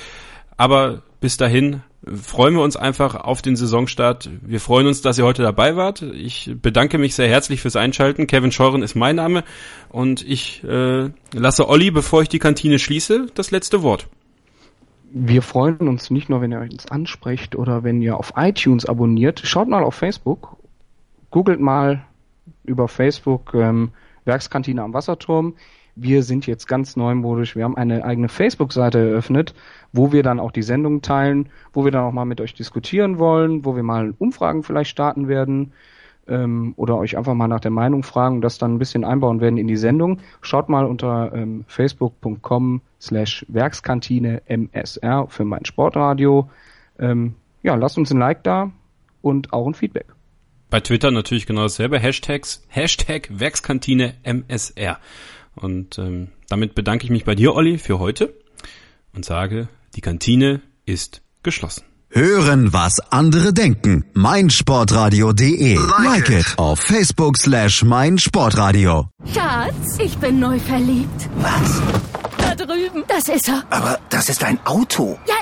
Aber 0.56 1.02
bis 1.20 1.36
dahin 1.36 1.82
freuen 2.04 2.54
wir 2.54 2.62
uns 2.62 2.76
einfach 2.76 3.14
auf 3.16 3.42
den 3.42 3.56
Saisonstart. 3.56 4.30
Wir 4.42 4.60
freuen 4.60 4.86
uns, 4.86 5.02
dass 5.02 5.18
ihr 5.18 5.24
heute 5.24 5.42
dabei 5.42 5.76
wart. 5.76 6.02
Ich 6.02 6.52
bedanke 6.60 6.98
mich 6.98 7.14
sehr 7.14 7.28
herzlich 7.28 7.60
fürs 7.60 7.76
Einschalten. 7.76 8.26
Kevin 8.26 8.52
Scheuren 8.52 8.82
ist 8.82 8.94
mein 8.94 9.16
Name 9.16 9.44
und 9.88 10.26
ich 10.28 10.62
äh, 10.64 11.10
lasse 11.32 11.68
Olli, 11.68 11.90
bevor 11.90 12.22
ich 12.22 12.28
die 12.28 12.38
Kantine 12.38 12.78
schließe, 12.78 13.26
das 13.34 13.50
letzte 13.50 13.82
Wort. 13.82 14.08
Wir 15.14 15.42
freuen 15.42 15.88
uns 15.88 16.10
nicht 16.10 16.30
nur, 16.30 16.40
wenn 16.40 16.52
ihr 16.52 16.60
uns 16.60 16.86
ansprecht 16.90 17.54
oder 17.54 17.84
wenn 17.84 18.00
ihr 18.00 18.16
auf 18.16 18.32
iTunes 18.34 18.86
abonniert. 18.86 19.40
Schaut 19.44 19.68
mal 19.68 19.84
auf 19.84 19.94
Facebook. 19.94 20.56
Googelt 21.30 21.60
mal 21.60 22.02
über 22.64 22.88
Facebook 22.88 23.52
ähm, 23.54 23.90
Werkskantine 24.24 24.82
am 24.82 24.94
Wasserturm. 24.94 25.54
Wir 25.96 26.22
sind 26.22 26.46
jetzt 26.46 26.66
ganz 26.66 26.96
neumodisch. 26.96 27.54
Wir 27.56 27.64
haben 27.64 27.76
eine 27.76 28.06
eigene 28.06 28.30
Facebook-Seite 28.30 29.10
eröffnet, 29.10 29.54
wo 29.92 30.12
wir 30.12 30.22
dann 30.22 30.40
auch 30.40 30.50
die 30.50 30.62
Sendungen 30.62 31.02
teilen, 31.02 31.50
wo 31.74 31.84
wir 31.84 31.92
dann 31.92 32.04
auch 32.04 32.12
mal 32.12 32.24
mit 32.24 32.40
euch 32.40 32.54
diskutieren 32.54 33.18
wollen, 33.18 33.66
wo 33.66 33.76
wir 33.76 33.82
mal 33.82 34.14
Umfragen 34.18 34.62
vielleicht 34.62 34.90
starten 34.90 35.28
werden 35.28 35.72
ähm, 36.28 36.74
oder 36.76 36.96
euch 36.96 37.16
einfach 37.16 37.34
mal 37.34 37.48
nach 37.48 37.60
der 37.60 37.70
Meinung 37.70 38.02
fragen 38.02 38.40
das 38.40 38.58
dann 38.58 38.74
ein 38.74 38.78
bisschen 38.78 39.04
einbauen 39.04 39.40
werden 39.40 39.58
in 39.58 39.66
die 39.66 39.76
Sendung. 39.76 40.18
Schaut 40.40 40.68
mal 40.68 40.84
unter 40.84 41.32
ähm, 41.34 41.64
facebook.com 41.66 42.80
slash 43.00 43.44
Werkskantine 43.48 44.42
MSR 44.46 45.26
für 45.28 45.44
mein 45.44 45.64
Sportradio. 45.64 46.50
Ähm, 46.98 47.34
ja, 47.62 47.74
lasst 47.74 47.98
uns 47.98 48.10
ein 48.10 48.18
Like 48.18 48.44
da 48.44 48.70
und 49.20 49.52
auch 49.52 49.66
ein 49.66 49.74
Feedback. 49.74 50.06
Bei 50.70 50.80
Twitter 50.80 51.10
natürlich 51.10 51.46
genau 51.46 51.62
dasselbe. 51.62 51.98
Hashtags, 51.98 52.64
Hashtag 52.68 53.28
Werkskantine 53.30 54.14
MSR. 54.22 54.98
Und 55.54 55.98
ähm, 55.98 56.28
damit 56.48 56.74
bedanke 56.74 57.04
ich 57.04 57.10
mich 57.10 57.24
bei 57.24 57.34
dir, 57.34 57.54
Olli, 57.54 57.78
für 57.78 57.98
heute 57.98 58.34
und 59.14 59.24
sage, 59.24 59.68
die 59.94 60.00
Kantine 60.00 60.62
ist 60.86 61.22
geschlossen. 61.42 61.84
Hören, 62.14 62.74
was 62.74 63.00
andere 63.10 63.54
denken. 63.54 64.04
meinsportradio.de. 64.12 65.78
Like 66.04 66.28
it 66.28 66.44
auf 66.58 66.78
Facebook 66.78 67.38
slash 67.38 67.82
meinsportradio. 67.82 69.08
Schatz, 69.32 69.98
ich 69.98 70.18
bin 70.18 70.38
neu 70.38 70.58
verliebt. 70.58 71.30
Was? 71.36 71.80
Da 72.36 72.54
drüben. 72.54 73.04
Das 73.08 73.28
ist 73.34 73.48
er. 73.48 73.64
Aber 73.70 73.98
das 74.10 74.28
ist 74.28 74.44
ein 74.44 74.58
Auto. 74.66 75.18
Ja, 75.26 75.36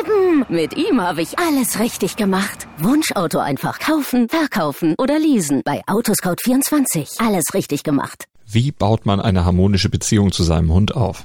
eben. 0.00 0.46
Mit 0.48 0.74
ihm 0.78 1.02
habe 1.02 1.20
ich 1.20 1.38
alles 1.38 1.78
richtig 1.78 2.16
gemacht. 2.16 2.66
Wunschauto 2.78 3.38
einfach 3.40 3.78
kaufen, 3.78 4.30
verkaufen 4.30 4.94
oder 4.96 5.18
leasen. 5.18 5.60
Bei 5.62 5.82
Autoscout24. 5.86 7.20
Alles 7.22 7.44
richtig 7.52 7.82
gemacht. 7.82 8.24
Wie 8.46 8.72
baut 8.72 9.04
man 9.04 9.20
eine 9.20 9.44
harmonische 9.44 9.90
Beziehung 9.90 10.32
zu 10.32 10.42
seinem 10.42 10.72
Hund 10.72 10.94
auf? 10.96 11.24